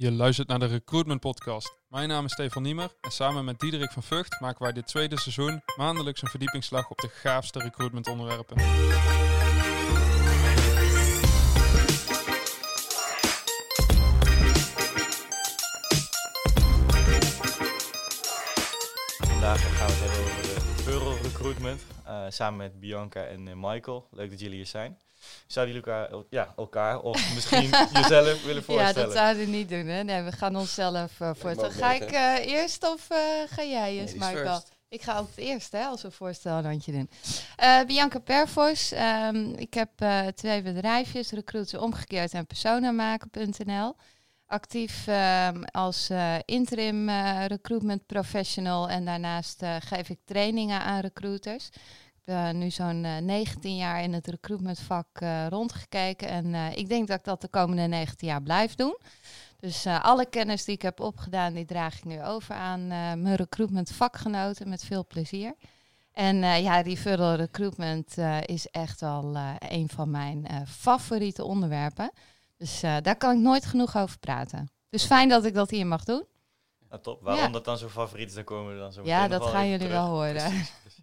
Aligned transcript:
Je 0.00 0.12
luistert 0.12 0.48
naar 0.48 0.58
de 0.58 0.66
Recruitment 0.66 1.20
Podcast. 1.20 1.78
Mijn 1.88 2.08
naam 2.08 2.24
is 2.24 2.32
Stefan 2.32 2.62
Niemer 2.62 2.94
en 3.00 3.10
samen 3.10 3.44
met 3.44 3.60
Diederik 3.60 3.92
van 3.92 4.02
Vught 4.02 4.40
maken 4.40 4.62
wij 4.62 4.72
dit 4.72 4.86
tweede 4.86 5.20
seizoen 5.20 5.62
maandelijks 5.76 6.22
een 6.22 6.28
verdiepingsslag 6.28 6.90
op 6.90 6.98
de 6.98 7.08
gaafste 7.08 7.58
recruitment 7.58 8.08
onderwerpen. 8.08 8.60
Vandaag 19.18 19.76
gaan 19.76 19.86
we 19.86 19.92
het 19.92 20.00
hebben 20.00 20.20
over 20.20 20.42
de 20.42 20.54
referral 20.76 21.16
recruitment. 21.22 21.82
eh, 22.04 22.24
samen 22.28 22.58
met 22.58 22.80
Bianca 22.80 23.24
en 23.24 23.48
eh, 23.48 23.54
Michael. 23.56 24.08
Leuk 24.10 24.30
dat 24.30 24.40
jullie 24.40 24.56
hier 24.56 24.66
zijn. 24.66 24.98
Zouden 25.46 25.74
jullie 25.74 25.90
elkaar, 25.90 26.10
el- 26.10 26.26
ja, 26.30 26.52
elkaar 26.56 27.00
of 27.00 27.16
misschien 27.34 27.70
jezelf 27.92 28.44
willen 28.44 28.54
Ja, 28.56 28.62
voorstellen? 28.62 28.94
dat 28.94 29.12
zouden 29.12 29.44
we 29.44 29.50
niet 29.50 29.68
doen. 29.68 29.86
Hè? 29.86 30.02
Nee, 30.02 30.22
we 30.22 30.32
gaan 30.32 30.56
onszelf 30.56 31.20
uh, 31.20 31.30
voorstellen. 31.34 31.70
Ga 31.72 31.92
ik 31.92 32.10
eh, 32.10 32.46
eerst 32.46 32.88
of 32.92 33.10
eh, 33.10 33.18
ga 33.46 33.62
jij 33.62 33.98
eens, 33.98 34.14
Ladies 34.14 34.28
Michael? 34.28 34.52
first. 34.54 34.68
Ik 34.88 35.02
ga 35.02 35.12
altijd 35.12 35.36
eerst, 35.36 35.72
hè, 35.72 35.84
als 35.84 36.02
we 36.02 36.10
voorstelrandje 36.10 36.92
doen. 36.92 37.10
Eh 37.56 37.80
Bianca 37.86 38.18
Pervos. 38.18 38.92
ehm, 38.92 39.44
ik 39.56 39.74
heb 39.74 39.90
eh, 39.96 40.26
twee 40.26 40.62
bedrijfjes, 40.62 41.30
Recruiter 41.30 41.80
Omgekeerd 41.82 42.32
en 42.32 42.46
Personamaken.nl. 42.46 43.96
Actief 44.46 45.06
ehm, 45.06 45.62
als 45.62 46.10
eh, 46.10 46.34
interim 46.44 47.08
eh, 47.08 47.44
recruitment 47.46 48.06
professional 48.06 48.88
en 48.88 49.04
daarnaast 49.04 49.62
eh, 49.62 49.76
geef 49.80 50.08
ik 50.08 50.18
trainingen 50.24 50.80
aan 50.80 51.00
recruiters. 51.00 51.68
Eh, 52.24 52.50
nu 52.50 52.70
zo'n 52.70 53.04
eh, 53.04 53.16
19 53.16 53.76
jaar 53.76 54.02
in 54.02 54.12
het 54.12 54.26
recruitmentvak 54.26 55.06
eh, 55.12 55.46
rondgekeken 55.48 56.28
en 56.28 56.54
eh, 56.54 56.76
ik 56.76 56.88
denk 56.88 57.08
dat 57.08 57.18
ik 57.18 57.24
dat 57.24 57.40
de 57.40 57.48
komende 57.48 57.82
19 57.82 58.28
jaar 58.28 58.42
blijf 58.42 58.74
doen. 58.74 58.98
Dus 59.60 59.84
eh, 59.84 60.04
alle 60.04 60.26
kennis 60.26 60.64
die 60.64 60.74
ik 60.74 60.82
heb 60.82 61.00
opgedaan, 61.00 61.52
die 61.52 61.64
draag 61.64 61.96
ik 61.96 62.04
nu 62.04 62.22
over 62.24 62.54
aan 62.54 62.80
eh, 62.80 62.88
mijn 63.14 63.34
recruitment 63.34 63.90
vakgenoten 63.92 64.68
met 64.68 64.84
veel 64.84 65.06
plezier. 65.06 65.54
En 66.12 66.42
eh, 66.42 66.62
ja, 66.62 66.80
referral 66.80 67.34
recruitment 67.34 68.18
eh, 68.18 68.38
is 68.44 68.66
echt 68.66 69.00
wel 69.00 69.34
eh, 69.34 69.54
een 69.58 69.88
van 69.88 70.10
mijn 70.10 70.46
eh, 70.46 70.56
favoriete 70.66 71.44
onderwerpen. 71.44 72.10
Dus 72.56 72.82
eh, 72.82 72.96
daar 73.02 73.16
kan 73.16 73.36
ik 73.36 73.42
nooit 73.42 73.66
genoeg 73.66 73.96
over 73.96 74.18
praten. 74.18 74.70
Dus 74.90 75.04
fijn 75.04 75.28
dat 75.28 75.44
ik 75.44 75.54
dat 75.54 75.70
hier 75.70 75.86
mag 75.86 76.04
doen. 76.04 76.24
Nou, 76.88 77.02
top. 77.02 77.22
Waarom 77.22 77.42
Ja. 77.44 77.48
dat 77.50 77.64
dan 77.64 77.78
zo 77.78 77.88
favoriet 77.88 78.28
is, 78.28 78.34
dan 78.34 78.44
komen 78.44 78.72
we 78.72 78.78
dan 78.78 78.92
zo 78.92 79.00
Ja, 79.04 79.28
dat 79.28 79.46
gaan 79.46 79.64
jullie 79.64 79.78
terug. 79.78 79.92
wel 79.92 80.06
horen. 80.08 80.34
Precies, 80.34 80.72
precies. 80.82 80.99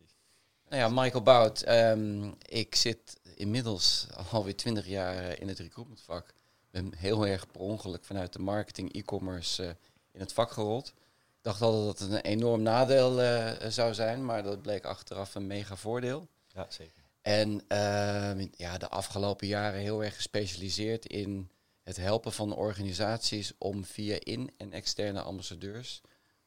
Nou 0.69 0.81
ja, 0.81 0.89
Michael 0.89 1.23
Bout. 1.23 1.61
ehm, 1.61 2.31
ik 2.41 2.75
zit 2.75 3.19
inmiddels 3.35 4.07
alweer 4.31 4.55
twintig 4.55 4.87
jaar 4.87 5.15
eh, 5.17 5.41
in 5.41 5.47
het 5.47 5.59
recruitmentvak. 5.59 6.33
Ben 6.71 6.93
heel 6.95 7.27
erg 7.27 7.47
per 7.51 7.61
ongeluk 7.61 8.05
vanuit 8.05 8.33
de 8.33 8.39
marketing, 8.39 8.93
e-commerce 8.93 9.63
eh, 9.63 9.69
in 10.11 10.19
het 10.19 10.33
vak 10.33 10.51
gerold. 10.51 10.87
Ik 10.87 11.43
dacht 11.43 11.61
altijd 11.61 11.85
dat 11.85 11.99
het 11.99 12.11
een 12.11 12.31
enorm 12.31 12.61
nadeel 12.61 13.21
eh, 13.21 13.69
zou 13.69 13.93
zijn, 13.93 14.25
maar 14.25 14.43
dat 14.43 14.61
bleek 14.61 14.85
achteraf 14.85 15.35
een 15.35 15.47
mega 15.47 15.75
voordeel. 15.75 16.27
Ja, 16.47 16.65
zeker. 16.69 17.03
En 17.21 17.61
ehm, 17.67 18.47
ja, 18.55 18.77
de 18.77 18.87
afgelopen 18.89 19.47
jaren 19.47 19.79
heel 19.79 20.03
erg 20.03 20.15
gespecialiseerd 20.15 21.05
in 21.05 21.49
het 21.83 21.97
helpen 21.97 22.31
van 22.31 22.55
organisaties 22.55 23.51
om 23.57 23.85
via 23.85 24.17
in- 24.19 24.51
en 24.57 24.71
externe 24.73 25.21
ambassadeurs 25.21 26.01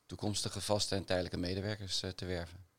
toekomstige 0.07 0.61
vaste 0.61 0.95
en 0.95 1.05
tijdelijke 1.05 1.39
medewerkers 1.39 2.03
te 2.15 2.25
werven. 2.25 2.70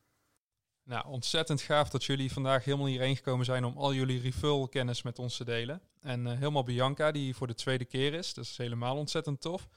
Nou, 0.92 1.08
ontzettend 1.08 1.62
gaaf 1.62 1.90
dat 1.90 2.04
jullie 2.04 2.32
vandaag 2.32 2.66
helemaal 2.66 2.86
hierheen 2.86 3.16
gekomen 3.16 3.46
zijn 3.46 3.66
om 3.66 3.78
al 3.78 3.94
jullie 3.94 4.22
referral 4.22 4.68
kennis 4.68 5.02
met 5.02 5.20
ons 5.20 5.38
te 5.38 5.46
delen. 5.46 5.82
En 6.02 6.28
eh, 6.28 6.34
helemaal 6.34 6.64
Bianca, 6.64 7.12
die 7.12 7.36
voor 7.36 7.48
de 7.48 7.54
tweede 7.54 7.86
keer 7.86 8.14
is. 8.14 8.34
Dat 8.34 8.44
is 8.44 8.58
helemaal 8.58 8.98
ontzettend 8.98 9.42
tof. 9.42 9.68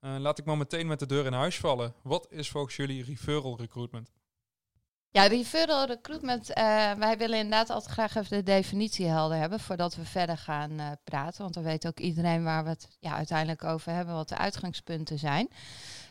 Eh, 0.00 0.16
laat 0.18 0.38
ik 0.38 0.44
maar 0.44 0.56
meteen 0.56 0.86
met 0.86 0.98
de 0.98 1.06
deur 1.06 1.26
in 1.26 1.32
huis 1.32 1.56
vallen. 1.56 1.94
Wat 2.02 2.26
is 2.30 2.50
volgens 2.50 2.76
jullie 2.76 3.04
referral 3.04 3.56
recruitment? 3.58 4.10
Ja, 5.10 5.26
referral 5.26 5.86
recruitment. 5.86 6.52
eh, 6.52 6.92
wij 6.92 7.18
willen 7.18 7.38
inderdaad 7.38 7.70
altijd 7.70 7.92
graag 7.92 8.14
even 8.14 8.36
de 8.36 8.42
definitie 8.42 9.06
helder 9.06 9.38
hebben 9.38 9.60
voordat 9.60 9.94
we 9.94 10.04
verder 10.04 10.38
gaan 10.38 10.98
praten. 11.04 11.42
Want 11.42 11.54
dan 11.54 11.62
weet 11.62 11.86
ook 11.86 12.00
iedereen 12.00 12.44
waar 12.44 12.64
we 12.64 12.70
het 12.70 12.88
ja, 13.00 13.14
uiteindelijk 13.14 13.64
over 13.64 13.92
hebben, 13.92 14.14
wat 14.14 14.28
de 14.28 14.38
uitgangspunten 14.38 15.18
zijn. 15.18 15.48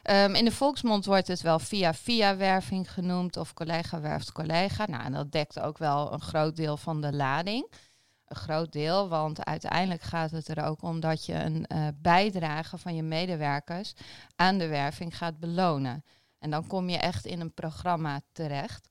Ehm, 0.03 0.35
in 0.35 0.45
de 0.45 0.51
volksmond 0.51 1.05
wordt 1.05 1.27
het 1.27 1.41
wel 1.41 1.59
via-via 1.59 2.37
werving 2.37 2.91
genoemd 2.91 3.37
of 3.37 3.53
collega 3.53 4.01
werft 4.01 4.31
collega. 4.31 4.85
Nou, 4.85 5.03
en 5.03 5.11
dat 5.11 5.31
dekt 5.31 5.59
ook 5.59 5.77
wel 5.77 6.13
een 6.13 6.21
groot 6.21 6.55
deel 6.55 6.77
van 6.77 7.01
de 7.01 7.13
lading. 7.13 7.71
Een 8.25 8.35
groot 8.35 8.71
deel, 8.71 9.09
want 9.09 9.45
uiteindelijk 9.45 10.01
gaat 10.01 10.31
het 10.31 10.47
er 10.47 10.63
ook 10.65 10.81
om 10.81 10.99
dat 10.99 11.25
je 11.25 11.33
een 11.33 11.65
eh, 11.65 11.87
bijdrage 11.95 12.77
van 12.77 12.95
je 12.95 13.03
medewerkers 13.03 13.93
aan 14.35 14.57
de 14.57 14.67
werving 14.67 15.17
gaat 15.17 15.39
belonen. 15.39 16.03
En 16.39 16.49
dan 16.49 16.67
kom 16.67 16.89
je 16.89 16.97
echt 16.97 17.25
in 17.25 17.39
een 17.39 17.53
programma 17.53 18.21
terecht. 18.31 18.87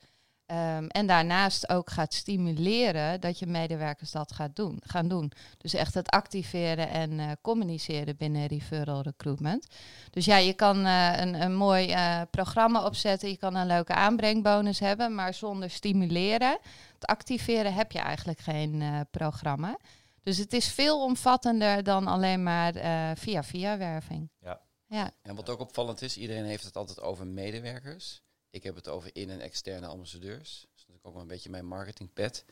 Ehm, 0.53 0.87
en 0.87 1.07
daarnaast 1.07 1.69
ook 1.69 1.91
gaat 1.91 2.15
stimuleren 2.15 3.21
dat 3.21 3.39
je 3.39 3.47
medewerkers 3.47 4.11
dat 4.11 4.33
gaat 4.33 4.57
doen, 4.57 4.79
gaan 4.85 5.09
doen. 5.09 5.33
Dus 5.59 5.75
echt 5.75 5.95
het 5.95 6.09
activeren 6.09 6.89
en 6.89 7.21
eh, 7.21 7.31
communiceren 7.41 8.17
binnen 8.17 8.47
referral 8.47 9.03
recruitment. 9.03 9.67
Dus 10.11 10.25
ja, 10.25 10.37
je 10.37 10.53
kan 10.53 10.85
eh, 10.85 11.13
een, 11.17 11.43
een 11.43 11.55
mooi 11.55 11.91
eh, 11.91 12.21
programma 12.31 12.85
opzetten, 12.85 13.29
je 13.29 13.37
kan 13.37 13.55
een 13.55 13.67
leuke 13.67 13.95
aanbrengbonus 13.95 14.79
hebben, 14.79 15.15
maar 15.15 15.35
zonder 15.35 15.71
stimuleren, 15.71 16.59
het 16.95 17.07
activeren 17.07 17.75
heb 17.75 17.93
je 17.93 17.99
eigenlijk 17.99 18.41
geen 18.41 18.83
eh, 18.83 19.01
programma. 19.11 19.79
Dus 20.23 20.39
het 20.39 20.53
is 20.53 20.69
veel 20.69 21.05
omvattender 21.05 21.83
dan 21.83 22.07
alleen 22.07 22.43
maar 22.43 22.75
eh, 22.75 23.11
via-via 23.15 23.79
werving. 23.79 24.31
Ja. 24.41 24.61
Ja, 24.87 25.11
En 25.23 25.35
wat 25.35 25.49
ook 25.49 25.61
opvallend 25.61 26.03
is, 26.03 26.17
iedereen 26.17 26.45
heeft 26.45 26.65
het 26.65 26.77
altijd 26.77 27.01
over 27.01 27.27
medewerkers. 27.27 28.23
Ik 28.53 28.63
heb 28.63 28.75
het 28.75 28.89
over 28.89 29.11
in- 29.13 29.31
en 29.31 29.41
externe 29.41 29.87
ambassadeurs. 29.87 30.61
Dat 30.61 30.71
is 30.77 30.81
natuurlijk 30.81 31.07
ook 31.07 31.13
wel 31.13 31.23
een 31.23 31.29
beetje 31.29 31.51
mijn 31.51 31.67
marketingpad. 31.67 32.45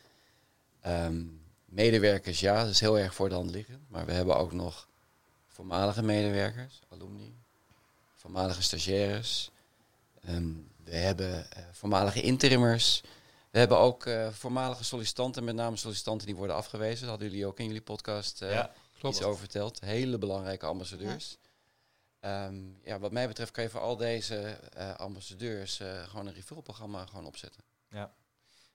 Ehm, 0.80 1.22
medewerkers, 1.64 2.40
ja, 2.40 2.62
dat 2.62 2.70
is 2.72 2.80
heel 2.80 2.98
erg 2.98 3.14
voor 3.14 3.28
de 3.28 3.34
hand 3.34 3.50
liggend. 3.50 3.80
Maar 3.88 4.06
we 4.06 4.12
hebben 4.12 4.36
ook 4.36 4.52
nog 4.52 4.88
voormalige 5.48 6.02
medewerkers, 6.02 6.80
alumni, 6.88 7.34
voormalige 8.14 8.62
stagiaires. 8.62 9.50
Ehm, 10.24 10.52
we 10.84 10.96
hebben 10.96 11.50
eh, 11.50 11.62
voormalige 11.72 12.20
interimmers. 12.22 13.00
We 13.50 13.58
hebben 13.58 13.78
ook 13.78 14.06
eh, 14.06 14.28
voormalige 14.32 14.84
sollicitanten, 14.84 15.44
met 15.44 15.54
name 15.54 15.76
sollicitanten 15.76 16.26
die 16.26 16.36
worden 16.36 16.56
afgewezen. 16.56 17.00
Dat 17.00 17.08
hadden 17.08 17.28
jullie 17.30 17.46
ook 17.46 17.58
in 17.58 17.66
jullie 17.66 17.80
podcast 17.82 18.42
eh, 18.42 18.52
Ja, 18.52 18.72
Klopt. 18.98 19.16
iets 19.16 19.24
over 19.24 19.38
verteld. 19.38 19.80
Hele 19.80 20.18
belangrijke 20.18 20.66
ambassadeurs. 20.66 21.30
Ja. 21.42 21.48
Ja, 22.82 22.98
wat 22.98 23.12
mij 23.12 23.26
betreft 23.26 23.50
kan 23.50 23.64
je 23.64 23.70
voor 23.70 23.80
al 23.80 23.96
deze 23.96 24.36
eh, 24.72 24.94
ambassadeurs 24.94 25.80
eh, 25.80 26.02
gewoon 26.02 26.26
een 26.26 26.32
referralprogramma 26.34 27.06
gewoon 27.06 27.26
opzetten. 27.26 27.64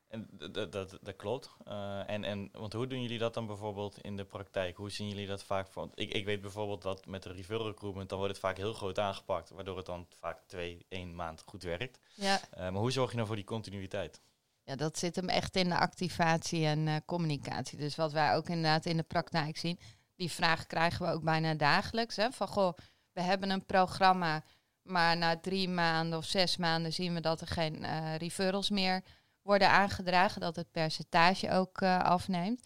en 0.07 0.29
d- 0.37 0.53
d- 0.53 0.71
dat, 0.71 0.97
dat 1.01 1.15
klopt. 1.15 1.49
Eh, 1.65 2.09
en, 2.09 2.23
en, 2.23 2.49
want 2.51 2.73
hoe 2.73 2.87
doen 2.87 3.01
jullie 3.01 3.17
dat 3.17 3.33
dan 3.33 3.47
bijvoorbeeld 3.47 4.01
in 4.01 4.15
de 4.17 4.25
praktijk? 4.25 4.77
Hoe 4.77 4.89
zien 4.91 5.07
jullie 5.09 5.27
dat 5.27 5.43
vaak? 5.43 5.67
voor? 5.67 5.81
Want 5.85 5.99
ik, 5.99 6.11
ik 6.13 6.25
weet 6.25 6.41
bijvoorbeeld 6.41 6.81
dat 6.81 7.05
met 7.05 7.23
de 7.23 7.31
referral 7.31 7.67
recruitment, 7.67 8.09
dan 8.09 8.17
wordt 8.17 8.33
het 8.33 8.43
vaak 8.43 8.57
heel 8.57 8.73
groot 8.73 8.99
aangepakt, 8.99 9.49
waardoor 9.49 9.77
het 9.77 9.85
dan 9.85 10.07
vaak 10.19 10.39
twee, 10.47 10.85
één 10.89 11.15
maand 11.15 11.41
goed 11.45 11.63
werkt. 11.63 11.99
ja. 12.13 12.39
Eh, 12.51 12.59
maar 12.59 12.81
hoe 12.81 12.91
zorg 12.91 13.09
je 13.09 13.15
nou 13.15 13.27
voor 13.27 13.35
die 13.35 13.45
continuïteit? 13.45 14.21
Ja, 14.63 14.75
dat 14.75 14.97
zit 14.97 15.15
hem 15.15 15.29
echt 15.29 15.55
in 15.55 15.69
de 15.69 15.77
activatie 15.77 16.65
en 16.65 16.87
eh, 16.87 16.95
communicatie. 17.05 17.77
Dus 17.77 17.95
wat 17.95 18.11
wij 18.11 18.35
ook 18.35 18.47
inderdaad 18.49 18.85
in 18.85 18.97
de 18.97 19.03
praktijk 19.03 19.57
zien, 19.57 19.79
die 20.15 20.31
vraag 20.31 20.65
krijgen 20.67 21.05
we 21.05 21.11
ook 21.11 21.23
bijna 21.23 21.53
dagelijks. 21.53 22.15
Hè, 22.15 22.31
van 22.31 22.47
goh, 22.47 22.77
we 23.15 23.21
hebben 23.21 23.49
een 23.49 23.65
programma, 23.65 24.43
maar 24.81 25.17
na 25.17 25.37
drie 25.37 25.69
maanden 25.69 26.17
of 26.17 26.25
zes 26.25 26.57
maanden 26.57 26.93
zien 26.93 27.13
we 27.13 27.19
dat 27.21 27.41
er 27.41 27.47
geen 27.47 27.83
eh, 27.83 28.15
referrals 28.15 28.69
meer 28.69 29.03
worden 29.41 29.69
aangedragen, 29.69 30.41
dat 30.41 30.55
het 30.55 30.71
percentage 30.71 31.51
ook 31.51 31.81
eh, 31.81 31.99
afneemt. 31.99 32.61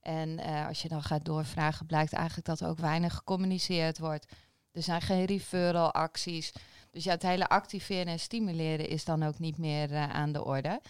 En 0.00 0.38
eh, 0.38 0.66
als 0.66 0.82
je 0.82 0.88
dan 0.88 1.02
gaat 1.02 1.24
doorvragen, 1.24 1.86
blijkt 1.86 2.12
eigenlijk 2.12 2.46
dat 2.46 2.60
er 2.60 2.68
ook 2.68 2.78
weinig 2.78 3.14
gecommuniceerd 3.14 3.98
wordt. 3.98 4.26
Er 4.72 4.82
zijn 4.82 5.00
geen 5.00 5.24
referral 5.24 5.92
acties. 5.92 6.52
Dus 6.90 7.04
ja, 7.04 7.10
het 7.10 7.22
hele 7.22 7.48
activeren 7.48 8.12
en 8.12 8.20
stimuleren 8.20 8.88
is 8.88 9.04
dan 9.04 9.22
ook 9.22 9.38
niet 9.38 9.58
meer 9.58 9.96
aan 9.96 10.32
de 10.32 10.44
orde. 10.44 10.80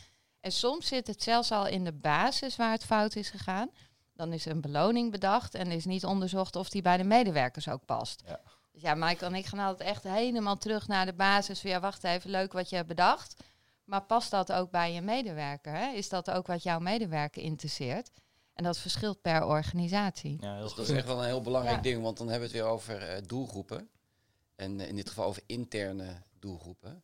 En 0.41 0.53
soms 0.53 0.87
zit 0.87 1.07
het 1.07 1.23
zelfs 1.23 1.53
al 1.53 1.67
in 1.67 1.85
de 1.85 1.93
basis 1.93 2.57
waar 2.57 2.71
het 2.71 2.85
fout 2.85 3.17
is 3.17 3.31
gegaan. 3.31 3.71
Dan 4.15 4.33
is 4.33 4.45
een 4.45 4.61
beloning 4.61 5.11
bedacht 5.11 5.55
en 5.55 5.71
is 5.71 5.85
niet 5.85 6.05
onderzocht 6.05 6.57
of 6.57 6.69
die 6.69 6.83
bij 6.83 6.97
de 6.97 7.05
medewerkers 7.05 7.69
ook 7.69 7.85
past. 7.85 8.23
Ja. 8.27 8.41
Dus 8.79 8.87
ja, 8.89 8.95
Michael 8.95 9.31
en 9.33 9.39
ik 9.39 9.47
gaan 9.47 9.59
altijd 9.59 9.89
echt 9.89 10.03
helemaal 10.03 10.57
terug 10.57 10.87
naar 10.89 11.07
de 11.07 11.13
basis. 11.13 11.61
Van 11.61 11.71
ja, 11.71 11.81
wacht 11.81 12.05
even, 12.05 12.31
leuk 12.31 12.53
wat 12.53 12.69
je 12.69 12.77
hebt 12.77 12.89
bedacht. 12.89 13.43
Maar 13.85 14.03
past 14.03 14.31
dat 14.31 14.53
ook 14.53 14.71
bij 14.71 14.93
je 14.93 15.01
medewerker? 15.01 15.73
Hè? 15.73 15.93
Is 15.93 16.09
dat 16.09 16.31
ook 16.31 16.47
wat 16.47 16.63
jouw 16.63 16.79
medewerker 16.79 17.43
interesseert? 17.43 18.11
En 18.53 18.65
dat 18.65 18.79
verschilt 18.79 19.21
per 19.21 19.45
organisatie. 19.47 20.37
Ja, 20.41 20.61
Dus 20.61 20.75
dat 20.75 20.89
is 20.89 20.97
echt 20.97 21.07
wel 21.07 21.19
een 21.19 21.27
heel 21.27 21.41
belangrijk 21.41 21.77
Ja. 21.77 21.83
ding, 21.83 22.03
want 22.03 22.17
dan 22.17 22.29
hebben 22.29 22.49
we 22.49 22.55
het 22.55 22.65
weer 22.65 22.73
over 22.75 23.03
eh, 23.09 23.23
doelgroepen. 23.27 23.91
En 24.57 24.81
in 24.81 24.97
dit 24.97 25.09
geval 25.09 25.25
over 25.27 25.43
interne 25.47 26.23
doelgroepen. 26.39 27.03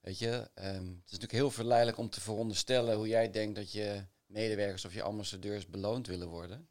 Weet 0.00 0.18
je, 0.18 0.50
ehm, 0.54 0.74
het 0.74 0.84
is 0.84 1.02
natuurlijk 1.04 1.32
heel 1.32 1.50
verleidelijk 1.50 1.98
om 1.98 2.10
te 2.10 2.20
veronderstellen 2.20 2.96
hoe 2.96 3.08
jij 3.08 3.30
denkt 3.30 3.56
dat 3.56 3.72
je 3.72 4.06
medewerkers 4.26 4.84
of 4.84 4.94
je 4.94 5.02
ambassadeurs 5.02 5.66
beloond 5.66 6.06
willen 6.06 6.28
worden. 6.28 6.68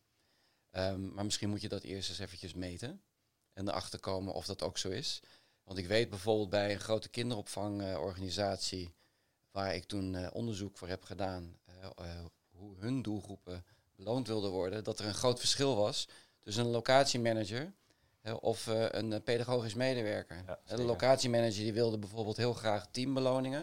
Ehm, 0.71 1.13
maar 1.13 1.23
misschien 1.25 1.49
moet 1.49 1.61
je 1.61 1.69
dat 1.69 1.83
eerst 1.83 2.09
eens 2.09 2.19
eventjes 2.19 2.53
meten. 2.53 3.01
En 3.59 3.67
erachter 3.67 3.99
komen 3.99 4.33
of 4.33 4.45
dat 4.45 4.63
ook 4.63 4.77
zo 4.77 4.89
is. 4.89 5.21
Want 5.63 5.77
ik 5.77 5.87
weet 5.87 6.09
bijvoorbeeld 6.09 6.49
bij 6.49 6.73
een 6.73 6.79
grote 6.79 7.09
kinderopvangorganisatie, 7.09 8.93
waar 9.51 9.75
ik 9.75 9.83
toen 9.83 10.15
eh, 10.15 10.27
onderzoek 10.33 10.77
voor 10.77 10.87
heb 10.87 11.03
gedaan, 11.03 11.57
eh, 11.65 11.75
eh, 11.95 12.25
hoe 12.49 12.75
hun 12.77 13.01
doelgroepen 13.01 13.65
beloond 13.95 14.27
wilden 14.27 14.51
worden, 14.51 14.83
dat 14.83 14.99
er 14.99 15.05
een 15.05 15.13
groot 15.13 15.39
verschil 15.39 15.75
was 15.75 16.07
tussen 16.39 16.65
een 16.65 16.71
locatiemanager 16.71 17.73
hè, 18.21 18.33
of 18.33 18.67
eh, 18.67 18.85
een 18.89 19.23
pedagogisch 19.23 19.73
medewerker. 19.73 20.43
Ja, 20.47 20.75
de 20.75 20.83
locatiemanager 20.83 21.63
die 21.63 21.73
wilde 21.73 21.97
bijvoorbeeld 21.97 22.37
heel 22.37 22.53
graag 22.53 22.87
teambeloningen. 22.91 23.61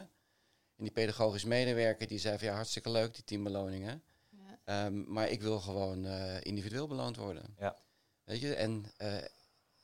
En 0.76 0.84
die 0.84 0.92
pedagogisch 0.92 1.44
medewerker 1.44 2.06
die 2.06 2.18
zei 2.18 2.38
van 2.38 2.46
ja, 2.46 2.54
hartstikke 2.54 2.90
leuk 2.90 3.14
die 3.14 3.24
teambeloningen. 3.24 4.02
Ja. 4.30 4.58
Ehm, 4.64 5.12
maar 5.12 5.28
ik 5.28 5.42
wil 5.42 5.60
gewoon 5.60 6.04
eh, 6.04 6.40
individueel 6.40 6.86
beloond 6.86 7.16
worden. 7.16 7.54
Ja. 7.58 7.76
Weet 8.24 8.40
je, 8.40 8.54
en, 8.54 8.86
eh, 8.96 9.16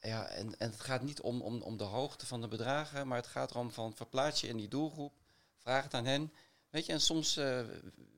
ja, 0.03 0.27
en, 0.27 0.59
en 0.59 0.71
het 0.71 0.81
gaat 0.81 1.03
niet 1.03 1.21
om, 1.21 1.41
om, 1.43 1.63
om 1.63 1.77
de 1.77 1.85
hoogte 1.85 2.27
van 2.27 2.41
de 2.41 2.49
bedragen, 2.49 3.09
maar 3.09 3.17
het 3.19 3.27
gaat 3.27 3.51
erom 3.51 3.71
van 3.73 3.95
verplaats 3.95 4.41
je 4.41 4.49
in 4.49 4.57
die 4.57 4.69
doelgroep, 4.69 5.13
vraag 5.57 5.83
het 5.85 5.95
aan 5.95 6.05
hen. 6.05 6.33
Weet 6.71 6.87
je, 6.87 6.93
en 6.93 7.01
soms 7.01 7.37
eh, 7.37 7.61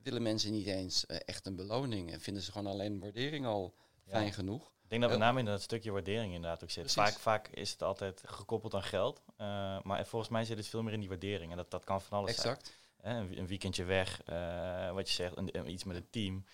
willen 0.03 0.21
mensen 0.21 0.51
niet 0.51 0.67
eens 0.67 1.05
eh, 1.05 1.17
echt 1.25 1.45
een 1.45 1.55
beloning 1.55 2.11
en 2.11 2.21
vinden 2.21 2.43
ze 2.43 2.51
gewoon 2.51 2.71
alleen 2.71 2.99
waardering 2.99 3.45
al 3.45 3.73
Ja. 4.05 4.11
fijn 4.11 4.33
genoeg. 4.33 4.73
Ik 4.83 4.89
denk 4.91 5.01
dat 5.01 5.09
met 5.11 5.19
Ja. 5.19 5.25
name 5.25 5.39
in 5.39 5.45
dat 5.45 5.61
stukje 5.61 5.91
waardering 5.91 6.33
inderdaad 6.33 6.63
ook 6.63 6.69
zit. 6.69 6.83
Precies. 6.93 7.01
Vaak, 7.13 7.21
vaak 7.21 7.47
is 7.47 7.71
het 7.71 7.83
altijd 7.83 8.21
gekoppeld 8.25 8.73
aan 8.73 8.83
geld. 8.83 9.21
eh, 9.37 9.81
maar 9.81 10.05
volgens 10.05 10.31
mij 10.31 10.45
zit 10.45 10.57
het 10.57 10.67
veel 10.67 10.83
meer 10.83 10.93
in 10.93 10.99
die 10.99 11.09
waardering. 11.09 11.51
En 11.51 11.57
dat, 11.57 11.71
dat 11.71 11.83
kan 11.83 12.01
van 12.01 12.17
alles 12.17 12.35
zijn. 12.35 12.55
Exact. 12.55 12.77
Een, 13.01 13.47
weekendje 13.47 13.83
weg, 13.83 14.21
eh, 14.25 14.91
wat 14.91 15.07
je 15.09 15.13
zegt, 15.15 15.37
een- 15.37 15.69
iets 15.69 15.83
met 15.83 15.95
het 15.95 16.11
team. 16.11 16.45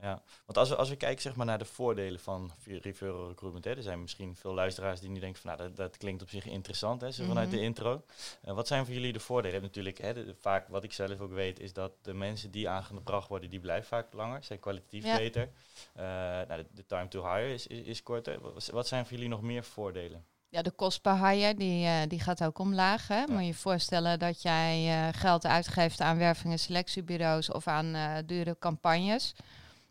Ja. 0.00 0.22
Want 0.46 0.58
als 0.58 0.68
we, 0.68 0.76
als 0.76 0.88
we 0.88 0.96
kijken 0.96 1.22
zeg 1.22 1.34
maar, 1.36 1.46
naar 1.46 1.58
de 1.58 1.64
voordelen 1.64 2.20
van 2.20 2.50
referral 2.64 3.28
recruitment, 3.28 3.64
hè, 3.64 3.76
er 3.76 3.82
zijn 3.82 4.00
misschien 4.00 4.36
veel 4.36 4.54
luisteraars 4.54 5.00
die 5.00 5.10
nu 5.10 5.20
denken 5.20 5.40
van 5.40 5.50
nou, 5.56 5.68
dat, 5.68 5.76
dat 5.76 5.96
klinkt 5.96 6.22
op 6.22 6.28
zich 6.28 6.46
interessant, 6.46 7.00
hè, 7.00 7.10
zo 7.10 7.24
vanuit 7.24 7.48
Mhm. 7.48 7.56
de 7.56 7.62
intro. 7.62 8.02
Eh, 8.42 8.54
wat 8.54 8.66
zijn 8.66 8.84
voor 8.84 8.94
jullie 8.94 9.12
de 9.12 9.20
voordelen? 9.20 9.62
Natuurlijk, 9.62 9.98
hè, 9.98 10.14
de- 10.14 10.34
vaak 10.40 10.68
wat 10.68 10.84
ik 10.84 10.92
zelf 10.92 11.20
ook 11.20 11.32
weet, 11.32 11.60
is 11.60 11.72
dat 11.72 11.92
de 12.02 12.14
mensen 12.14 12.50
die 12.50 12.68
aangebracht 12.68 13.28
worden, 13.28 13.50
die 13.50 13.60
blijven 13.60 13.88
vaak 13.88 14.12
langer, 14.12 14.44
zijn 14.44 14.60
kwalitatief 14.60 15.04
Ja. 15.04 15.16
beter. 15.16 15.48
Eh, 15.94 16.04
nou, 16.04 16.46
de, 16.56 16.66
de 16.74 16.86
time 16.86 17.08
to 17.08 17.22
hire 17.22 17.52
is, 17.54 17.66
is, 17.66 17.86
is 17.86 18.02
korter. 18.02 18.40
Wat, 18.40 18.66
wat 18.72 18.86
zijn 18.88 19.04
voor 19.06 19.12
jullie 19.16 19.28
nog 19.30 19.42
meer 19.42 19.64
voordelen? 19.64 20.24
Ja, 20.50 20.62
de 20.62 20.70
kost 20.70 21.02
per 21.02 21.26
hire 21.28 21.54
die, 21.54 21.86
eh, 21.86 22.00
die 22.08 22.20
gaat 22.20 22.44
ook 22.44 22.58
omlaag. 22.58 23.08
Hè? 23.08 23.24
Moet 23.26 23.40
je 23.40 23.46
je 23.46 23.54
voorstellen 23.54 24.18
dat 24.18 24.42
jij 24.42 25.10
geld 25.14 25.46
uitgeeft 25.46 26.00
aan 26.00 26.18
werving- 26.18 26.52
en 26.52 26.58
selectiebureaus 26.58 27.50
of 27.50 27.66
aan 27.66 28.22
dure 28.26 28.56
campagnes. 28.58 29.34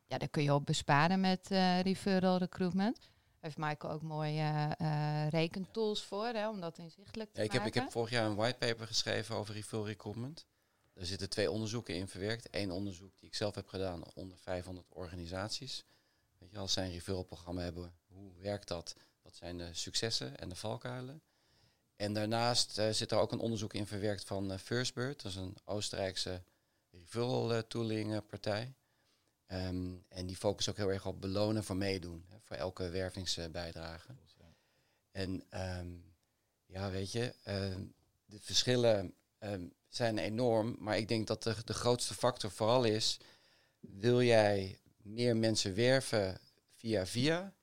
Ja, 0.08 0.18
daar 0.18 0.30
kun 0.30 0.44
je 0.44 0.54
op 0.54 0.66
besparen 0.66 1.20
met 1.20 1.52
eh, 1.52 1.82
referral 1.82 2.38
recruitment. 2.38 3.10
Heeft 3.40 3.58
Michael 3.58 3.94
ook 3.94 4.02
mooie 4.02 4.76
eh, 4.78 5.28
rekentools 5.30 6.04
voor, 6.04 6.26
hè, 6.28 6.50
om 6.50 6.62
dat 6.62 6.78
inzichtelijk 6.78 7.34
te 7.34 7.40
Ja, 7.40 7.46
ik, 7.46 7.52
heb, 7.52 7.62
ik 7.62 7.68
maken. 7.68 7.82
heb 7.82 7.92
vorig 7.92 8.10
jaar 8.10 8.26
een 8.26 8.36
whitepaper 8.36 8.88
geschreven 8.88 9.36
over 9.36 9.54
refill 9.54 9.82
recruitment. 9.82 10.46
Daar 10.94 11.06
zitten 11.06 11.30
twee 11.30 11.52
onderzoeken 11.52 11.96
in 11.96 12.08
verwerkt. 12.08 12.48
Eén 12.52 12.72
onderzoek 12.72 13.18
die 13.20 13.28
ik 13.28 13.36
zelf 13.36 13.56
heb 13.56 13.68
gedaan 13.68 14.14
onder 14.14 14.38
500 14.38 14.88
organisaties. 14.90 15.86
Weet 16.38 16.52
je, 16.52 16.58
als 16.58 16.74
zij 16.74 16.86
een 16.86 16.92
referral-programma 16.92 17.62
hebben, 17.62 17.94
hoe 18.08 18.32
werkt 18.42 18.68
dat? 18.68 18.96
Wat 19.22 19.36
zijn 19.36 19.58
de 19.58 19.74
successen 19.74 20.38
en 20.38 20.50
de 20.50 20.56
valkuilen? 20.56 21.22
En 21.96 22.14
daarnaast 22.14 22.78
eh, 22.78 22.90
zit 22.90 23.12
er 23.12 23.18
ook 23.18 23.32
een 23.32 23.40
onderzoek 23.40 23.74
in 23.74 23.88
verwerkt 23.88 24.24
van 24.24 24.60
Firstbird. 24.60 25.22
Dat 25.22 25.32
is 25.32 25.38
een 25.38 25.58
Oostenrijkse 25.66 26.44
referral 26.92 27.68
tooling 27.68 28.26
partij. 28.28 28.74
Ehm, 29.48 29.96
en 30.08 30.26
die 30.26 30.36
focussen 30.36 30.74
ook 30.74 30.80
heel 30.80 30.92
erg 30.92 31.06
op 31.06 31.22
belonen 31.22 31.64
voor 31.64 31.78
meedoen. 31.78 32.26
Hè, 32.28 32.38
voor 32.44 32.56
elke 32.56 32.90
wervingsbijdrage. 32.90 34.16
En 35.12 35.44
ehm, 35.50 35.88
ja, 36.66 36.92
weet 36.92 37.12
je, 37.12 37.34
ehm, 37.44 37.82
de 38.26 38.40
verschillen 38.40 39.14
zijn 39.90 40.18
enorm. 40.18 40.76
Maar 40.80 40.98
ik 40.98 41.08
denk 41.08 41.28
dat 41.28 41.44
de, 41.44 41.56
de 41.66 41.74
grootste 41.74 42.14
factor 42.14 42.52
vooral 42.52 42.84
is... 42.84 43.18
wil 43.80 44.22
jij 44.22 44.80
meer 44.98 45.38
mensen 45.38 45.76
werven 45.76 46.40
via 46.76 47.06
via... 47.06 47.54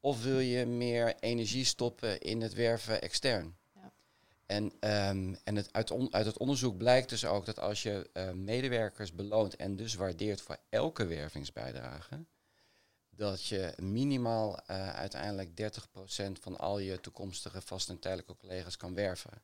of 0.00 0.22
wil 0.22 0.38
je 0.38 0.66
meer 0.66 1.14
energie 1.20 1.64
stoppen 1.64 2.20
in 2.20 2.40
het 2.40 2.54
werven 2.54 3.02
extern? 3.02 3.56
En, 4.46 4.72
ehm, 4.80 5.34
en 5.44 5.56
het, 5.56 5.72
uit, 5.72 6.12
uit 6.12 6.26
het 6.26 6.38
onderzoek 6.38 6.76
blijkt 6.76 7.08
dus 7.08 7.24
ook 7.24 7.44
dat 7.44 7.58
als 7.58 7.82
je 7.82 8.10
eh, 8.12 8.30
medewerkers 8.30 9.12
beloont... 9.12 9.56
en 9.56 9.76
dus 9.76 9.94
waardeert 9.94 10.40
voor 10.40 10.58
elke 10.68 11.06
wervingsbijdrage 11.06 12.24
dat 13.16 13.44
je 13.44 13.72
minimaal 13.76 14.58
eh, 14.58 14.90
uiteindelijk 14.90 15.50
30% 16.28 16.32
van 16.40 16.58
al 16.58 16.78
je 16.78 17.00
toekomstige 17.00 17.60
vast 17.60 17.88
en 17.88 17.98
tijdelijke 17.98 18.36
collega's 18.36 18.76
kan 18.76 18.94
werven. 18.94 19.42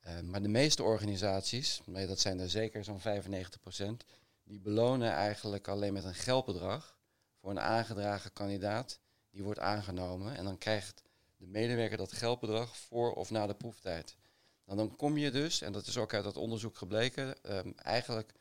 Eh, 0.00 0.20
maar 0.20 0.42
de 0.42 0.48
meeste 0.48 0.82
organisaties, 0.82 1.80
nee, 1.84 2.06
dat 2.06 2.20
zijn 2.20 2.38
er 2.38 2.50
zeker 2.50 2.84
zo'n 2.84 3.00
95%, 3.00 4.04
die 4.42 4.60
belonen 4.60 5.10
eigenlijk 5.10 5.68
alleen 5.68 5.92
met 5.92 6.04
een 6.04 6.14
geldbedrag 6.14 6.98
voor 7.40 7.50
een 7.50 7.60
aangedragen 7.60 8.32
kandidaat 8.32 9.00
die 9.30 9.42
wordt 9.42 9.60
aangenomen. 9.60 10.36
En 10.36 10.44
dan 10.44 10.58
krijgt 10.58 11.02
de 11.40 11.46
medewerker 11.46 11.96
dat 11.96 12.12
geldbedrag 12.12 12.76
voor 12.76 13.12
of 13.12 13.30
na 13.30 13.46
de 13.46 13.54
proeftijd. 13.54 14.16
Nou, 14.64 14.78
dan 14.78 14.96
kom 14.96 15.16
je 15.16 15.30
dus, 15.30 15.60
en 15.60 15.72
dat 15.72 15.86
is 15.86 15.96
ook 15.96 16.14
uit 16.14 16.24
dat 16.24 16.36
onderzoek 16.36 16.76
gebleken, 16.76 17.42
ehm, 17.42 17.72
eigenlijk 17.76 18.32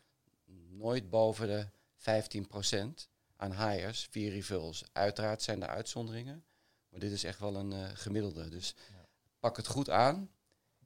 nooit 0.70 1.10
boven 1.10 1.48
de 1.48 1.68
15% 1.96 3.10
aan 3.36 3.54
hires 3.70 4.08
via 4.12 4.30
referrals. 4.30 4.84
Uiteraard 4.92 5.42
zijn 5.42 5.62
er 5.64 5.70
uitzonderingen, 5.70 6.44
maar 6.90 7.00
dit 7.00 7.12
is 7.12 7.24
echt 7.24 7.40
wel 7.40 7.56
een 7.56 7.74
eh, 7.74 7.90
gemiddelde. 7.94 8.50
Dus 8.50 8.76
Ja. 8.92 9.06
pak 9.40 9.58
het 9.58 9.68
goed 9.68 9.90
aan 9.90 10.30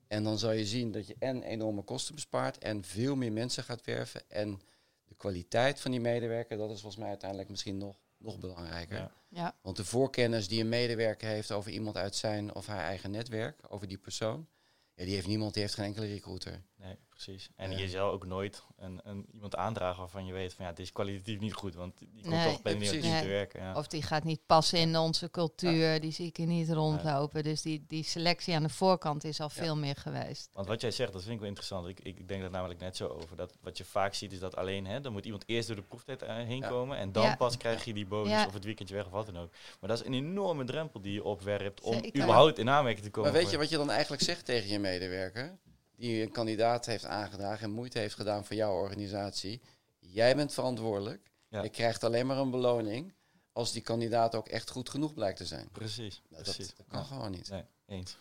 en 0.08 0.24
dan 0.24 0.40
zal 0.40 0.52
je 0.52 0.66
zien 0.66 0.92
dat 0.92 1.08
je 1.08 1.16
en 1.20 1.44
enorme 1.44 1.82
kosten 1.82 2.16
bespaart 2.16 2.58
en 2.58 2.84
veel 2.84 3.16
meer 3.16 3.32
mensen 3.32 3.64
gaat 3.64 3.86
werven. 3.86 4.30
En 4.30 4.62
de 5.06 5.16
kwaliteit 5.16 5.80
van 5.80 5.92
die 5.92 6.00
medewerker, 6.00 6.58
dat 6.58 6.70
is 6.72 6.80
volgens 6.80 7.02
mij 7.02 7.10
uiteindelijk 7.10 7.50
misschien 7.50 7.78
nog, 7.78 8.00
nog 8.24 8.40
belangrijker. 8.40 8.98
Ja. 8.98 9.12
Ja, 9.30 9.56
Want 9.62 9.78
de 9.78 9.86
voorkennis 9.86 10.48
die 10.48 10.62
een 10.62 10.70
medewerker 10.70 11.28
heeft 11.28 11.52
over 11.52 11.72
iemand 11.72 11.98
uit 11.98 12.16
zijn 12.16 12.56
of 12.56 12.68
haar 12.68 12.84
eigen 12.84 13.12
netwerk, 13.12 13.60
over 13.68 13.88
die 13.88 13.98
persoon, 13.98 14.48
ja, 14.94 15.04
die 15.06 15.14
heeft 15.14 15.28
niemand, 15.28 15.54
die 15.54 15.62
heeft 15.62 15.74
geen 15.74 15.86
enkele 15.86 16.06
recruiter. 16.06 16.64
Nee, 16.84 16.98
precies. 17.10 17.50
En 17.56 17.72
Ja. 17.72 17.78
je 17.78 17.90
zal 17.90 18.12
ook 18.12 18.26
nooit 18.26 18.64
een, 18.78 19.02
een, 19.04 19.26
iemand 19.34 19.56
aandragen 19.56 20.00
waarvan 20.00 20.26
je 20.26 20.34
weet 20.34 20.54
van 20.54 20.66
ja, 20.66 20.72
het 20.72 20.80
is 20.80 20.92
kwalitatief 20.92 21.40
niet 21.40 21.54
goed, 21.54 21.76
want 21.76 21.98
die 21.98 22.10
komt 22.22 22.26
Nee. 22.36 22.52
toch 22.52 22.62
bij 22.62 22.74
Nee, 22.74 22.82
niet 22.82 22.90
team 22.90 23.02
te 23.02 23.08
Nee. 23.08 23.28
werken. 23.28 23.62
Ja. 23.62 23.76
Of 23.76 23.88
die 23.88 24.02
gaat 24.02 24.24
niet 24.24 24.46
passen 24.46 24.80
in 24.80 24.98
onze 24.98 25.30
cultuur, 25.32 26.00
die 26.00 26.12
zie 26.12 26.28
ik 26.28 26.38
er 26.38 26.46
niet 26.46 26.70
rondlopen. 26.70 27.44
Dus 27.44 27.62
die, 27.62 27.86
die 27.88 28.04
selectie 28.04 28.56
aan 28.56 28.64
de 28.64 28.70
voorkant 28.70 29.24
is 29.24 29.40
al 29.40 29.50
Ja. 29.56 29.62
veel 29.64 29.76
meer 29.78 29.96
geweest. 29.96 30.50
Want 30.54 30.68
wat 30.68 30.82
jij 30.82 30.92
zegt, 30.92 31.12
dat 31.14 31.22
vind 31.22 31.34
ik 31.34 31.40
wel 31.40 31.48
interessant. 31.48 31.88
Ik, 31.88 32.00
ik 32.00 32.28
denk 32.28 32.42
dat 32.42 32.52
namelijk 32.52 32.80
net 32.80 32.98
zo 32.98 33.08
over. 33.08 33.36
Dat 33.38 33.58
wat 33.62 33.78
je 33.78 33.86
vaak 33.86 34.14
ziet 34.14 34.32
is 34.32 34.40
dat 34.40 34.56
alleen, 34.56 34.86
hè, 34.86 35.02
dan 35.02 35.12
moet 35.12 35.26
iemand 35.26 35.44
eerst 35.48 35.68
door 35.68 35.76
de 35.78 35.82
proeftijd 35.84 36.22
eh, 36.22 36.36
heen 36.36 36.58
Ja. 36.60 36.68
komen 36.68 36.98
en 36.98 37.12
dan 37.12 37.24
Ja. 37.24 37.36
pas 37.36 37.58
krijg 37.58 37.86
je 37.86 37.94
die 37.94 38.06
bonus 38.06 38.30
Ja. 38.32 38.46
of 38.46 38.54
het 38.54 38.64
weekendje 38.64 38.96
weg 38.96 39.06
of 39.06 39.12
wat 39.12 39.26
dan 39.26 39.38
ook. 39.38 39.52
Maar 39.80 39.90
dat 39.90 40.00
is 40.00 40.06
een 40.06 40.14
enorme 40.14 40.64
drempel 40.64 41.02
die 41.02 41.14
je 41.14 41.24
opwerpt 41.24 41.82
om 41.82 41.94
Zeker. 41.94 42.22
überhaupt 42.22 42.58
in 42.58 42.70
aanmerking 42.70 43.06
te 43.06 43.12
komen. 43.12 43.32
Maar 43.32 43.42
weet 43.42 43.52
je 43.52 43.58
wat 43.58 43.70
je 43.70 43.78
dan 43.78 43.90
eigenlijk 43.90 44.22
zegt 44.22 44.46
tegen 44.46 44.70
je 44.70 44.80
medewerker? 44.80 45.58
Die 45.96 46.22
een 46.24 46.32
kandidaat 46.32 46.86
heeft 46.86 47.06
aangedragen 47.06 47.64
en 47.64 47.72
moeite 47.72 48.00
heeft 48.00 48.16
gedaan 48.16 48.46
voor 48.46 48.56
jouw 48.56 48.74
organisatie. 48.74 49.62
Jij 50.00 50.36
bent 50.36 50.54
verantwoordelijk. 50.54 51.32
Ja. 51.48 51.64
Je 51.64 51.70
krijgt 51.70 52.04
alleen 52.04 52.28
maar 52.28 52.38
een 52.38 52.52
beloning 52.52 53.14
als 53.52 53.72
die 53.72 53.82
kandidaat 53.82 54.36
ook 54.36 54.48
echt 54.48 54.70
goed 54.70 54.90
genoeg 54.90 55.14
blijkt 55.14 55.38
te 55.38 55.46
zijn. 55.46 55.70
Precies, 55.72 56.22
Nou, 56.30 56.44
precies. 56.44 56.68
dat, 56.68 56.78
dat 56.78 56.86
kan 56.88 57.00
Ja. 57.00 57.06
gewoon 57.06 57.32
niet. 57.32 57.50
Nee, 57.50 57.64
eens. 57.86 58.18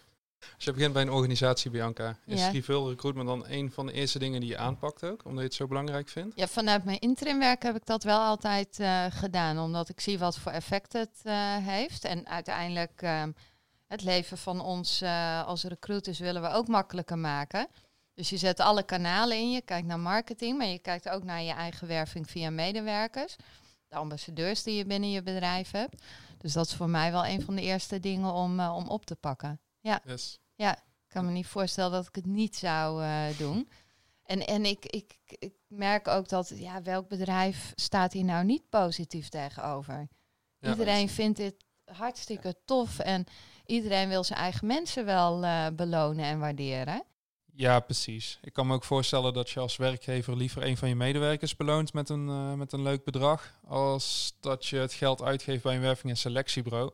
Als 0.55 0.65
je 0.65 0.73
begint 0.73 0.93
bij 0.93 1.03
een 1.03 1.11
organisatie, 1.11 1.71
Bianca, 1.71 2.19
is 2.27 2.41
Ja. 2.41 2.51
refill 2.51 2.87
recruitment 2.89 3.29
dan 3.29 3.45
een 3.49 3.73
van 3.73 3.87
de 3.87 3.93
eerste 3.93 4.19
dingen 4.19 4.41
die 4.41 4.49
je 4.49 4.57
aanpakt 4.57 5.05
ook? 5.05 5.25
Omdat 5.25 5.39
je 5.41 5.47
het 5.47 5.55
zo 5.55 5.67
belangrijk 5.67 6.09
vindt? 6.09 6.37
Ja, 6.37 6.47
vanuit 6.47 6.85
mijn 6.85 6.99
interimwerk 6.99 7.63
heb 7.63 7.77
ik 7.77 7.87
dat 7.87 8.03
wel 8.03 8.19
altijd 8.21 8.79
eh, 8.81 9.05
gedaan, 9.11 9.59
omdat 9.59 9.89
ik 9.89 10.01
zie 10.01 10.19
wat 10.19 10.39
voor 10.39 10.53
effect 10.53 10.93
het 10.93 11.21
eh, 11.23 11.57
heeft. 11.57 12.05
En 12.05 12.27
uiteindelijk 12.27 13.03
ehm, 13.03 13.33
het 13.93 14.03
leven 14.03 14.39
van 14.39 14.61
ons 14.61 15.01
eh, 15.01 15.47
als 15.47 15.65
recruiters 15.65 16.19
willen 16.19 16.43
we 16.43 16.49
ook 16.49 16.69
makkelijker 16.69 17.19
maken. 17.19 17.67
Dus 18.15 18.31
je 18.31 18.37
zet 18.37 18.61
alle 18.61 18.83
kanalen 18.83 19.37
in, 19.37 19.51
je 19.51 19.61
kijkt 19.61 19.87
naar 19.87 20.01
marketing, 20.01 20.59
maar 20.59 20.67
je 20.67 20.79
kijkt 20.79 21.09
ook 21.09 21.25
naar 21.25 21.43
je 21.43 21.53
eigen 21.53 21.87
werving 21.87 22.31
via 22.31 22.51
medewerkers. 22.51 23.37
De 23.89 23.97
ambassadeurs 23.97 24.63
die 24.63 24.75
je 24.75 24.85
binnen 24.85 25.11
je 25.11 25.23
bedrijf 25.23 25.71
hebt. 25.71 26.03
Dus 26.39 26.53
dat 26.53 26.67
is 26.67 26.75
voor 26.75 26.89
mij 26.89 27.13
wel 27.13 27.27
een 27.27 27.43
van 27.43 27.55
de 27.55 27.63
eerste 27.63 28.01
dingen 28.01 28.33
om, 28.33 28.61
eh, 28.61 28.75
om 28.77 28.89
op 28.89 29.07
te 29.07 29.17
pakken. 29.17 29.61
Yes. 29.81 30.39
Ik 30.57 31.19
kan 31.19 31.25
me 31.25 31.31
niet 31.31 31.47
voorstellen 31.47 31.93
dat 31.93 32.07
ik 32.07 32.15
het 32.15 32.27
niet 32.27 32.57
zou 32.57 33.03
eh, 33.03 33.39
doen. 33.39 33.69
En, 34.23 34.47
en 34.47 34.65
ik, 34.65 34.87
ik, 34.87 35.19
ik 35.27 35.55
merk 35.67 36.09
ook 36.09 36.29
dat, 36.29 36.53
ja, 36.55 36.83
welk 36.83 37.09
bedrijf 37.09 37.73
staat 37.75 38.13
hier 38.13 38.25
nou 38.25 38.45
niet 38.45 38.69
positief 38.69 39.29
tegenover? 39.29 40.09
Ja. 40.59 40.71
iedereen 40.71 41.09
vindt 41.09 41.39
dit 41.39 41.55
hartstikke 41.85 42.57
tof 42.65 42.99
en 42.99 43.27
iedereen 43.67 44.09
wil 44.09 44.25
zijn 44.25 44.39
eigen 44.39 44.67
mensen 44.67 45.05
wel 45.05 45.45
eh, 45.45 45.67
belonen 45.73 46.25
en 46.25 46.39
waarderen. 46.39 47.05
Ja, 47.55 47.81
precies. 47.81 48.39
Ik 48.43 48.53
kan 48.53 48.67
me 48.67 48.75
ook 48.75 48.85
voorstellen 48.85 49.33
dat 49.33 49.51
je 49.51 49.61
als 49.61 49.77
werkgever 49.77 50.37
liever 50.37 50.63
een 50.63 50.77
van 50.77 50.89
je 50.89 50.95
medewerkers 50.95 51.57
beloont 51.57 51.93
met 51.93 52.09
een, 52.09 52.29
eh, 52.29 52.55
met 52.55 52.73
een 52.73 52.83
leuk 52.83 53.05
bedrag, 53.05 53.59
als 53.67 54.37
dat 54.41 54.67
je 54.67 54.77
het 54.77 54.93
geld 54.93 55.23
uitgeeft 55.23 55.63
bij 55.63 55.75
een 55.75 55.81
werving- 55.81 56.13
en 56.13 56.19
selectiebureau. 56.19 56.93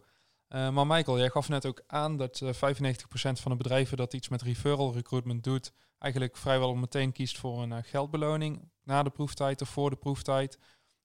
Uh, 0.48 0.70
maar 0.70 0.86
Michael, 0.86 1.18
jij 1.18 1.28
gaf 1.28 1.48
net 1.48 1.66
ook 1.66 1.82
aan 1.86 2.16
dat 2.16 2.40
uh, 2.40 2.52
95% 2.52 3.40
van 3.40 3.50
de 3.50 3.56
bedrijven 3.56 3.96
dat 3.96 4.12
iets 4.12 4.28
met 4.28 4.42
referral 4.42 4.92
recruitment 4.92 5.44
doet, 5.44 5.72
eigenlijk 5.98 6.36
vrijwel 6.36 6.74
meteen 6.74 7.12
kiest 7.12 7.38
voor 7.38 7.62
een 7.62 7.84
geldbeloning 7.84 8.70
na 8.82 9.02
de 9.02 9.10
proeftijd 9.10 9.60
of 9.60 9.68
voor 9.68 9.90
de 9.90 9.96
proeftijd. 9.96 10.58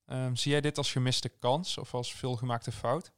Um, 0.05 0.36
zie 0.36 0.51
jij 0.51 0.62
dit 0.62 0.77
als 0.77 0.91
gemiste 0.91 1.29
kans 1.29 1.77
of 1.77 1.93
als 1.93 2.13
veelgemaakte 2.13 2.72
fout? 2.72 3.12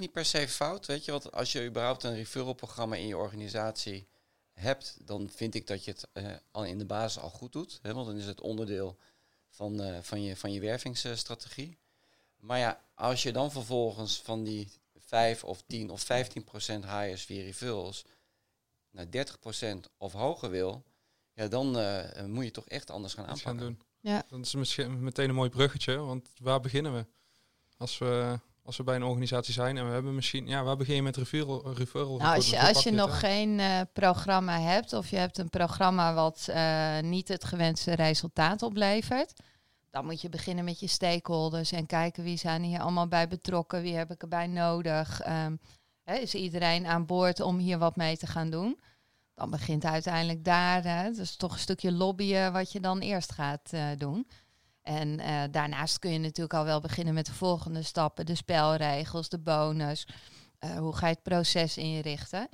Niet 0.00 0.12
per 0.12 0.24
se 0.24 0.48
fout, 0.48 0.86
weet 0.86 1.04
je, 1.04 1.10
want 1.10 1.32
als 1.32 1.52
je 1.52 1.66
überhaupt 1.66 2.02
een 2.02 2.14
referral 2.14 2.52
programma 2.52 2.96
in 2.96 3.06
je 3.06 3.16
organisatie 3.16 4.08
hebt, 4.52 4.96
dan 5.00 5.30
vind 5.30 5.54
ik 5.54 5.66
dat 5.66 5.84
je 5.84 5.90
het 5.90 6.08
uh, 6.14 6.32
al 6.50 6.64
in 6.64 6.78
de 6.78 6.84
basis 6.84 7.22
al 7.22 7.30
goed 7.30 7.52
doet. 7.52 7.78
Hè, 7.82 7.94
want 7.94 8.06
dan 8.06 8.16
is 8.16 8.26
het 8.26 8.40
onderdeel 8.40 8.98
van, 9.48 9.80
uh, 9.80 9.98
van, 10.00 10.22
je, 10.22 10.36
van 10.36 10.52
je 10.52 10.60
wervingsstrategie. 10.60 11.78
Maar 12.36 12.58
ja, 12.58 12.84
als 12.94 13.22
je 13.22 13.32
dan 13.32 13.50
vervolgens 13.52 14.20
van 14.20 14.44
die 14.44 14.72
5 14.98 15.44
of 15.44 15.62
10 15.66 15.90
of 15.90 16.00
15 16.00 16.44
procent 16.44 16.84
hires 16.84 17.22
via 17.22 17.42
referrals 17.42 18.04
naar 18.90 19.10
30 19.10 19.38
procent 19.38 19.90
of 19.96 20.12
hoger 20.12 20.50
wil, 20.50 20.84
ja, 21.34 21.48
dan 21.48 21.78
uh, 21.78 22.24
moet 22.24 22.44
je 22.44 22.50
toch 22.50 22.68
echt 22.68 22.90
anders 22.90 23.14
gaan 23.14 23.26
aanpakken. 23.26 23.48
Gaan 23.48 23.56
doen. 23.56 23.82
Ja. 24.00 24.24
Dat 24.28 24.40
is 24.40 24.54
misschien 24.54 25.02
meteen 25.02 25.28
een 25.28 25.34
mooi 25.34 25.50
bruggetje, 25.50 25.96
want 25.96 26.28
waar 26.40 26.60
beginnen 26.60 26.94
we? 26.94 27.06
Als 27.76 27.98
we 27.98 28.38
als 28.70 28.78
we 28.78 28.84
bij 28.84 28.96
een 28.96 29.02
organisatie 29.02 29.52
zijn 29.52 29.76
en 29.76 29.86
we 29.86 29.92
hebben 29.92 30.14
misschien, 30.14 30.46
ja, 30.46 30.62
waar 30.62 30.76
begin 30.76 30.94
je 30.94 31.02
met 31.02 31.16
referral? 31.16 31.74
referral 31.74 32.18
nou, 32.18 32.36
als 32.36 32.50
je, 32.50 32.60
als 32.60 32.82
je 32.82 32.90
nog 32.90 33.18
geen 33.20 33.58
uh, 33.58 33.80
programma 33.92 34.60
hebt 34.60 34.92
of 34.92 35.10
je 35.10 35.16
hebt 35.16 35.38
een 35.38 35.48
programma 35.48 36.14
wat 36.14 36.46
uh, 36.50 36.98
niet 37.00 37.28
het 37.28 37.44
gewenste 37.44 37.94
resultaat 37.94 38.62
oplevert, 38.62 39.32
dan 39.90 40.04
moet 40.04 40.20
je 40.20 40.28
beginnen 40.28 40.64
met 40.64 40.80
je 40.80 40.86
stakeholders 40.86 41.72
en 41.72 41.86
kijken 41.86 42.24
wie 42.24 42.36
zijn 42.36 42.62
hier 42.62 42.80
allemaal 42.80 43.08
bij 43.08 43.28
betrokken, 43.28 43.82
wie 43.82 43.96
heb 43.96 44.10
ik 44.10 44.22
erbij 44.22 44.46
nodig. 44.46 45.26
Um, 45.28 45.60
hè, 46.02 46.14
is 46.14 46.34
iedereen 46.34 46.86
aan 46.86 47.06
boord 47.06 47.40
om 47.40 47.58
hier 47.58 47.78
wat 47.78 47.96
mee 47.96 48.16
te 48.16 48.26
gaan 48.26 48.50
doen? 48.50 48.80
Dan 49.34 49.50
begint 49.50 49.84
uiteindelijk 49.84 50.44
daar, 50.44 50.82
hè, 50.82 51.10
dus 51.10 51.36
toch 51.36 51.52
een 51.52 51.58
stukje 51.58 51.92
lobbyen 51.92 52.52
wat 52.52 52.72
je 52.72 52.80
dan 52.80 52.98
eerst 52.98 53.32
gaat 53.32 53.70
uh, 53.74 53.86
doen. 53.98 54.26
En 54.82 55.20
uh, 55.20 55.42
daarnaast 55.50 55.98
kun 55.98 56.12
je 56.12 56.18
natuurlijk 56.18 56.54
al 56.54 56.64
wel 56.64 56.80
beginnen 56.80 57.14
met 57.14 57.26
de 57.26 57.32
volgende 57.32 57.82
stappen, 57.82 58.26
de 58.26 58.34
spelregels, 58.34 59.28
de 59.28 59.38
bonus. 59.38 60.06
Uh, 60.64 60.78
hoe 60.78 60.96
ga 60.96 61.06
je 61.06 61.14
het 61.14 61.22
proces 61.22 61.76
inrichten? 61.76 62.48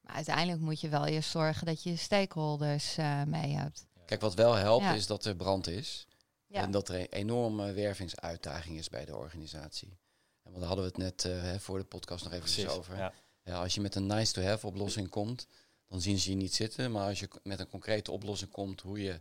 Maar 0.00 0.14
uiteindelijk 0.14 0.60
moet 0.60 0.80
je 0.80 0.88
wel 0.88 1.06
eerst 1.06 1.30
zorgen 1.30 1.66
dat 1.66 1.82
je 1.82 1.96
stakeholders 1.96 2.98
uh, 2.98 3.22
mee 3.22 3.52
hebt. 3.52 3.86
Kijk, 4.06 4.20
wat 4.20 4.34
wel 4.34 4.54
helpt 4.54 4.84
ja. 4.84 4.92
is 4.92 5.06
dat 5.06 5.24
er 5.24 5.36
brand 5.36 5.66
is. 5.66 6.06
Ja. 6.46 6.62
En 6.62 6.70
dat 6.70 6.88
er 6.88 6.94
een 6.94 7.06
enorme 7.10 7.72
wervingsuitdaging 7.72 8.78
is 8.78 8.88
bij 8.88 9.04
de 9.04 9.16
organisatie. 9.16 9.98
En 10.42 10.52
daar 10.52 10.62
hadden 10.62 10.84
we 10.84 10.90
het 10.90 10.98
net 10.98 11.22
hè, 11.22 11.60
voor 11.60 11.78
de 11.78 11.84
podcast 11.84 12.24
nog 12.24 12.32
even 12.32 12.70
over. 12.70 12.96
Ja. 12.96 13.12
Ja, 13.44 13.62
als 13.62 13.74
je 13.74 13.80
met 13.80 13.94
een 13.94 14.06
nice-to-have 14.06 14.66
oplossing 14.66 15.08
komt, 15.08 15.46
dan 15.88 16.00
zien 16.00 16.18
ze 16.18 16.30
je 16.30 16.36
niet 16.36 16.54
zitten. 16.54 16.92
Maar 16.92 17.08
als 17.08 17.20
je 17.20 17.28
met 17.42 17.60
een 17.60 17.68
concrete 17.68 18.10
oplossing 18.10 18.50
komt 18.50 18.80
hoe 18.80 19.02
je 19.02 19.20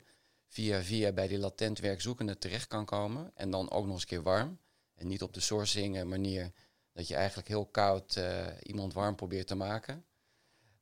via 0.52 0.82
via 0.82 1.12
bij 1.12 1.28
die 1.28 1.38
latent 1.38 1.80
werkzoekende 1.80 2.38
terecht 2.38 2.68
kan 2.68 2.86
komen. 2.86 3.32
En 3.36 3.52
dan 3.52 3.72
ook 3.72 3.84
nog 3.84 3.94
eens 3.94 4.02
een 4.02 4.08
keer 4.08 4.24
warm. 4.24 4.60
En 4.96 5.08
niet 5.08 5.22
op 5.22 5.34
de 5.34 5.40
sourcing 5.40 6.04
manier 6.04 6.52
dat 6.94 7.08
je 7.08 7.16
eigenlijk 7.16 7.48
heel 7.48 7.66
koud 7.66 8.16
uh, 8.16 8.48
iemand 8.64 8.94
warm 8.94 9.16
probeert 9.16 9.48
te 9.48 9.56
maken. 9.56 10.06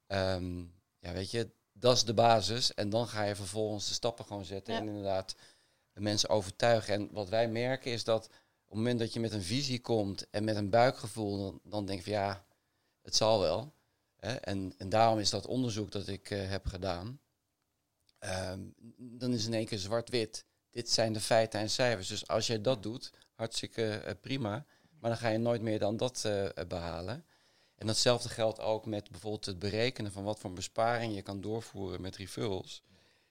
Um, 0.07 0.73
ja, 0.99 1.13
weet 1.13 1.31
je, 1.31 1.49
dat 1.73 1.95
is 1.95 2.03
de 2.03 2.13
basis. 2.13 2.73
En 2.73 2.89
dan 2.89 3.07
ga 3.07 3.23
je 3.23 3.35
vervolgens 3.35 3.87
de 3.87 3.93
stappen 3.93 4.25
gewoon 4.25 4.45
zetten 4.45 4.73
ja. 4.73 4.79
en 4.79 4.87
inderdaad 4.87 5.35
mensen 5.93 6.29
overtuigen. 6.29 6.93
En 6.93 7.09
wat 7.11 7.29
wij 7.29 7.47
merken 7.47 7.91
is 7.91 8.03
dat 8.03 8.25
op 8.25 8.31
het 8.67 8.77
moment 8.77 8.99
dat 8.99 9.13
je 9.13 9.19
met 9.19 9.31
een 9.31 9.43
visie 9.43 9.81
komt 9.81 10.29
en 10.29 10.43
met 10.43 10.55
een 10.55 10.69
buikgevoel, 10.69 11.37
dan, 11.37 11.59
dan 11.63 11.85
denk 11.85 11.97
je 11.97 12.03
van 12.03 12.13
ja, 12.13 12.45
het 13.01 13.15
zal 13.15 13.39
wel. 13.39 13.73
Hè? 14.15 14.33
En, 14.33 14.73
en 14.77 14.89
daarom 14.89 15.19
is 15.19 15.29
dat 15.29 15.45
onderzoek 15.45 15.91
dat 15.91 16.07
ik 16.07 16.29
uh, 16.29 16.49
heb 16.49 16.65
gedaan, 16.65 17.19
Um, 18.19 18.73
dan 18.97 19.33
is 19.33 19.45
in 19.45 19.53
één 19.53 19.65
keer 19.65 19.77
zwart-wit. 19.77 20.45
Dit 20.69 20.89
zijn 20.89 21.13
de 21.13 21.19
feiten 21.19 21.59
en 21.59 21.69
cijfers. 21.69 22.07
Dus 22.07 22.27
als 22.27 22.47
je 22.47 22.61
dat 22.61 22.83
doet, 22.83 23.11
hartstikke 23.33 24.01
uh, 24.05 24.11
prima. 24.21 24.65
Maar 24.99 25.09
dan 25.09 25.19
ga 25.19 25.29
je 25.29 25.37
nooit 25.37 25.61
meer 25.61 25.79
dan 25.79 25.97
dat 25.97 26.23
uh, 26.25 26.47
behalen. 26.67 27.25
En 27.75 27.87
datzelfde 27.87 28.29
geldt 28.29 28.59
ook 28.59 28.85
met 28.85 29.09
bijvoorbeeld 29.09 29.45
het 29.45 29.59
berekenen 29.59 30.11
van 30.11 30.23
wat 30.23 30.39
voor 30.39 30.53
besparing 30.53 31.15
je 31.15 31.21
kan 31.21 31.41
doorvoeren 31.41 32.01
met 32.01 32.15
referrals. 32.15 32.83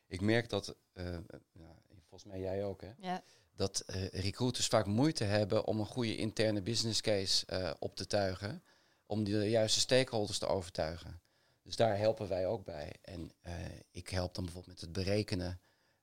Ik 0.07 0.21
merk 0.21 0.49
dat, 0.49 0.75
uh, 0.95 1.05
nou, 1.53 1.75
volgens 2.09 2.25
mij 2.25 2.41
jij 2.41 2.65
ook, 2.65 2.81
hè? 2.81 2.93
Ja. 2.99 3.23
dat 3.57 3.83
recruiters 4.13 4.67
vaak 4.67 4.87
moeite 4.87 5.25
hebben 5.25 5.67
om 5.67 5.81
een 5.81 5.87
goede 5.87 6.17
interne 6.17 6.63
business 6.63 7.01
case 7.01 7.47
op 7.79 7.97
te 7.97 8.07
tuigen. 8.07 8.63
Om 9.07 9.25
de 9.25 9.51
juiste 9.51 9.81
stakeholders 9.81 10.39
te 10.39 10.47
overtuigen. 10.47 11.21
Dus 11.69 11.77
daar 11.77 11.99
helpen 11.99 12.29
wij 12.29 12.47
ook 12.47 12.65
bij. 12.65 12.93
En 13.03 13.33
uh, 13.47 13.53
ik 13.91 14.09
help 14.09 14.35
dan 14.35 14.45
bijvoorbeeld 14.45 14.75
met 14.75 14.85
het 14.85 15.05
berekenen 15.05 15.61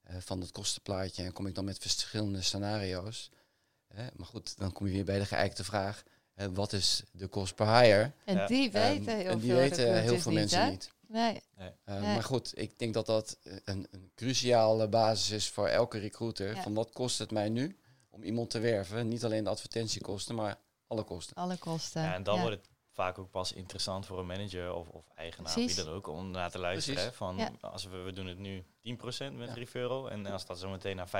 uh, 0.09 0.15
van 0.19 0.41
het 0.41 0.51
kostenplaatje 0.51 1.23
en 1.23 1.31
kom 1.33 1.47
ik 1.47 1.55
dan 1.55 1.65
met 1.65 1.77
verschillende 1.77 2.41
scenario's. 2.41 3.31
Uh, 3.95 3.99
maar 4.15 4.25
goed, 4.25 4.57
dan 4.57 4.71
kom 4.71 4.85
je 4.85 4.91
weer 4.93 5.05
bij 5.05 5.19
de 5.19 5.25
geëikte 5.25 5.63
vraag. 5.63 6.03
wat 6.53 6.73
is 6.73 7.03
de 7.11 7.27
kost 7.27 7.55
per 7.55 7.77
hire? 7.77 8.11
En 8.25 8.47
die 8.47 8.71
weten 8.71 9.15
heel 9.17 9.31
en 9.31 9.39
die 9.39 9.49
veel, 9.49 9.59
weten 9.59 10.01
heel 10.01 10.19
veel 10.19 10.31
mensen 10.31 10.69
niet. 10.69 10.91
Nee. 11.07 11.41
nee. 11.57 11.71
nee. 11.85 11.99
Maar 11.99 12.23
goed, 12.23 12.59
ik 12.59 12.79
denk 12.79 12.93
dat 12.93 13.05
dat 13.05 13.37
een, 13.63 13.87
een 13.91 14.11
cruciale 14.15 14.87
basis 14.87 15.29
is 15.29 15.49
voor 15.49 15.67
elke 15.67 15.97
recruiter. 15.97 16.55
Ja. 16.55 16.61
Van 16.61 16.73
wat 16.73 16.91
kost 16.91 17.19
het 17.19 17.31
mij 17.31 17.49
nu 17.49 17.77
om 18.09 18.23
iemand 18.23 18.49
te 18.49 18.59
werven? 18.59 19.07
Niet 19.07 19.25
alleen 19.25 19.43
de 19.43 19.49
advertentiekosten, 19.49 20.35
maar 20.35 20.57
alle 20.87 21.03
kosten. 21.03 21.35
Alle 21.35 21.57
kosten. 21.57 22.01
Ja, 22.01 22.13
en 22.13 22.23
dan 22.23 22.39
wordt 22.39 22.55
het 22.55 22.74
vaak 22.95 23.17
ook 23.17 23.31
pas 23.31 23.53
interessant 23.53 24.05
voor 24.05 24.19
een 24.19 24.25
manager 24.25 24.73
of, 24.73 24.87
of 24.87 25.03
eigenaar, 25.15 25.53
Precies. 25.53 25.75
wie 25.75 25.85
dan 25.85 25.93
ook, 25.93 26.07
om 26.07 26.31
naar 26.31 26.51
te 26.51 26.59
luisteren. 26.59 27.03
Hè, 27.03 27.11
van 27.11 27.37
ja. 27.37 27.51
als 27.61 27.85
we, 27.85 27.97
we 27.97 28.13
doen 28.13 28.27
het 28.27 28.37
nu 28.37 28.63
10% 28.63 28.65
met 28.87 29.47
ja. 29.47 29.53
referral 29.53 30.11
en 30.11 30.25
als 30.25 30.45
dat 30.45 30.59
zo 30.59 30.69
meteen 30.69 30.95
naar 30.95 31.07
25% 31.07 31.11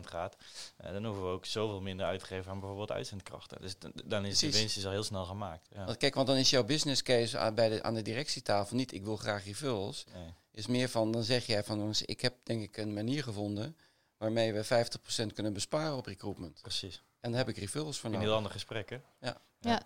gaat, 0.00 0.36
uh, 0.84 0.92
dan 0.92 1.04
hoeven 1.04 1.22
we 1.22 1.28
ook 1.28 1.46
zoveel 1.46 1.80
minder 1.80 2.06
uit 2.06 2.20
te 2.20 2.26
geven 2.26 2.50
aan 2.50 2.58
bijvoorbeeld 2.58 2.92
uitzendkrachten. 2.92 3.60
Dus 3.60 3.74
dan 4.04 4.24
is 4.24 4.38
Precies. 4.38 4.52
de 4.52 4.58
winst 4.58 4.76
is 4.76 4.84
al 4.84 4.90
heel 4.90 5.02
snel 5.02 5.24
gemaakt. 5.24 5.68
Ja. 5.72 5.84
Want 5.84 5.96
kijk, 5.96 6.14
want 6.14 6.26
dan 6.26 6.36
is 6.36 6.50
jouw 6.50 6.64
business 6.64 7.02
case 7.02 7.38
aan, 7.38 7.54
bij 7.54 7.68
de, 7.68 7.82
aan 7.82 7.94
de 7.94 8.02
directietafel 8.02 8.76
niet, 8.76 8.92
ik 8.92 9.04
wil 9.04 9.16
graag 9.16 9.44
referrals. 9.44 10.04
Nee. 10.14 10.34
Is 10.52 10.66
meer 10.66 10.88
van, 10.88 11.12
dan 11.12 11.22
zeg 11.22 11.46
jij 11.46 11.64
van, 11.64 11.94
ik 12.04 12.20
heb 12.20 12.34
denk 12.42 12.62
ik 12.62 12.76
een 12.76 12.92
manier 12.92 13.22
gevonden 13.22 13.76
waarmee 14.16 14.52
we 14.52 14.64
50% 14.64 15.32
kunnen 15.34 15.52
besparen 15.52 15.96
op 15.96 16.06
recruitment. 16.06 16.62
Precies. 16.62 17.02
En 17.20 17.30
dan 17.30 17.38
heb 17.38 17.48
ik 17.48 17.56
referrals 17.56 17.98
voor 17.98 18.12
In 18.12 18.20
heel 18.20 18.34
ander 18.34 18.52
gesprek, 18.52 18.90
hè? 18.90 18.98
Ja. 19.20 19.40
ja. 19.60 19.82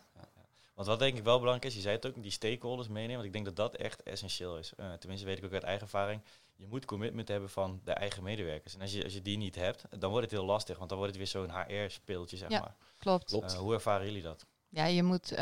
Want 0.75 0.89
wat 0.89 0.99
denk 0.99 1.17
ik 1.17 1.25
wel 1.25 1.39
belangrijk 1.39 1.71
is, 1.71 1.75
je 1.75 1.81
zei 1.81 1.95
het 1.95 2.07
ook, 2.07 2.23
die 2.23 2.31
stakeholders 2.31 2.89
meenemen. 2.89 3.15
Want 3.15 3.27
ik 3.27 3.33
denk 3.33 3.45
dat 3.45 3.57
dat 3.57 3.75
echt 3.75 4.03
essentieel 4.03 4.59
is. 4.59 4.73
Uh, 4.77 4.93
tenminste 4.93 5.27
weet 5.27 5.39
ik 5.39 5.45
ook 5.45 5.53
uit 5.53 5.63
eigen 5.63 5.83
ervaring. 5.83 6.23
Je 6.57 6.67
moet 6.67 6.85
commitment 6.85 7.29
hebben 7.29 7.51
van 7.51 7.81
de 7.85 7.93
eigen 7.93 8.23
medewerkers. 8.23 8.75
En 8.75 8.81
als 8.81 8.93
je, 8.93 9.05
als 9.05 9.13
je 9.13 9.23
die 9.23 9.37
niet 9.37 9.55
hebt, 9.55 9.85
dan 9.99 10.11
wordt 10.11 10.31
het 10.31 10.39
heel 10.39 10.47
lastig. 10.47 10.77
Want 10.77 10.89
dan 10.89 10.99
wordt 10.99 11.17
het 11.17 11.33
weer 11.33 11.43
zo'n 11.43 11.61
HR-speeltje, 11.61 12.37
zeg 12.37 12.51
ja, 12.51 12.61
maar. 12.61 12.75
Klopt. 12.99 13.25
klopt. 13.25 13.53
Uh, 13.53 13.59
hoe 13.59 13.75
ervaren 13.75 14.07
jullie 14.07 14.23
dat? 14.23 14.47
Ja, 14.69 14.85
je 14.85 15.03
moet, 15.03 15.33
uh, 15.33 15.39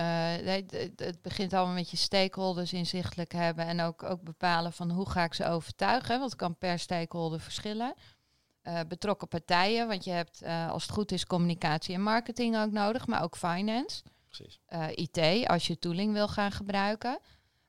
het 0.97 1.23
begint 1.23 1.53
allemaal 1.53 1.75
met 1.75 1.91
je 1.91 1.97
stakeholders 1.97 2.73
inzichtelijk 2.73 3.33
hebben. 3.33 3.67
En 3.67 3.81
ook, 3.81 4.03
ook 4.03 4.23
bepalen 4.23 4.73
van 4.73 4.91
hoe 4.91 5.11
ga 5.11 5.25
ik 5.25 5.35
ze 5.35 5.47
overtuigen. 5.47 6.19
Want 6.19 6.31
het 6.31 6.41
kan 6.41 6.57
per 6.57 6.79
stakeholder 6.79 7.41
verschillen. 7.41 7.95
Uh, 8.63 8.81
betrokken 8.89 9.29
partijen, 9.29 9.89
want 9.89 10.05
je 10.05 10.11
hebt 10.11 10.43
als 10.45 10.83
het 10.83 10.93
goed 10.93 11.13
is 11.13 11.27
communicatie 11.27 11.95
en 11.95 12.03
marketing 12.03 12.59
ook 12.59 12.71
nodig, 12.71 13.07
maar 13.07 13.23
ook 13.23 13.37
finance. 13.37 14.03
IT, 14.95 15.47
als 15.47 15.67
je 15.67 15.79
tooling 15.79 16.13
wil 16.13 16.29
gaan 16.29 16.53
gebruiken. 16.53 17.19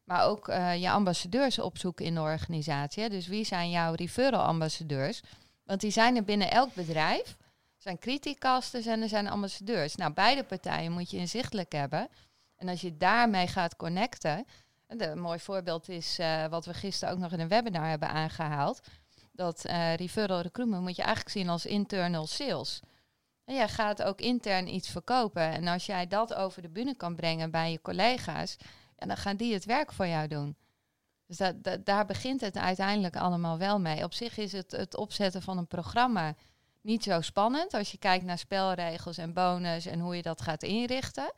Maar 0.04 0.26
ook 0.26 0.48
uh, 0.48 0.82
je 0.82 0.90
ambassadeurs 0.90 1.60
opzoeken 1.60 2.06
in 2.06 2.14
de 2.14 2.22
organisatie. 2.22 3.10
Dus 3.10 3.28
wie 3.28 3.46
zijn 3.46 3.70
jouw 3.70 3.94
referral 3.94 4.42
ambassadeurs? 4.42 5.22
Want 5.64 5.82
die 5.82 5.92
zijn 5.92 6.16
er 6.16 6.24
binnen 6.24 6.52
elk 6.52 6.74
bedrijf. 6.74 7.38
Er 7.76 7.88
zijn 7.88 8.00
criticasters 8.00 8.86
en 8.86 9.02
er 9.02 9.10
zijn 9.10 9.28
ambassadeurs. 9.28 9.96
Nou, 9.96 10.14
beide 10.14 10.44
partijen 10.44 10.92
moet 10.92 11.12
je 11.12 11.18
inzichtelijk 11.18 11.72
hebben. 11.72 12.08
En 12.56 12.68
als 12.68 12.82
je 12.82 12.98
daarmee 12.98 13.48
gaat 13.48 13.76
connecten. 13.76 14.46
Een 14.88 15.20
mooi 15.20 15.40
voorbeeld 15.40 15.90
is 15.90 16.20
uh, 16.20 16.46
wat 16.48 16.66
we 16.66 16.74
gisteren 16.74 17.14
ook 17.14 17.20
nog 17.20 17.32
in 17.32 17.40
een 17.40 17.48
webinar 17.48 17.90
hebben 17.90 18.10
aangehaald. 18.10 18.82
Dat 19.32 19.62
referral 19.96 20.42
recruitment 20.42 20.82
moet 20.82 20.96
je 20.96 21.02
eigenlijk 21.02 21.36
zien 21.36 21.50
als 21.50 21.66
internal 21.66 22.28
sales. 22.28 22.82
En 23.46 23.56
jij 23.56 23.70
gaat 23.70 24.04
ook 24.04 24.22
intern 24.22 24.74
iets 24.74 24.90
verkopen. 24.90 25.42
En 25.42 25.68
als 25.68 25.86
jij 25.86 26.08
dat 26.08 26.34
over 26.34 26.62
de 26.62 26.70
bühne 26.70 26.96
kan 26.96 27.16
brengen 27.16 27.52
bij 27.52 27.72
je 27.72 27.82
collega's, 27.82 28.58
ja, 28.98 29.08
dan 29.08 29.18
gaan 29.18 29.38
die 29.38 29.54
het 29.54 29.66
werk 29.66 29.92
voor 29.92 30.08
jou 30.08 30.28
doen. 30.28 30.56
Dus 31.28 31.38
dat, 31.38 31.64
dat, 31.64 31.86
daar 31.86 32.06
begint 32.06 32.42
het 32.42 32.58
uiteindelijk 32.58 33.16
allemaal 33.16 33.58
wel 33.58 33.80
mee. 33.80 34.04
Op 34.04 34.14
zich 34.14 34.38
is 34.38 34.52
het, 34.52 34.72
het 34.72 34.96
opzetten 34.96 35.42
van 35.42 35.58
een 35.58 35.68
programma 35.68 36.36
niet 36.82 37.04
zo 37.04 37.22
spannend 37.22 37.74
als 37.74 37.92
je 37.92 37.98
kijkt 37.98 38.26
naar 38.26 38.38
spelregels 38.38 39.18
en 39.18 39.34
bonus 39.34 39.86
en 39.86 40.00
hoe 40.00 40.16
je 40.16 40.22
dat 40.22 40.42
gaat 40.42 40.64
inrichten. 40.64 41.34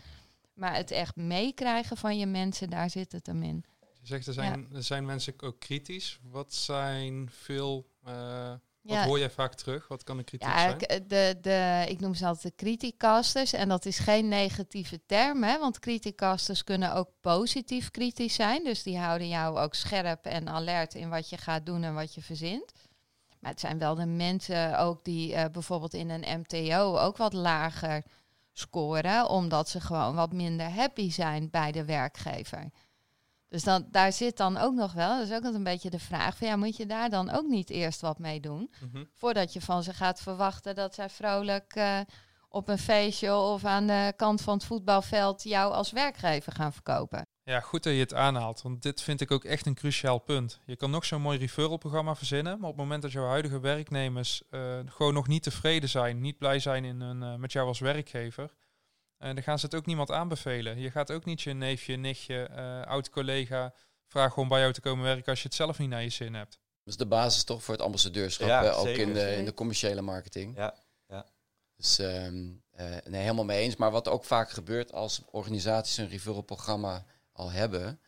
Maar 0.53 0.75
het 0.75 0.91
echt 0.91 1.15
meekrijgen 1.15 1.98
van 1.98 2.17
je 2.17 2.25
mensen, 2.25 2.69
daar 2.69 2.89
zit 2.89 3.12
het 3.12 3.25
hem 3.25 3.43
in. 3.43 3.65
Je 3.79 4.07
zegt 4.07 4.27
er 4.27 4.33
zijn, 4.33 4.67
ja. 4.69 4.75
er 4.75 4.83
zijn 4.83 5.05
mensen 5.05 5.33
ook 5.38 5.60
kritisch. 5.60 6.19
Wat 6.24 6.53
zijn 6.53 7.29
veel 7.31 7.88
uh, 8.07 8.53
Wat 8.84 9.04
hoor 9.04 9.20
jij 9.20 9.30
vaak 9.30 9.54
terug? 9.54 9.88
Wat 9.88 10.04
kan 10.04 10.18
de 10.18 10.24
kritiek 10.24 10.48
ja, 10.48 10.60
zijn? 10.60 11.08
de, 11.08 11.38
de, 11.42 11.86
ik 11.88 12.00
noem 12.00 12.13
ze 12.13 12.25
altijd 12.25 12.44
de 12.44 12.63
criticasters. 12.63 13.54
En 13.54 13.70
dat 13.70 13.86
is 13.86 14.00
geen 14.00 14.28
negatieve 14.28 15.02
term, 15.06 15.44
hè, 15.44 15.60
want 15.60 15.80
criticasters 15.80 16.63
kunnen 16.63 16.94
ook 16.94 17.10
positief 17.22 17.92
kritisch 17.92 18.34
zijn. 18.34 18.63
Dus 18.63 18.84
die 18.84 18.98
houden 18.98 19.28
jou 19.28 19.58
ook 19.58 19.74
scherp 19.74 20.25
en 20.25 20.50
alert 20.50 20.94
in 20.94 21.10
wat 21.10 21.30
je 21.30 21.38
gaat 21.38 21.66
doen 21.66 21.84
en 21.84 21.94
wat 21.94 22.13
je 22.13 22.22
verzint. 22.22 22.74
Maar 23.40 23.52
het 23.52 23.60
zijn 23.60 23.78
wel 23.78 23.96
de 23.96 24.06
mensen 24.06 24.80
ook 24.80 25.04
die 25.04 25.34
eh, 25.34 25.46
bijvoorbeeld 25.52 25.94
in 25.94 26.10
een 26.10 26.40
MTO 26.40 26.98
ook 26.98 27.18
wat 27.18 27.34
lager 27.34 28.04
scoren, 28.54 29.30
omdat 29.30 29.70
ze 29.70 29.82
gewoon 29.82 30.16
wat 30.16 30.34
minder 30.34 30.70
happy 30.70 31.12
zijn 31.12 31.50
bij 31.50 31.72
de 31.72 31.86
werkgever. 31.86 32.70
Dus 33.53 33.63
dan, 33.63 33.88
daar 33.91 34.13
zit 34.13 34.38
dan 34.38 34.57
ook 34.57 34.74
nog 34.74 34.93
wel, 34.93 35.17
dat 35.17 35.29
is 35.29 35.36
ook 35.36 35.43
een 35.43 35.63
beetje 35.63 35.89
de 35.89 36.00
vraag 36.00 36.38
van 36.38 36.48
ja, 36.48 36.55
moet 36.55 36.77
je 36.77 36.86
daar 36.86 37.10
dan 37.10 37.29
ook 37.29 37.48
niet 37.48 37.69
eerst 37.69 38.01
wat 38.01 38.19
mee 38.19 38.39
doen? 38.39 38.74
Mhm. 38.91 39.03
Voordat 39.13 39.53
je 39.53 39.62
van 39.62 39.83
ze 39.83 39.93
gaat 39.93 40.22
verwachten 40.22 40.75
dat 40.75 40.93
zij 40.93 41.10
vrolijk 41.10 41.74
eh, 41.75 42.00
op 42.50 42.69
een 42.69 42.77
feestje 42.77 43.36
of 43.36 43.65
aan 43.65 43.88
de 43.88 44.13
kant 44.15 44.41
van 44.41 44.53
het 44.53 44.65
voetbalveld 44.65 45.43
jou 45.43 45.74
als 45.74 45.91
werkgever 45.91 46.51
gaan 46.51 46.74
verkopen. 46.74 47.25
Ja, 47.43 47.60
goed 47.60 47.83
dat 47.83 47.93
je 47.93 48.00
het 48.00 48.13
aanhaalt, 48.13 48.62
want 48.62 48.81
dit 48.81 49.01
vind 49.01 49.22
ik 49.22 49.31
ook 49.31 49.43
echt 49.43 49.65
een 49.65 49.75
cruciaal 49.75 50.19
punt. 50.19 50.60
Je 50.65 50.75
kan 50.75 50.91
nog 50.91 51.05
zo'n 51.05 51.22
mooi 51.22 51.38
referral-programma 51.38 52.15
verzinnen, 52.15 52.60
maar 52.60 52.69
op 52.69 52.75
het 52.75 52.83
moment 52.83 53.01
dat 53.01 53.12
jouw 53.12 53.27
huidige 53.27 53.60
werknemers 53.60 54.41
eh, 54.50 54.79
gewoon 54.86 55.13
nog 55.13 55.27
niet 55.27 55.43
tevreden 55.43 55.89
zijn, 55.89 56.22
niet 56.22 56.38
blij 56.38 56.60
zijn 56.60 56.86
in 56.86 57.01
hun, 57.01 57.24
eh, 57.24 57.36
met 57.36 57.51
jou 57.51 57.67
als 57.67 57.79
werkgever, 57.79 58.53
eh, 59.24 59.34
dan 59.34 59.44
gaan 59.44 59.60
ze 59.60 59.65
het 59.65 59.75
ook 59.75 59.86
niemand 59.86 60.12
aanbevelen. 60.12 60.80
Je 60.80 60.92
gaat 60.92 61.12
ook 61.12 61.25
niet 61.25 61.42
je 61.42 61.53
neefje, 61.53 61.96
nichtje, 61.96 62.44
eh 62.44 62.82
oud-collega 62.82 63.74
vragen 64.08 64.42
om 64.42 64.48
bij 64.48 64.60
jou 64.60 64.74
te 64.74 64.82
komen 64.82 65.03
werken 65.03 65.25
als 65.25 65.42
je 65.42 65.48
het 65.48 65.56
zelf 65.58 65.80
niet 65.80 65.89
naar 65.89 66.03
je 66.03 66.10
zin 66.10 66.34
hebt. 66.34 66.51
Dat 66.84 66.94
is 66.94 66.98
de 66.98 67.06
basis 67.06 67.44
toch 67.44 67.63
voor 67.63 67.74
het 67.74 67.84
ambassadeurschap, 67.84 68.48
Ja, 68.48 68.63
hè, 68.63 68.75
ook 68.75 68.86
zeker. 68.86 69.01
in 69.08 69.13
de, 69.13 69.36
in 69.36 69.46
de 69.46 69.53
commerciële 69.53 70.01
marketing. 70.01 70.56
Ja, 70.58 70.75
Dus 71.75 72.00
ehm, 72.00 72.51
eh, 72.72 72.86
nee, 73.06 73.22
helemaal 73.22 73.44
mee 73.46 73.62
eens. 73.62 73.75
Maar 73.75 73.92
wat 73.92 74.08
ook 74.08 74.24
vaak 74.24 74.50
gebeurt 74.50 74.92
als 74.94 75.22
organisaties 75.32 75.98
een 75.98 76.10
referral-programma 76.10 77.06
al 77.32 77.51
hebben, 77.51 78.00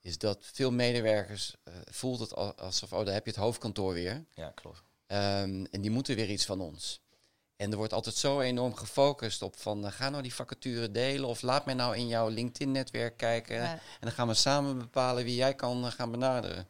is 0.00 0.18
dat 0.18 0.38
veel 0.52 0.70
medewerkers 0.72 1.54
eh, 1.64 1.74
voelt 1.90 2.20
het 2.20 2.34
al- 2.34 2.54
alsof, 2.54 2.92
oh, 2.92 3.04
daar 3.04 3.14
heb 3.14 3.24
je 3.24 3.30
het 3.30 3.40
hoofdkantoor 3.40 3.92
weer. 3.92 4.24
ja, 4.34 4.50
klopt. 4.54 4.82
Ehm, 5.06 5.64
en 5.70 5.80
die 5.80 5.90
moeten 5.90 6.16
weer 6.16 6.30
iets 6.30 6.44
van 6.44 6.60
ons. 6.60 7.00
En 7.62 7.70
er 7.70 7.76
wordt 7.76 7.92
altijd 7.92 8.14
zo 8.14 8.40
enorm 8.40 8.74
gefocust 8.74 9.42
op 9.42 9.56
van, 9.56 9.86
eh, 9.86 9.92
ga 9.92 10.08
nou 10.08 10.22
die 10.22 10.34
vacature 10.34 10.90
delen 10.90 11.28
of 11.28 11.42
laat 11.42 11.64
mij 11.64 11.74
nou 11.74 11.96
in 11.96 12.06
jouw 12.06 12.28
LinkedIn-netwerk 12.28 13.16
kijken. 13.16 13.56
Ja. 13.56 13.72
En 13.72 13.80
dan 14.00 14.12
gaan 14.12 14.28
we 14.28 14.34
samen 14.34 14.78
bepalen 14.78 15.24
wie 15.24 15.34
jij 15.34 15.54
kan 15.54 15.84
eh, 15.84 15.90
gaan 15.90 16.10
benaderen. 16.10 16.56
En 16.56 16.66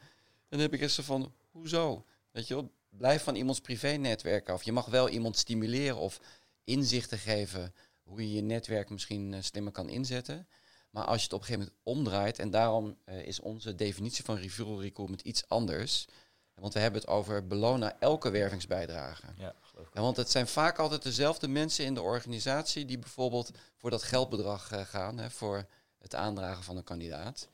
dan 0.49 0.61
heb 0.61 0.73
ik 0.73 0.81
eens 0.81 0.95
zo 0.95 1.03
van, 1.03 1.33
hoezo? 1.51 2.05
Weet 2.31 2.49
je 2.49 2.55
wel, 2.55 2.71
blijf 2.89 3.23
van 3.23 3.35
iemands 3.35 3.61
privé-netwerk 3.61 4.49
af. 4.49 4.63
Je 4.63 4.73
mag 4.73 4.87
wel 4.87 5.09
iemand 5.09 5.39
stimuleren 5.39 5.97
of 5.97 6.21
inzichten 6.65 7.19
geven 7.19 7.75
hoe 8.03 8.21
je 8.21 8.33
je 8.33 8.43
netwerk 8.43 8.91
misschien 8.91 9.35
eh, 9.35 9.43
slimmer 9.43 9.73
kan 9.73 9.89
inzetten. 9.89 10.49
Maar 10.91 11.05
als 11.05 11.19
je 11.19 11.25
het 11.25 11.33
op 11.33 11.41
een 11.41 11.47
gegeven 11.47 11.73
moment 11.85 11.99
omdraait, 11.99 12.39
en 12.39 12.51
daarom 12.51 12.97
eh, 13.05 13.27
is 13.27 13.41
onze 13.41 13.75
definitie 13.75 14.25
van 14.25 14.37
referral 14.37 14.83
recruitment 14.83 15.23
iets 15.23 15.49
anders. 15.49 16.07
Want 16.55 16.75
we 16.75 16.81
hebben 16.81 17.01
het 17.01 17.11
over 17.11 17.47
belonen 17.47 18.01
elke 18.01 18.31
wervingsbijdrage. 18.31 19.27
Ja. 19.37 19.55
Ja, 19.95 20.01
want 20.01 20.17
het 20.17 20.31
zijn 20.31 20.47
vaak 20.47 20.79
altijd 20.79 21.03
dezelfde 21.03 21.49
mensen 21.49 21.85
in 21.85 21.95
de 21.95 22.03
organisatie 22.03 22.85
die 22.85 22.99
bijvoorbeeld 22.99 23.51
voor 23.77 23.91
dat 23.91 24.03
geldbedrag 24.03 24.73
eh, 24.73 24.85
gaan, 24.85 25.19
hè, 25.19 25.31
voor 25.31 25.67
het 25.99 26.15
aandragen 26.15 26.65
van 26.65 26.77
een 26.77 26.85
kandidaat. 26.85 27.49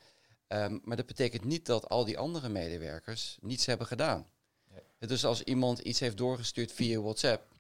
Ehm, 0.46 0.78
maar 0.82 0.96
dat 0.96 1.06
betekent 1.06 1.44
niet 1.44 1.66
dat 1.66 1.88
al 1.88 2.04
die 2.04 2.18
andere 2.18 2.48
medewerkers 2.48 3.38
niets 3.40 3.66
hebben 3.66 3.86
gedaan. 3.86 4.26
Nee. 4.70 5.08
Dus 5.08 5.24
als 5.24 5.42
iemand 5.42 5.78
iets 5.78 6.00
heeft 6.00 6.16
doorgestuurd 6.16 6.72
via 6.72 7.00
WhatsApp, 7.00 7.52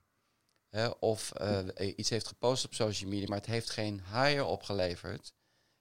hè, 0.68 0.88
of 0.88 1.32
eh, 1.32 1.92
iets 1.96 2.10
heeft 2.10 2.26
gepost 2.26 2.64
op 2.64 2.74
social 2.74 3.10
media, 3.10 3.28
maar 3.28 3.38
het 3.38 3.46
heeft 3.46 3.70
geen 3.70 4.02
hire 4.12 4.44
opgeleverd, 4.44 5.32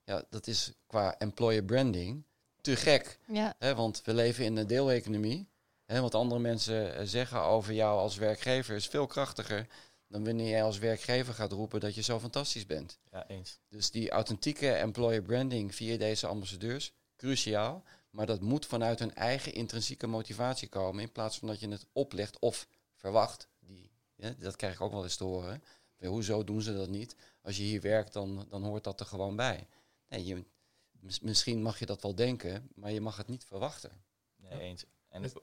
ja, 0.04 0.24
dat 0.30 0.48
is 0.48 0.72
qua 0.88 1.18
employer 1.18 1.64
branding 1.64 2.24
te 2.62 2.76
gek. 2.76 3.20
Ja, 3.28 3.56
Hè, 3.60 3.76
want 3.76 4.02
we 4.04 4.14
leven 4.14 4.46
in 4.46 4.58
een 4.58 4.68
deeleconomie. 4.68 5.48
Hè, 5.88 6.02
wat 6.02 6.16
andere 6.16 6.42
mensen 6.42 6.96
eh, 6.96 7.06
zeggen 7.06 7.42
over 7.42 7.74
jou 7.74 8.00
als 8.00 8.16
werkgever 8.18 8.76
is 8.76 8.88
veel 8.88 9.06
krachtiger 9.08 9.68
dan 10.08 10.24
wanneer 10.26 10.50
jij 10.50 10.64
als 10.64 10.78
werkgever 10.78 11.34
gaat 11.34 11.52
roepen 11.52 11.80
dat 11.80 11.96
je 11.96 12.02
zo 12.02 12.20
fantastisch 12.20 12.66
bent. 12.66 13.00
Ja, 13.12 13.28
eens. 13.28 13.60
Dus 13.70 13.92
die 13.92 14.10
authentieke 14.10 14.72
employer 14.72 15.22
branding 15.22 15.76
via 15.76 15.98
deze 15.98 16.28
ambassadeurs, 16.28 16.92
cruciaal. 17.16 17.84
Maar 18.10 18.26
dat 18.26 18.42
moet 18.42 18.66
vanuit 18.66 19.00
hun 19.00 19.16
eigen 19.16 19.54
intrinsieke 19.54 20.08
motivatie 20.08 20.68
komen. 20.68 21.02
In 21.04 21.12
plaats 21.12 21.38
van 21.40 21.48
dat 21.48 21.60
je 21.60 21.68
het 21.70 21.86
oplegt 21.94 22.40
of 22.40 22.68
verwacht. 22.96 23.48
Die, 23.60 23.92
ja, 24.16 24.34
dat 24.40 24.56
krijg 24.56 24.74
ik 24.74 24.82
ook 24.82 24.92
wel 24.92 25.04
eens 25.04 25.16
te 25.16 25.24
horen. 25.24 25.64
Hoezo 26.06 26.44
doen 26.44 26.62
ze 26.62 26.74
dat 26.76 26.90
niet? 26.90 27.16
Als 27.42 27.58
je 27.58 27.64
hier 27.64 27.82
werkt, 27.82 28.14
dan, 28.14 28.46
dan 28.50 28.64
hoort 28.64 28.84
dat 28.84 29.00
er 29.00 29.06
gewoon 29.06 29.36
bij. 29.36 29.68
Nee, 30.10 30.26
je, 30.26 30.44
mis- 31.00 31.20
misschien 31.20 31.62
mag 31.62 31.80
je 31.80 31.86
dat 31.86 32.02
wel 32.02 32.16
denken, 32.16 32.70
maar 32.76 32.92
je 32.92 33.02
mag 33.02 33.18
het 33.18 33.28
niet 33.28 33.46
verwachten. 33.46 33.92
Nee, 34.36 34.60
eens. 34.60 34.86
En 35.10 35.24
Is- 35.24 35.34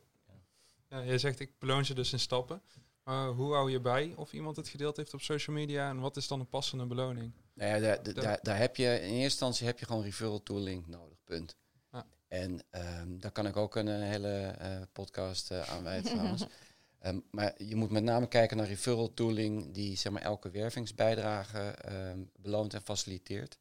Ja, 0.94 1.04
jij 1.04 1.18
zegt 1.18 1.40
ik 1.40 1.58
beloon 1.58 1.84
ze 1.84 1.94
dus 1.94 2.12
in 2.12 2.18
stappen. 2.18 2.62
Maar 3.04 3.28
hoe 3.28 3.54
hou 3.54 3.70
je 3.70 3.80
bij 3.80 4.12
of 4.16 4.32
iemand 4.32 4.56
het 4.56 4.68
gedeeld 4.68 4.96
heeft 4.96 5.14
op 5.14 5.20
social 5.20 5.56
media 5.56 5.88
en 5.88 6.00
wat 6.00 6.16
is 6.16 6.28
dan 6.28 6.40
een 6.40 6.48
passende 6.48 6.86
beloning? 6.86 7.32
Nou 7.54 7.70
ja, 7.70 7.96
daar, 7.96 8.38
daar, 8.42 8.58
heb 8.58 8.76
je 8.76 8.84
in 8.84 9.08
eerste 9.08 9.22
instantie 9.22 9.66
heb 9.66 9.78
je 9.78 9.86
gewoon 9.86 10.02
referral 10.02 10.42
tooling 10.42 10.86
nodig, 10.86 11.18
punt. 11.24 11.56
Ja. 11.92 12.06
En 12.28 12.60
ehm, 12.70 13.18
daar 13.18 13.30
kan 13.30 13.46
ik 13.46 13.56
ook 13.56 13.76
een, 13.76 13.88
hele 13.88 14.28
eh, 14.28 14.82
podcast 14.92 15.50
eh, 15.50 15.60
aan 15.60 15.82
wijden 15.82 16.12
trouwens. 16.12 16.46
Ehm, 16.98 17.20
maar 17.30 17.62
je 17.62 17.76
moet 17.76 17.90
met 17.90 18.02
name 18.02 18.28
kijken 18.28 18.56
naar 18.56 18.66
referral 18.66 19.14
tooling 19.14 19.72
die 19.72 19.96
zeg 19.96 20.12
maar, 20.12 20.22
elke 20.22 20.50
wervingsbijdrage 20.50 21.58
ehm, 21.58 22.18
beloont 22.36 22.74
en 22.74 22.82
faciliteert. 22.82 23.58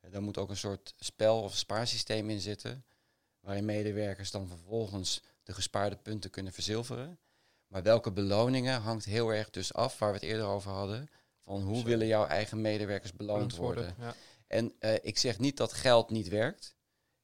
Eh, 0.00 0.10
daar 0.10 0.22
moet 0.22 0.38
ook 0.38 0.50
een 0.50 0.56
soort 0.56 0.94
spel 0.98 1.42
of 1.42 1.56
spaarsysteem 1.56 2.30
in 2.30 2.40
zitten, 2.40 2.84
waarin 3.40 3.64
medewerkers 3.64 4.30
dan 4.30 4.48
vervolgens 4.48 5.22
de 5.42 5.54
gespaarde 5.54 5.96
punten 5.96 6.30
kunnen 6.30 6.52
verzilveren. 6.52 7.18
Maar 7.66 7.82
welke 7.82 8.12
beloningen 8.12 8.80
hangt 8.80 9.04
heel 9.04 9.30
erg 9.30 9.50
dus 9.50 9.74
af, 9.74 9.98
waar 9.98 10.08
we 10.08 10.14
het 10.14 10.24
eerder 10.24 10.46
over 10.46 10.70
hadden, 10.70 11.10
van 11.44 11.62
hoe 11.62 11.78
Zo. 11.78 11.84
willen 11.84 12.06
jouw 12.06 12.26
eigen 12.26 12.60
medewerkers 12.60 13.12
beloond 13.12 13.56
worden. 13.56 13.94
Ja. 13.98 14.14
En 14.46 14.74
eh, 14.78 14.94
ik 15.02 15.18
zeg 15.18 15.38
niet 15.38 15.56
dat 15.56 15.72
geld 15.72 16.10
niet 16.10 16.28
werkt. 16.28 16.74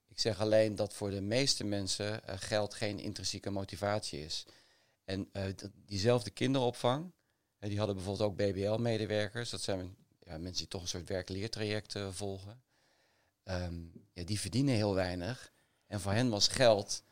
Ik 0.08 0.20
zeg 0.20 0.40
alleen 0.40 0.74
dat 0.74 0.94
voor 0.94 1.10
de 1.10 1.20
meeste 1.20 1.64
mensen 1.64 2.26
eh, 2.26 2.34
geld 2.38 2.74
geen 2.74 2.98
intrinsieke 2.98 3.50
motivatie 3.50 4.24
is. 4.24 4.46
En 5.04 5.28
eh, 5.32 5.44
diezelfde 5.74 6.30
kinderopvang, 6.30 7.12
die 7.58 7.78
hadden 7.78 7.96
bijvoorbeeld 7.96 8.30
ook 8.30 8.36
BBL-medewerkers. 8.36 9.50
Dat 9.50 9.62
zijn 9.62 9.96
ja, 10.22 10.38
mensen 10.38 10.58
die 10.58 10.68
toch 10.68 10.82
een 10.82 10.88
soort 10.88 11.08
werk-leertraject 11.08 11.94
volgen. 12.10 12.62
Ehm, 13.42 13.80
ja, 14.12 14.24
die 14.24 14.40
verdienen 14.40 14.74
heel 14.74 14.94
weinig. 14.94 15.52
En 15.86 16.00
voor 16.00 16.12
hen 16.12 16.28
was 16.28 16.48
geld 16.48 17.04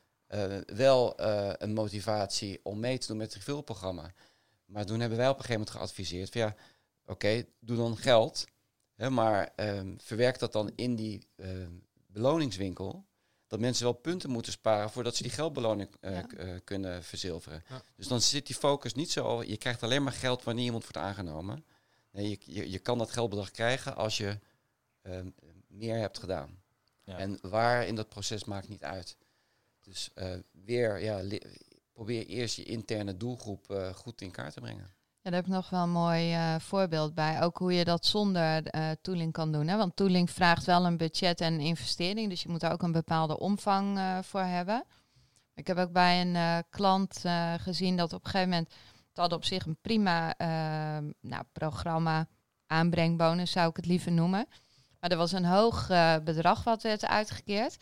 wel 0.67 1.17
eh, 1.19 1.53
een 1.59 1.73
motivatie 1.73 2.61
om 2.63 2.81
mee 2.81 2.99
te 2.99 3.07
doen 3.07 3.17
met 3.17 3.27
het 3.27 3.37
refill-programma. 3.37 4.13
Maar 4.65 4.87
toen 4.87 5.01
hebben 5.01 5.19
wij 5.19 5.29
op 5.29 5.39
een 5.39 5.45
gegeven 5.45 5.61
moment 5.61 5.77
geadviseerd 5.79 6.31
van 6.31 6.41
ja, 6.41 6.55
oké, 7.07 7.45
doe 7.61 7.77
dan 7.77 7.97
geld. 7.97 8.45
Hè, 8.95 9.11
maar 9.11 9.53
ehm, 9.57 9.95
verwerk 9.99 10.39
dat 10.39 10.53
dan 10.53 10.73
in 10.75 10.95
die 10.97 11.27
ehm, 11.37 11.71
beloningswinkel. 12.07 13.05
Dat 13.47 13.61
mensen 13.61 13.85
wel 13.85 13.93
punten 13.93 14.31
moeten 14.31 14.53
sparen 14.53 14.91
voordat 14.91 15.17
ze 15.17 15.23
die 15.23 15.33
geldbeloning 15.33 15.89
eh, 16.01 16.13
Ja. 16.15 16.21
k- 16.23 16.33
eh, 16.33 16.55
kunnen 16.65 17.03
verzilveren. 17.05 17.63
Ja. 17.69 17.83
Dus 17.97 18.09
dan 18.09 18.21
zit 18.21 18.47
die 18.47 18.57
focus 18.57 18.95
niet 18.95 19.11
zo. 19.11 19.43
Je 19.43 19.57
krijgt 19.57 19.83
alleen 19.83 20.03
maar 20.03 20.13
geld 20.13 20.43
wanneer 20.43 20.65
iemand 20.65 20.83
wordt 20.83 20.97
aangenomen. 20.99 21.65
Nee, 22.11 22.29
je, 22.31 22.39
je, 22.55 22.71
je 22.71 22.79
kan 22.79 22.99
dat 22.99 23.11
geldbedrag 23.11 23.51
krijgen 23.51 23.97
als 23.97 24.17
je 24.17 24.39
ehm, 25.03 25.29
meer 25.67 25.99
hebt 25.99 26.19
gedaan. 26.19 26.63
Ja. 27.05 27.19
En 27.19 27.39
waar 27.43 27.87
in 27.87 27.95
dat 27.95 28.09
proces 28.09 28.45
maakt 28.45 28.69
niet 28.69 28.83
uit. 28.85 29.17
Dus 29.85 30.11
eh, 30.15 30.33
weer, 30.65 31.03
ja, 31.03 31.39
probeer 31.93 32.27
eerst 32.27 32.57
je 32.57 32.65
interne 32.65 33.17
doelgroep 33.17 33.71
eh, 33.71 33.89
goed 33.89 34.21
in 34.21 34.31
kaart 34.31 34.55
te 34.55 34.61
brengen. 34.61 34.93
Ja, 35.21 35.31
daar 35.31 35.33
heb 35.33 35.45
ik 35.45 35.53
nog 35.53 35.71
wel 35.71 35.83
een 35.83 35.91
mooi 35.91 36.33
eh, 36.33 36.59
voorbeeld 36.59 37.15
bij. 37.15 37.43
Ook 37.43 37.59
hoe 37.59 37.73
je 37.73 37.85
dat 37.85 38.07
zonder 38.07 38.63
tooling 39.01 39.33
kan 39.33 39.53
doen. 39.53 39.67
Hè? 39.69 39.77
Want 39.77 39.97
tooling 39.97 40.31
vraagt 40.31 40.65
wel 40.65 40.87
een 40.87 40.97
budget 40.97 41.41
en 41.41 41.61
investering. 41.61 42.29
Dus 42.29 42.43
je 42.43 42.49
moet 42.49 42.61
daar 42.61 42.73
ook 42.73 42.83
een 42.83 42.93
bepaalde 42.93 43.39
omvang 43.39 44.01
voor 44.25 44.41
hebben. 44.41 44.85
Ik 45.55 45.67
heb 45.67 45.77
ook 45.79 45.93
bij 45.93 46.21
een 46.21 46.65
klant 46.71 47.23
gezien 47.59 47.97
dat 47.97 48.13
op 48.13 48.25
een 48.25 48.31
gegeven 48.31 48.51
moment... 48.51 48.75
Het 49.09 49.23
hadden 49.23 49.39
op 49.39 49.45
zich 49.45 49.67
een 49.67 49.79
prima 49.81 50.35
nou, 51.21 51.43
programma, 51.53 52.29
aanbrengbonus 52.67 53.51
zou 53.51 53.69
ik 53.69 53.77
het 53.77 53.87
liever 53.87 54.13
noemen. 54.13 54.47
Maar 55.01 55.11
er 55.11 55.17
was 55.17 55.33
een 55.33 55.45
hoog 55.45 55.87
bedrag 56.25 56.65
wat 56.65 56.83
werd 56.83 57.07
uitgekeerd. 57.07 57.77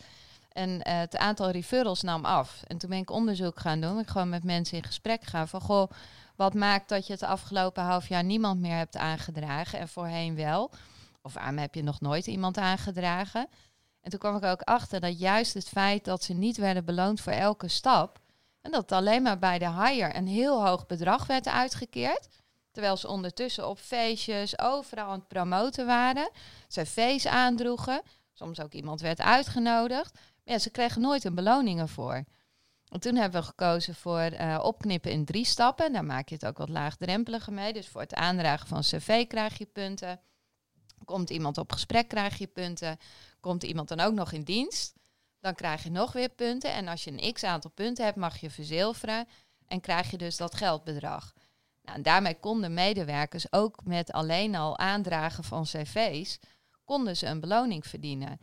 En 0.53 0.81
eh, 0.81 0.97
het 0.97 1.17
aantal 1.17 1.49
referrals 1.49 2.01
nam 2.01 2.25
af. 2.25 2.63
En 2.67 2.77
toen 2.77 2.89
ben 2.89 2.99
ik 2.99 3.09
onderzoek 3.09 3.59
gaan 3.59 3.81
doen. 3.81 3.99
Ik 3.99 4.07
gewoon 4.07 4.29
met 4.29 4.43
mensen 4.43 4.77
in 4.77 4.83
gesprek 4.83 5.23
gaan 5.23 5.47
van... 5.47 5.61
Goh, 5.61 5.89
wat 6.35 6.53
maakt 6.53 6.89
dat 6.89 7.07
je 7.07 7.13
het 7.13 7.23
afgelopen 7.23 7.83
half 7.83 8.07
jaar 8.07 8.23
niemand 8.23 8.59
meer 8.59 8.77
hebt 8.77 8.97
aangedragen 8.97 9.79
en 9.79 9.87
voorheen 9.87 10.35
wel? 10.35 10.71
Of 11.21 11.33
waarom 11.33 11.57
heb 11.57 11.75
je 11.75 11.83
nog 11.83 12.01
nooit 12.01 12.27
iemand 12.27 12.57
aangedragen? 12.57 13.47
En 14.01 14.09
toen 14.09 14.19
kwam 14.19 14.35
ik 14.35 14.43
ook 14.43 14.61
achter 14.61 14.99
dat 14.99 15.19
juist 15.19 15.53
het 15.53 15.67
feit 15.67 16.05
dat 16.05 16.23
ze 16.23 16.33
niet 16.33 16.57
werden 16.57 16.85
beloond 16.85 17.21
voor 17.21 17.33
elke 17.33 17.67
stap, 17.67 18.19
En 18.61 18.71
dat 18.71 18.91
alleen 18.91 19.21
maar 19.21 19.39
bij 19.39 19.59
de 19.59 19.69
hire 19.69 20.15
een 20.15 20.27
heel 20.27 20.65
hoog 20.65 20.85
bedrag 20.85 21.27
werd 21.27 21.47
uitgekeerd. 21.47 22.27
Terwijl 22.71 22.97
ze 22.97 23.07
ondertussen 23.07 23.69
op 23.69 23.79
feestjes 23.79 24.59
overal 24.59 25.05
aan 25.05 25.19
het 25.19 25.27
promoten 25.27 25.85
waren. 25.85 26.29
cv's 26.67 27.25
aandroegen. 27.25 28.01
Soms 28.33 28.59
ook 28.59 28.73
iemand 28.73 29.01
werd 29.01 29.21
uitgenodigd. 29.21 30.19
Ja, 30.43 30.59
ze 30.59 30.69
kregen 30.69 31.01
nooit 31.01 31.23
een 31.23 31.35
beloning 31.35 31.79
ervoor. 31.79 32.23
En 32.87 32.99
toen 32.99 33.15
hebben 33.15 33.41
we 33.41 33.47
gekozen 33.47 33.95
voor 33.95 34.19
eh, 34.19 34.59
opknippen 34.63 35.11
in 35.11 35.25
drie 35.25 35.45
stappen. 35.45 35.93
Daar 35.93 36.05
maak 36.05 36.29
je 36.29 36.35
het 36.35 36.45
ook 36.45 36.57
wat 36.57 36.69
laagdrempeliger 36.69 37.53
mee. 37.53 37.73
Dus 37.73 37.87
voor 37.87 38.01
het 38.01 38.13
aandragen 38.13 38.67
van 38.67 38.81
cv 38.81 39.27
krijg 39.27 39.57
je 39.57 39.65
punten. 39.65 40.19
Komt 41.05 41.29
iemand 41.29 41.57
op 41.57 41.71
gesprek 41.71 42.07
krijg 42.07 42.37
je 42.37 42.47
punten. 42.47 42.97
Komt 43.39 43.63
iemand 43.63 43.87
dan 43.87 43.99
ook 43.99 44.13
nog 44.13 44.31
in 44.31 44.43
dienst, 44.43 44.93
dan 45.39 45.55
krijg 45.55 45.83
je 45.83 45.91
nog 45.91 46.11
weer 46.11 46.29
punten. 46.29 46.73
En 46.73 46.87
als 46.87 47.03
je 47.03 47.11
een 47.11 47.33
x 47.33 47.43
aantal 47.43 47.71
punten 47.71 48.05
hebt, 48.05 48.17
mag 48.17 48.37
je 48.37 48.49
verzilveren. 48.49 49.27
En 49.67 49.81
krijg 49.81 50.11
je 50.11 50.17
dus 50.17 50.37
dat 50.37 50.55
geldbedrag. 50.55 51.33
Nou, 51.81 51.97
en 51.97 52.03
daarmee 52.03 52.39
konden 52.39 52.73
medewerkers 52.73 53.51
ook 53.51 53.83
met 53.83 54.11
alleen 54.11 54.55
al 54.55 54.77
aandragen 54.77 55.43
van 55.43 55.63
cv's, 55.63 56.39
konden 56.83 57.17
ze 57.17 57.25
een 57.25 57.39
beloning 57.39 57.87
verdienen. 57.87 58.39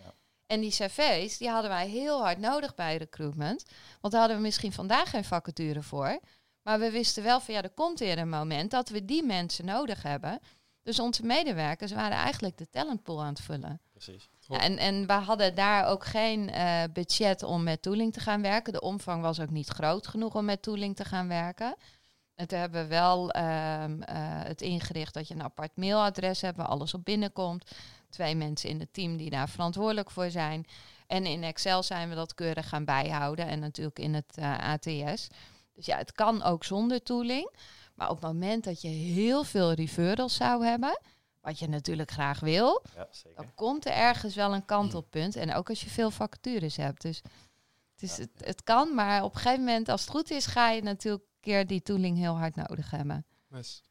En 0.50 0.60
die 0.60 0.70
cv's, 0.70 1.38
die 1.38 1.48
hadden 1.48 1.70
wij 1.70 1.88
heel 1.88 2.22
hard 2.22 2.38
nodig 2.38 2.74
bij 2.74 2.96
recruitment. 2.96 3.64
Want 4.00 4.12
daar 4.12 4.20
hadden 4.20 4.36
we 4.38 4.42
misschien 4.42 4.72
vandaag 4.72 5.10
geen 5.10 5.24
vacature 5.24 5.82
voor. 5.82 6.20
Maar 6.62 6.78
we 6.78 6.90
wisten 6.90 7.22
wel 7.22 7.40
van 7.40 7.54
ja, 7.54 7.62
er 7.62 7.70
komt 7.70 7.98
weer 7.98 8.18
een 8.18 8.28
moment 8.28 8.70
dat 8.70 8.88
we 8.88 9.04
die 9.04 9.22
mensen 9.22 9.64
nodig 9.64 10.02
hebben. 10.02 10.40
Dus 10.82 11.00
onze 11.00 11.22
medewerkers 11.24 11.92
waren 11.92 12.16
eigenlijk 12.16 12.58
de 12.58 12.70
talentpool 12.70 13.22
aan 13.22 13.28
het 13.28 13.40
vullen. 13.40 13.80
Precies. 13.92 14.28
en, 14.48 14.78
en 14.78 15.06
we 15.06 15.12
hadden 15.12 15.54
daar 15.54 15.86
ook 15.86 16.04
geen 16.04 16.48
uh, 16.48 16.82
budget 16.92 17.42
om 17.42 17.62
met 17.62 17.82
tooling 17.82 18.12
te 18.12 18.20
gaan 18.20 18.42
werken. 18.42 18.72
De 18.72 18.80
omvang 18.80 19.22
was 19.22 19.40
ook 19.40 19.50
niet 19.50 19.68
groot 19.68 20.06
genoeg 20.06 20.34
om 20.34 20.44
met 20.44 20.62
tooling 20.62 20.96
te 20.96 21.04
gaan 21.04 21.28
werken. 21.28 21.76
En 22.34 22.48
toen 22.48 22.58
hebben 22.58 22.82
we 22.82 22.88
wel 22.88 23.36
um, 23.36 24.02
uh, 24.02 24.06
het 24.42 24.60
ingericht 24.60 25.14
dat 25.14 25.28
je 25.28 25.34
een 25.34 25.42
apart 25.42 25.76
mailadres 25.76 26.40
hebt 26.40 26.56
waar 26.56 26.66
alles 26.66 26.94
op 26.94 27.04
binnenkomt. 27.04 27.70
Twee 28.11 28.35
mensen 28.35 28.68
in 28.68 28.81
het 28.81 28.92
team 28.92 29.16
die 29.16 29.31
daar 29.31 29.49
verantwoordelijk 29.49 30.11
voor 30.11 30.31
zijn. 30.31 30.66
En 31.07 31.27
in 31.27 31.42
Excel 31.42 31.83
zijn 31.83 32.09
we 32.09 32.14
dat 32.14 32.35
keurig 32.35 32.68
gaan 32.68 32.85
bijhouden 32.85 33.46
en 33.46 33.59
natuurlijk 33.59 33.99
in 33.99 34.14
het 34.14 34.37
uh, 34.38 34.59
ATS. 34.59 35.29
Dus 35.73 35.87
ja, 35.87 35.96
het 35.96 36.12
kan 36.12 36.42
ook 36.42 36.64
zonder 36.64 37.03
tooling. 37.03 37.51
Maar 37.94 38.11
op 38.11 38.16
het 38.16 38.33
moment 38.33 38.64
dat 38.64 38.81
je 38.81 38.88
heel 38.88 39.44
veel 39.44 39.73
referrals 39.73 40.35
zou 40.35 40.64
hebben, 40.64 41.01
wat 41.40 41.59
je 41.59 41.68
natuurlijk 41.68 42.11
graag 42.11 42.40
wil, 42.40 42.83
ja, 42.94 43.09
dan 43.35 43.55
komt 43.55 43.87
er 43.87 43.92
ergens 43.92 44.35
wel 44.35 44.55
een 44.55 44.64
kantelpunt. 44.64 45.37
En 45.37 45.55
ook 45.55 45.68
als 45.68 45.81
je 45.81 45.90
veel 45.90 46.11
vacatures 46.11 46.77
hebt. 46.77 47.03
Dus 47.03 47.23
het, 47.92 48.03
is, 48.03 48.16
het, 48.16 48.31
het, 48.37 48.62
kan, 48.62 48.94
maar 48.94 49.23
op 49.23 49.35
een 49.35 49.40
gegeven 49.40 49.64
moment, 49.64 49.88
als 49.88 50.01
het 50.01 50.11
goed 50.11 50.31
is, 50.31 50.46
ga 50.46 50.70
je 50.70 50.83
natuurlijk 50.83 51.23
een 51.23 51.40
keer 51.40 51.66
die 51.66 51.83
tooling 51.83 52.18
heel 52.18 52.38
hard 52.38 52.57
nodig 52.57 52.90
hebben. 52.90 53.27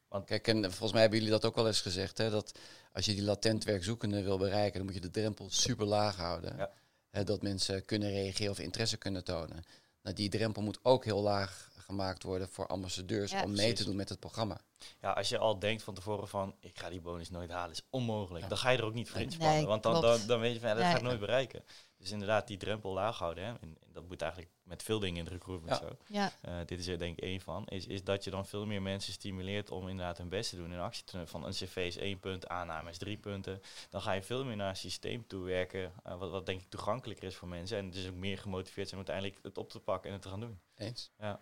Want 0.10 0.26
kijk, 0.26 0.48
en 0.48 0.63
volgens 0.63 0.91
mij 0.91 1.02
hebben 1.02 1.19
jullie 1.19 1.34
dat 1.34 1.45
ook 1.45 1.56
wel 1.56 1.67
eens 1.67 1.82
gezegd, 1.82 2.17
hè, 2.17 2.30
dat 2.30 2.60
als 2.93 3.06
je 3.06 3.13
die 3.13 3.24
latent 3.24 3.63
werkzoekende 3.63 4.24
wil 4.24 4.38
bereiken, 4.38 4.78
dan 4.78 4.86
moet 4.86 4.95
je 4.95 5.02
de 5.02 5.12
drempel 5.12 5.50
super 5.50 5.86
laag 5.86 6.15
houden. 6.15 6.58
Ja. 6.58 6.72
Hè, 7.10 7.24
dat 7.24 7.41
mensen 7.41 7.86
kunnen 7.86 8.10
reageren 8.10 8.52
of 8.52 8.60
interesse 8.60 8.98
kunnen 8.98 9.24
tonen. 9.24 9.63
Nou, 10.02 10.15
die 10.15 10.30
drempel 10.30 10.62
moet 10.62 10.80
ook 10.82 11.06
heel 11.06 11.22
laag 11.22 11.69
gemaakt 11.78 12.24
worden 12.24 12.50
voor 12.50 12.67
ambassadeurs 12.67 13.34
om 13.43 13.52
mee 13.52 13.74
te 13.74 13.84
doen 13.84 13.95
met 13.95 14.10
het 14.10 14.19
programma. 14.19 14.62
Ja, 15.02 15.12
als 15.12 15.30
je 15.30 15.38
al 15.38 15.60
denkt 15.60 15.84
van 15.84 15.93
tevoren 15.93 16.28
van 16.28 16.56
ik 16.60 16.80
ga 16.80 16.89
die 16.89 17.02
bonus 17.02 17.30
nooit 17.30 17.52
halen, 17.52 17.72
is 17.72 17.86
onmogelijk. 17.89 18.50
Dan 18.50 18.58
ga 18.58 18.69
je 18.69 18.78
er 18.78 18.84
ook 18.84 18.93
niet 18.93 19.10
voor 19.10 19.22
inspannen. 19.22 19.67
want 19.67 19.84
dan, 19.84 20.02
dan, 20.02 20.19
dan, 20.28 20.39
weet 20.39 20.54
je 20.54 20.60
van 20.60 20.69
ja, 20.69 20.76
dat 20.76 20.84
ga 20.84 20.95
ik 20.95 21.02
nooit 21.02 21.19
bereiken. 21.19 21.63
Dus 22.00 22.12
inderdaad, 22.12 22.48
die 22.48 22.58
drempel 22.58 22.94
laag 22.94 23.18
houden. 23.18 23.44
Hè. 23.44 23.54
En, 23.62 23.78
dat 23.92 24.08
moet 24.08 24.22
eigenlijk 24.22 24.52
met 24.64 24.84
veel 24.84 25.00
dingen 25.00 25.18
in 25.18 25.24
de 25.24 25.30
recruitment 25.30 25.78
zo. 25.78 25.98
Ja. 26.08 26.32
Uh, 26.48 26.58
dit 26.66 26.80
is 26.80 26.88
er 26.88 26.98
denk 26.98 27.18
ik 27.18 27.24
één 27.24 27.42
van. 27.42 27.68
Is, 27.68 27.88
is 27.88 28.04
dat 28.04 28.24
je 28.24 28.30
dan 28.30 28.46
veel 28.46 28.66
meer 28.66 28.82
mensen 28.82 29.14
stimuleert 29.14 29.72
om 29.72 29.88
inderdaad 29.88 30.18
hun 30.18 30.30
best 30.30 30.50
te 30.50 30.56
doen 30.56 30.72
in 30.72 30.80
actie 30.80 31.04
te 31.04 31.16
nemen. 31.16 31.30
Van 31.30 31.46
een 31.46 31.52
cv 31.52 31.76
is 31.76 31.98
één 31.98 32.20
punt, 32.20 32.48
aanname 32.48 32.90
is 32.90 32.98
drie 32.98 33.18
punten. 33.18 33.62
Dan 33.90 34.02
ga 34.02 34.12
je 34.12 34.22
veel 34.22 34.46
meer 34.46 34.56
naar 34.56 34.70
een 34.70 34.76
systeem 34.76 35.28
toe 35.28 35.44
werken. 35.44 35.94
Uh, 36.08 36.18
wat, 36.18 36.30
wat 36.30 36.46
denk 36.46 36.62
ik 36.62 36.70
toegankelijker 36.70 37.28
is 37.28 37.36
voor 37.36 37.48
mensen. 37.48 37.78
En 37.78 37.90
dus 37.90 38.08
ook 38.08 38.16
meer 38.16 38.38
gemotiveerd 38.38 38.90
zijn 38.90 39.02
om 39.02 39.08
uiteindelijk 39.08 39.46
het 39.46 39.58
op 39.58 39.70
te 39.70 39.80
pakken 39.80 40.08
en 40.08 40.14
het 40.14 40.22
te 40.22 40.30
gaan 40.30 40.40
doen. 40.40 40.60
Eens. 40.76 41.12
Ja. 41.20 41.40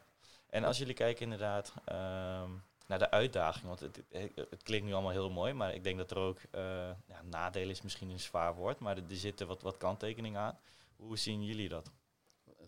En 0.49 0.63
als 0.63 0.77
jullie 0.77 0.93
kijken 0.93 1.23
inderdaad 1.23 1.73
um, 1.91 2.63
naar 2.87 2.99
de 2.99 3.11
uitdaging, 3.11 3.65
want 3.65 3.79
het, 3.79 4.03
het, 4.35 4.63
klinkt 4.63 4.85
nu 4.85 4.93
allemaal 4.93 5.11
heel 5.11 5.29
mooi, 5.29 5.53
maar 5.53 5.73
ik 5.73 5.83
denk 5.83 5.97
dat 5.97 6.11
er 6.11 6.17
ook 6.17 6.39
uh, 6.51 6.61
ja, 7.07 7.21
nadelen 7.23 7.69
is 7.69 7.81
misschien 7.81 8.09
een 8.09 8.19
zwaar 8.19 8.55
woord, 8.55 8.79
maar 8.79 8.97
er, 8.97 9.03
er 9.09 9.15
zitten 9.15 9.47
wat, 9.47 9.61
wat 9.61 9.77
kanttekeningen 9.77 10.41
aan. 10.41 10.57
Hoe 10.95 11.17
zien 11.17 11.45
jullie 11.45 11.69
dat? 11.69 11.91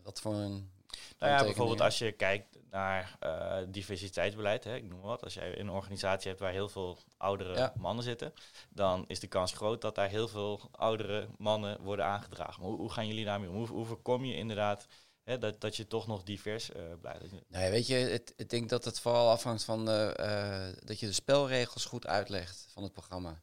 Wat 0.03 0.21
voor 0.21 0.33
een. 0.33 0.71
Nou 1.19 1.31
ja, 1.31 1.43
bijvoorbeeld 1.43 1.81
als 1.81 1.97
je 1.97 2.11
kijkt 2.11 2.59
naar 2.69 3.17
uh, 3.23 3.57
diversiteitsbeleid, 3.67 4.63
hè, 4.63 4.75
ik 4.75 4.83
noem 4.83 4.99
maar 4.99 5.07
wat. 5.07 5.23
Als 5.23 5.33
jij 5.33 5.59
een 5.59 5.69
organisatie 5.69 6.27
hebt 6.27 6.41
waar 6.41 6.51
heel 6.51 6.69
veel 6.69 6.97
oudere 7.17 7.71
mannen 7.75 8.03
zitten, 8.03 8.33
dan 8.69 9.05
is 9.07 9.19
de 9.19 9.27
kans 9.27 9.53
groot 9.53 9.81
dat 9.81 9.95
daar 9.95 10.09
heel 10.09 10.27
veel 10.27 10.61
oudere 10.71 11.27
mannen 11.37 11.81
worden 11.81 12.05
aangedragen. 12.05 12.63
hoe, 12.63 12.77
hoe 12.77 12.91
gaan 12.91 13.07
jullie 13.07 13.25
daarmee 13.25 13.49
om? 13.49 13.55
Hoe, 13.55 13.67
hoe 13.67 13.85
voorkom 13.85 14.25
je 14.25 14.35
inderdaad 14.35 14.87
dat, 15.37 15.61
dat 15.61 15.75
je 15.75 15.87
toch 15.87 16.07
nog 16.07 16.23
divers 16.23 16.69
uh, 16.69 16.81
blijft. 17.01 17.23
Nee, 17.47 17.71
weet 17.71 17.87
je, 17.87 17.95
het, 17.95 18.33
ik 18.35 18.49
denk 18.49 18.69
dat 18.69 18.85
het 18.85 18.99
vooral 18.99 19.29
afhangt 19.29 19.63
van 19.63 19.79
uh, 19.79 20.67
dat 20.83 20.99
je 20.99 21.05
de 21.05 21.13
spelregels 21.13 21.85
goed 21.85 22.07
uitlegt 22.07 22.67
van 22.69 22.83
het 22.83 22.93
programma. 22.93 23.41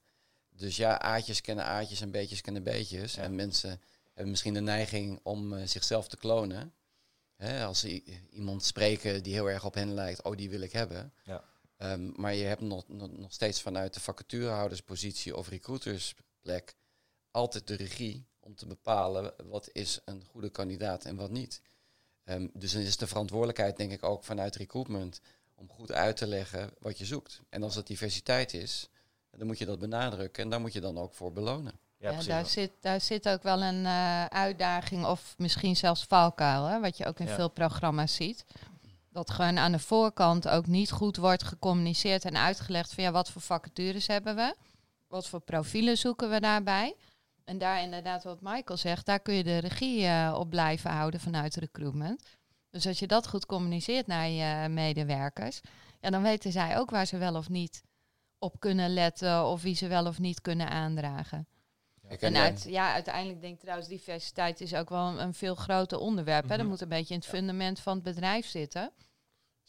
Dus 0.51 0.77
ja, 0.77 1.01
aardjes 1.01 1.40
kennen 1.40 1.64
aardjes 1.64 2.01
en 2.01 2.11
beetjes 2.11 2.40
kennen 2.40 2.62
beetjes. 2.62 3.16
En 3.16 3.35
mensen 3.35 3.81
hebben 4.07 4.31
misschien 4.31 4.55
de 4.55 4.61
neiging 4.61 5.20
om 5.22 5.66
zichzelf 5.66 6.09
te 6.09 6.16
klonen. 6.16 6.75
Hè, 7.37 7.64
als 7.64 7.81
ze 7.81 8.03
iemand 8.31 8.64
spreken 8.64 9.22
die 9.22 9.35
heel 9.35 9.51
erg 9.51 9.64
op 9.64 9.75
hen 9.75 9.94
lijkt, 9.94 10.22
oh, 10.22 10.37
die 10.37 10.51
wil 10.51 10.61
ik 10.61 10.72
hebben. 10.72 11.12
Ja. 11.25 11.44
Um, 11.79 12.12
maar 12.16 12.35
je 12.35 12.44
hebt 12.44 12.61
nog, 12.61 12.88
nog, 12.88 13.11
nog 13.11 13.33
steeds 13.33 13.61
vanuit 13.61 13.94
de 13.94 14.01
vacaturehouderspositie 14.01 15.37
of 15.37 15.49
recruitersplek 15.49 16.77
altijd 17.31 17.66
de 17.66 17.75
regie 17.75 18.27
om 18.40 18.55
te 18.55 18.66
bepalen 18.66 19.35
wat 19.44 19.68
is 19.72 20.01
een 20.05 20.25
goede 20.25 20.51
kandidaat 20.51 21.05
en 21.05 21.16
wat 21.16 21.31
niet. 21.31 21.61
Um, 22.29 22.51
dus 22.55 22.73
dan 22.73 22.83
is 22.83 22.97
de 22.97 23.07
verantwoordelijkheid 23.07 23.77
denk 23.77 23.93
ik 23.93 24.05
ook 24.05 24.25
vanuit 24.25 24.57
recruitment 24.57 25.21
om 25.55 25.69
goed 25.69 25.93
uit 25.93 26.17
te 26.17 26.27
leggen 26.27 26.71
wat 26.79 26.99
je 26.99 27.05
zoekt. 27.05 27.41
En 27.49 27.62
als 27.62 27.75
dat 27.75 27.87
diversiteit 27.87 28.55
is, 28.55 28.89
dan 29.31 29.47
moet 29.47 29.59
je 29.59 29.67
dat 29.67 29.79
benadrukken 29.79 30.43
en 30.43 30.51
daar 30.51 30.61
moet 30.61 30.73
je 30.73 30.81
dan 30.81 30.99
ook 30.99 31.15
voor 31.15 31.33
belonen. 31.33 31.73
Ja, 31.99 32.11
ja 32.11 32.23
daar, 32.23 32.47
zit, 32.47 32.71
daar 32.81 33.01
zit 33.01 33.29
ook 33.29 33.43
wel 33.43 33.62
een 33.62 33.85
uh, 33.85 34.25
uitdaging 34.25 35.07
of 35.07 35.35
misschien 35.39 35.77
zelfs 35.77 36.05
valkuil, 36.05 36.65
hè, 36.65 36.81
wat 36.81 36.97
je 36.97 37.07
ook 37.07 37.21
in 37.21 37.29
veel 37.29 37.51
programma's 37.51 38.15
ziet. 38.15 38.45
Dat 39.11 39.31
gewoon 39.31 39.59
aan 39.59 39.73
de 39.73 39.79
voorkant 39.79 40.49
ook 40.49 40.67
niet 40.67 40.91
goed 40.91 41.17
wordt 41.17 41.43
gecommuniceerd 41.43 42.25
en 42.25 42.37
uitgelegd 42.37 42.95
van 42.95 43.05
ja, 43.05 43.11
wat 43.11 43.31
voor 43.31 43.43
vacatures 43.43 44.07
hebben 44.07 44.37
we? 44.37 44.55
Wat 45.09 45.27
voor 45.27 45.41
profielen 45.41 45.99
zoeken 45.99 46.31
we 46.31 46.41
daarbij? 46.41 46.95
En 47.47 47.59
daar 47.59 47.83
inderdaad 47.83 48.25
wat 48.25 48.41
Michael 48.41 48.79
zegt, 48.79 49.07
daar 49.07 49.21
kun 49.21 49.35
je 49.35 49.45
de 49.45 49.59
regie 49.59 50.03
uh, 50.03 50.37
op 50.39 50.51
blijven 50.51 50.91
houden 50.91 51.21
vanuit 51.21 51.57
recruitment. 51.57 52.23
Dus 52.71 52.87
als 52.87 52.99
je 52.99 53.07
dat 53.07 53.29
goed 53.29 53.47
communiceert 53.47 54.07
naar 54.07 54.29
je 54.29 54.69
medewerkers, 54.69 55.61
ja, 56.01 56.11
dan 56.11 56.23
weten 56.23 56.53
zij 56.53 56.79
ook 56.79 56.91
waar 56.91 57.07
ze 57.07 57.19
wel 57.19 57.35
of 57.35 57.49
niet 57.49 57.83
op 58.39 58.61
kunnen 58.61 58.95
letten 58.95 59.45
of 59.45 59.63
wie 59.63 59.75
ze 59.75 59.87
wel 59.87 60.07
of 60.07 60.19
niet 60.19 60.41
kunnen 60.41 60.69
aandragen. 60.69 61.47
Ja, 62.09 62.17
en 62.17 62.37
uit, 62.37 62.65
ja, 62.69 62.93
uiteindelijk 62.93 63.41
denk 63.41 63.55
ik 63.55 63.61
trouwens, 63.61 63.89
diversiteit 63.89 64.61
is 64.61 64.75
ook 64.75 64.89
wel 64.89 65.21
een, 65.21 65.35
veel 65.35 65.55
groter 65.55 65.99
onderwerp. 65.99 66.45
Mm 66.45 66.57
Dat 66.57 66.67
moet 66.67 66.81
een 66.81 66.89
beetje 66.89 67.15
in 67.15 67.21
het 67.21 67.29
fundament 67.29 67.81
van 67.81 67.95
het 67.95 68.03
bedrijf 68.03 68.47
zitten. 68.47 68.93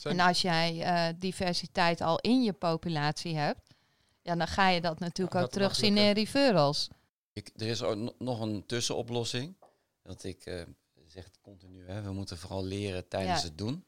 En 0.03 0.19
als 0.19 0.41
jij 0.41 0.75
uh, 0.75 1.19
diversiteit 1.19 2.01
al 2.01 2.19
in 2.19 2.43
je 2.43 2.53
populatie 2.53 3.35
hebt, 3.35 3.73
ja, 4.21 4.35
dan 4.35 4.47
ga 4.47 4.69
je 4.69 4.81
dat 4.81 4.99
natuurlijk 4.99 5.35
ook 5.35 5.51
terugzien 5.51 5.97
in 5.97 6.11
referrals. 6.11 6.89
Ik, 7.37 7.49
er 7.55 7.67
is 7.67 7.83
ook 7.83 8.19
nog 8.19 8.39
een 8.39 8.65
tussenoplossing. 8.65 9.55
Dat 10.03 10.23
ik 10.23 10.45
uh, 10.45 10.63
zeg 11.05 11.31
continu, 11.41 11.87
hè, 11.87 12.01
we 12.01 12.11
moeten 12.11 12.37
vooral 12.37 12.63
leren 12.63 13.07
tijdens 13.07 13.43
het 13.43 13.57
doen. 13.57 13.85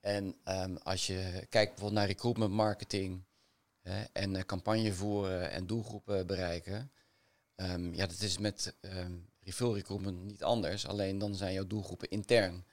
En 0.00 0.36
um, 0.44 0.76
als 0.76 1.06
je 1.06 1.46
kijkt 1.48 1.70
bijvoorbeeld 1.70 1.92
naar 1.92 2.06
recruitment 2.06 2.52
marketing 2.52 3.24
hè, 3.80 4.02
en 4.02 4.34
uh, 4.34 4.40
campagne 4.40 4.92
voeren 4.92 5.50
en 5.50 5.66
doelgroepen 5.66 6.26
bereiken. 6.26 6.92
Um, 7.56 7.94
ja, 7.94 8.06
dat 8.06 8.20
is 8.20 8.38
met 8.38 8.76
um, 8.80 9.28
refill 9.40 9.72
recruitment 9.72 10.24
niet 10.24 10.42
anders. 10.42 10.86
Alleen 10.86 11.18
dan 11.18 11.34
zijn 11.34 11.52
jouw 11.52 11.66
doelgroepen 11.66 12.08
intern. 12.08 12.64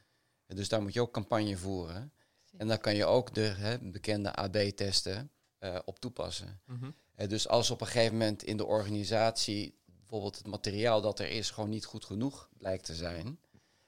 dus 0.46 0.70
daar 0.70 0.82
moet 0.82 0.94
je 0.94 1.02
ook 1.02 1.14
campagne 1.14 1.58
voeren. 1.58 2.14
En 2.58 2.68
dan 2.68 2.80
kan 2.80 2.96
je 2.96 3.06
ook 3.06 3.34
de 3.34 3.42
hè, 3.42 3.80
bekende 3.80 4.36
AB-testen 4.36 5.32
uh, 5.60 5.76
eh, 5.76 5.82
op 5.86 6.00
toepassen. 6.00 6.62
Mm 6.66 6.80
-hmm. 6.80 7.28
dus 7.28 7.48
als 7.48 7.72
op 7.72 7.82
een 7.82 7.88
gegeven 7.88 8.18
moment 8.18 8.44
in 8.44 8.58
de 8.58 8.66
organisatie 8.66 9.78
bijvoorbeeld 10.10 10.38
het 10.38 10.48
materiaal 10.48 11.02
dat 11.02 11.20
er 11.20 11.30
is 11.30 11.50
gewoon 11.50 11.70
niet 11.70 11.86
goed 11.86 12.06
genoeg 12.06 12.50
blijkt 12.58 12.86
te 12.86 12.96
zijn, 12.96 13.40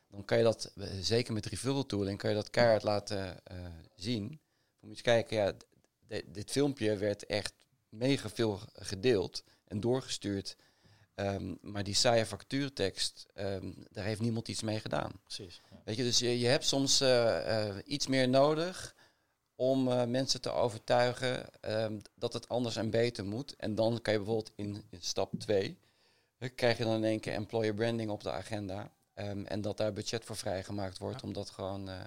dan 0.08 0.26
kan 0.26 0.38
je 0.38 0.44
dat, 0.44 0.72
eh, 0.76 0.88
zeker 1.02 1.34
met 1.34 1.46
referral 1.46 1.86
tooling, 1.86 2.18
kan 2.18 2.30
je 2.30 2.36
dat 2.36 2.50
keihard 2.50 2.84
laten 2.84 3.42
uh, 3.52 3.58
zien. 3.96 4.24
Moet 4.28 4.40
je 4.80 4.88
eens 4.88 5.02
kijken, 5.02 5.38
ja, 5.38 5.54
dit 6.26 6.52
filmpje 6.52 6.98
werd 6.98 7.26
echt 7.26 7.54
mega 7.90 8.30
veel 8.30 8.60
gedeeld 8.74 9.44
en 9.68 9.80
doorgestuurd 9.80 10.56
Ehm, 11.22 11.54
maar 11.62 11.84
die 11.84 11.94
saaie 11.94 12.26
factuurtekst, 12.26 13.26
ehm, 13.34 13.72
daar 13.92 14.06
heeft 14.06 14.22
niemand 14.22 14.48
iets 14.48 14.62
mee 14.62 14.80
gedaan. 14.80 15.12
Precies. 15.24 15.62
Ja. 15.70 15.82
Weet 15.86 15.96
je, 15.96 16.04
dus 16.04 16.20
je, 16.20 16.40
je 16.40 16.48
hebt 16.48 16.66
soms 16.66 17.02
eh, 17.02 17.68
eh, 17.68 17.76
iets 17.86 18.08
meer 18.08 18.30
nodig 18.30 18.96
om 19.56 19.88
eh, 19.88 20.06
mensen 20.06 20.42
te 20.42 20.52
overtuigen 20.52 21.62
ehm, 21.62 22.00
dat 22.16 22.34
het 22.34 22.50
anders 22.50 22.76
en 22.76 22.90
beter 22.90 23.26
moet. 23.26 23.56
En 23.56 23.76
dan 23.76 24.02
kan 24.02 24.14
je 24.14 24.20
bijvoorbeeld 24.20 24.52
in, 24.56 24.84
in 24.90 25.02
stap 25.02 25.34
2, 25.38 25.78
krijg 26.50 26.78
je 26.78 26.84
dan 26.84 26.96
in 26.96 27.04
één 27.04 27.20
keer 27.20 27.34
employer 27.34 27.74
branding 27.74 28.10
op 28.10 28.24
de 28.24 28.32
agenda. 28.32 28.92
Ehm, 29.14 29.46
en 29.46 29.62
dat 29.62 29.78
daar 29.78 29.94
budget 29.94 30.26
voor 30.26 30.36
vrijgemaakt 30.36 30.98
wordt 30.98 31.22
Ja. 31.22 31.28
om 31.28 31.34
dat 31.34 31.50
gewoon 31.50 31.90
eh, 31.90 32.02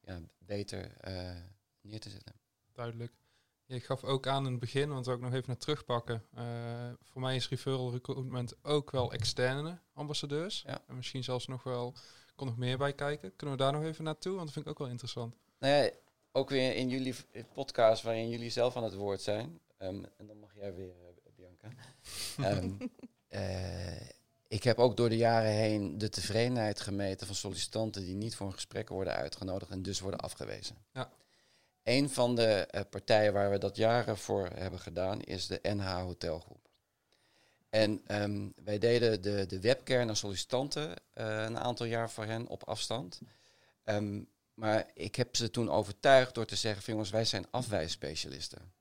ja, 0.00 0.20
beter 0.38 0.96
eh, 1.00 1.36
neer 1.80 2.00
te 2.00 2.10
zetten. 2.10 2.34
Duidelijk. 2.72 3.12
Je 3.64 3.80
gaf 3.80 4.04
ook 4.04 4.26
aan 4.26 4.44
in 4.44 4.50
het 4.50 4.60
begin, 4.60 4.88
want 4.88 5.06
we 5.06 5.12
ook 5.12 5.20
nog 5.20 5.32
even 5.32 5.44
naar 5.46 5.56
terugpakken. 5.56 6.24
eh, 6.34 6.90
voor 7.02 7.20
mij 7.20 7.36
is 7.36 7.48
referral 7.48 7.92
recruitment 7.92 8.64
ook 8.64 8.90
wel 8.90 9.12
externe 9.12 9.78
ambassadeurs. 9.92 10.62
Ja. 10.66 10.82
En 10.86 10.96
misschien 10.96 11.24
zelfs 11.24 11.46
nog 11.46 11.62
wel, 11.62 11.94
kon 12.34 12.46
nog 12.46 12.56
meer 12.56 12.78
bij 12.78 12.92
kijken. 12.92 13.36
Kunnen 13.36 13.56
we 13.56 13.62
daar 13.62 13.72
nog 13.72 13.82
even 13.82 14.04
naartoe? 14.04 14.32
Want 14.32 14.44
dat 14.44 14.52
vind 14.52 14.64
ik 14.64 14.70
ook 14.70 14.78
wel 14.78 14.88
interessant. 14.88 15.36
Nou 15.58 15.74
ja, 15.84 15.90
ook 16.32 16.50
weer 16.50 16.74
in 16.74 16.88
jullie 16.88 17.14
podcast 17.52 18.02
waarin 18.02 18.28
jullie 18.28 18.50
zelf 18.50 18.76
aan 18.76 18.84
het 18.84 18.94
woord 18.94 19.20
zijn. 19.20 19.60
Ehm, 19.76 20.04
en 20.16 20.26
dan 20.26 20.38
mag 20.38 20.54
jij 20.54 20.74
weer, 20.74 20.94
Bianca. 21.36 21.68
Ehm, 22.36 22.70
eh, 22.80 22.88
ik 24.48 24.64
heb 24.64 24.78
ook 24.78 24.96
door 24.96 25.08
de 25.08 25.16
jaren 25.16 25.50
heen 25.50 25.98
de 25.98 26.08
tevredenheid 26.08 26.80
gemeten 26.80 27.26
van 27.26 27.36
sollicitanten 27.36 28.04
die 28.04 28.14
niet 28.14 28.34
voor 28.34 28.46
een 28.46 28.52
gesprek 28.52 28.88
worden 28.88 29.14
uitgenodigd 29.14 29.70
en 29.70 29.82
dus 29.82 30.00
worden 30.00 30.20
afgewezen. 30.20 30.76
Ja. 30.92 31.10
Een 31.82 32.10
van 32.10 32.34
de 32.34 32.44
eh, 32.44 32.80
partijen 32.90 33.32
waar 33.32 33.50
we 33.50 33.58
dat 33.58 33.76
jaren 33.76 34.18
voor 34.18 34.48
hebben 34.54 34.80
gedaan 34.80 35.20
is 35.20 35.46
de 35.46 35.58
NH 35.62 36.00
Hotelgroep. 36.00 36.68
En 37.70 38.00
ehm, 38.06 38.48
wij 38.64 38.78
deden 38.78 39.22
de, 39.22 39.46
de 39.46 39.60
webcare 39.60 40.04
naar 40.04 40.16
sollicitanten 40.16 40.94
eh, 41.12 41.42
een 41.42 41.58
aantal 41.58 41.86
jaar 41.86 42.10
voor 42.10 42.24
hen 42.24 42.46
op 42.46 42.64
afstand. 42.64 43.20
Ehm, 43.84 44.22
maar 44.54 44.90
ik 44.94 45.14
heb 45.14 45.36
ze 45.36 45.50
toen 45.50 45.70
overtuigd 45.70 46.34
door 46.34 46.46
te 46.46 46.56
zeggen, 46.56 46.92
jongens, 46.92 47.10
wij 47.10 47.24
zijn 47.24 47.46
afwijsspecialisten. 47.50 48.72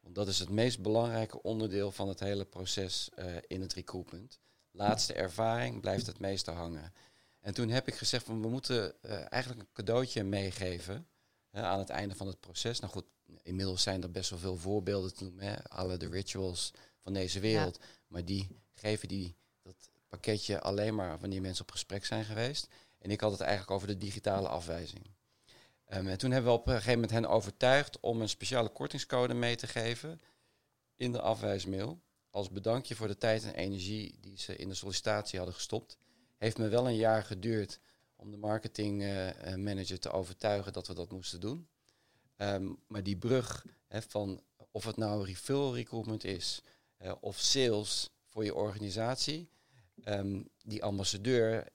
Want 0.00 0.14
dat 0.14 0.28
is 0.28 0.38
het 0.38 0.48
meest 0.48 0.80
belangrijke 0.80 1.42
onderdeel 1.42 1.92
van 1.92 2.08
het 2.08 2.20
hele 2.20 2.44
proces 2.44 3.08
eh, 3.14 3.26
in 3.46 3.60
het 3.60 3.72
recruitment. 3.72 4.40
Laatste 4.70 5.12
ervaring 5.12 5.80
blijft 5.80 6.06
het 6.06 6.18
meeste 6.18 6.50
hangen. 6.50 6.92
En 7.40 7.54
toen 7.54 7.68
heb 7.68 7.88
ik 7.88 7.94
gezegd 7.94 8.24
van 8.24 8.42
we 8.42 8.48
moeten 8.48 9.02
eh, 9.02 9.32
eigenlijk 9.32 9.60
een 9.60 9.72
cadeautje 9.72 10.24
meegeven 10.24 11.06
hè, 11.50 11.62
aan 11.62 11.78
het 11.78 11.88
einde 11.88 12.14
van 12.14 12.26
het 12.26 12.40
proces. 12.40 12.80
Nou 12.80 12.92
goed, 12.92 13.04
inmiddels 13.42 13.82
zijn 13.82 14.02
er 14.02 14.10
best 14.10 14.30
wel 14.30 14.38
veel 14.38 14.56
voorbeelden 14.56 15.14
te 15.14 15.24
noemen. 15.24 15.44
Hè, 15.44 15.64
alle 15.64 15.96
de 15.96 16.08
rituals 16.08 16.72
van 17.02 17.12
deze 17.12 17.40
wereld. 17.40 17.78
Maar 18.06 18.24
die 18.24 18.48
geven 18.74 19.08
die, 19.08 19.36
dat 19.62 19.90
pakketje 20.08 20.60
alleen 20.60 20.94
maar 20.94 21.18
wanneer 21.18 21.40
mensen 21.40 21.64
op 21.64 21.70
gesprek 21.70 22.04
zijn 22.04 22.24
geweest. 22.24 22.68
En 22.98 23.10
ik 23.10 23.20
had 23.20 23.32
het 23.32 23.40
eigenlijk 23.40 23.70
over 23.70 23.86
de 23.86 23.98
digitale 23.98 24.48
afwijzing. 24.48 25.06
Ehm, 25.90 26.06
en 26.06 26.18
toen 26.18 26.30
hebben 26.30 26.52
we 26.52 26.58
op 26.58 26.66
een 26.66 26.72
gegeven 26.72 26.94
moment 26.94 27.10
hen 27.10 27.26
overtuigd 27.26 28.00
om 28.00 28.20
een 28.20 28.28
speciale 28.28 28.68
kortingscode 28.68 29.34
mee 29.34 29.56
te 29.56 29.66
geven 29.66 30.20
in 30.96 31.12
de 31.12 31.20
afwijsmail. 31.20 32.00
Als 32.30 32.50
bedankje 32.50 32.94
voor 32.94 33.06
de 33.06 33.18
tijd 33.18 33.44
en 33.44 33.54
energie 33.54 34.18
die 34.20 34.38
ze 34.38 34.56
in 34.56 34.68
de 34.68 34.74
sollicitatie 34.74 35.38
hadden 35.38 35.56
gestopt. 35.56 35.98
Heeft 36.36 36.58
me 36.58 36.68
wel 36.68 36.86
een 36.86 36.96
jaar 36.96 37.24
geduurd 37.24 37.80
om 38.16 38.30
de 38.30 38.36
marketingmanager 38.36 39.98
te 39.98 40.10
overtuigen 40.10 40.72
dat 40.72 40.86
we 40.86 40.94
dat 40.94 41.12
moesten 41.12 41.40
doen. 41.40 41.68
Ehm, 42.36 42.72
maar 42.86 43.02
die 43.02 43.16
brug 43.16 43.66
van 43.88 44.42
of 44.70 44.84
het 44.84 44.96
nou 44.96 45.24
referral 45.24 45.74
recruitment 45.74 46.24
is 46.24 46.62
eh, 46.96 47.12
of 47.20 47.38
sales 47.38 48.10
voor 48.26 48.44
je 48.44 48.54
organisatie. 48.54 49.48
ehm, 50.04 50.42
die 50.62 50.84
ambassadeur, 50.84 51.68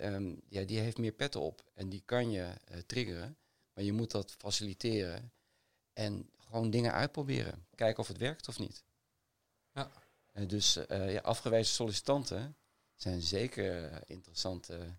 ja, 0.49 0.63
die 0.63 0.79
heeft 0.79 0.97
meer 0.97 1.11
petten 1.11 1.41
op 1.41 1.63
en 1.73 1.89
die 1.89 2.01
kan 2.05 2.31
je 2.31 2.53
eh, 2.65 2.77
triggeren. 2.85 3.37
Maar 3.75 3.83
je 3.83 3.93
moet 3.93 4.11
dat 4.11 4.31
faciliteren 4.31 5.31
en 5.93 6.29
gewoon 6.37 6.69
dingen 6.69 6.91
uitproberen. 6.93 7.65
Kijken 7.75 7.99
of 7.99 8.07
het 8.07 8.17
werkt 8.17 8.47
of 8.47 8.59
niet. 8.59 8.83
Ja. 9.73 9.91
En 10.31 10.47
dus 10.47 10.75
eh, 10.75 11.13
ja, 11.13 11.19
afgewezen 11.19 11.73
sollicitanten 11.73 12.57
zijn 12.95 13.21
zeker 13.21 13.91
eh, 13.91 13.97
interessante 14.05 14.97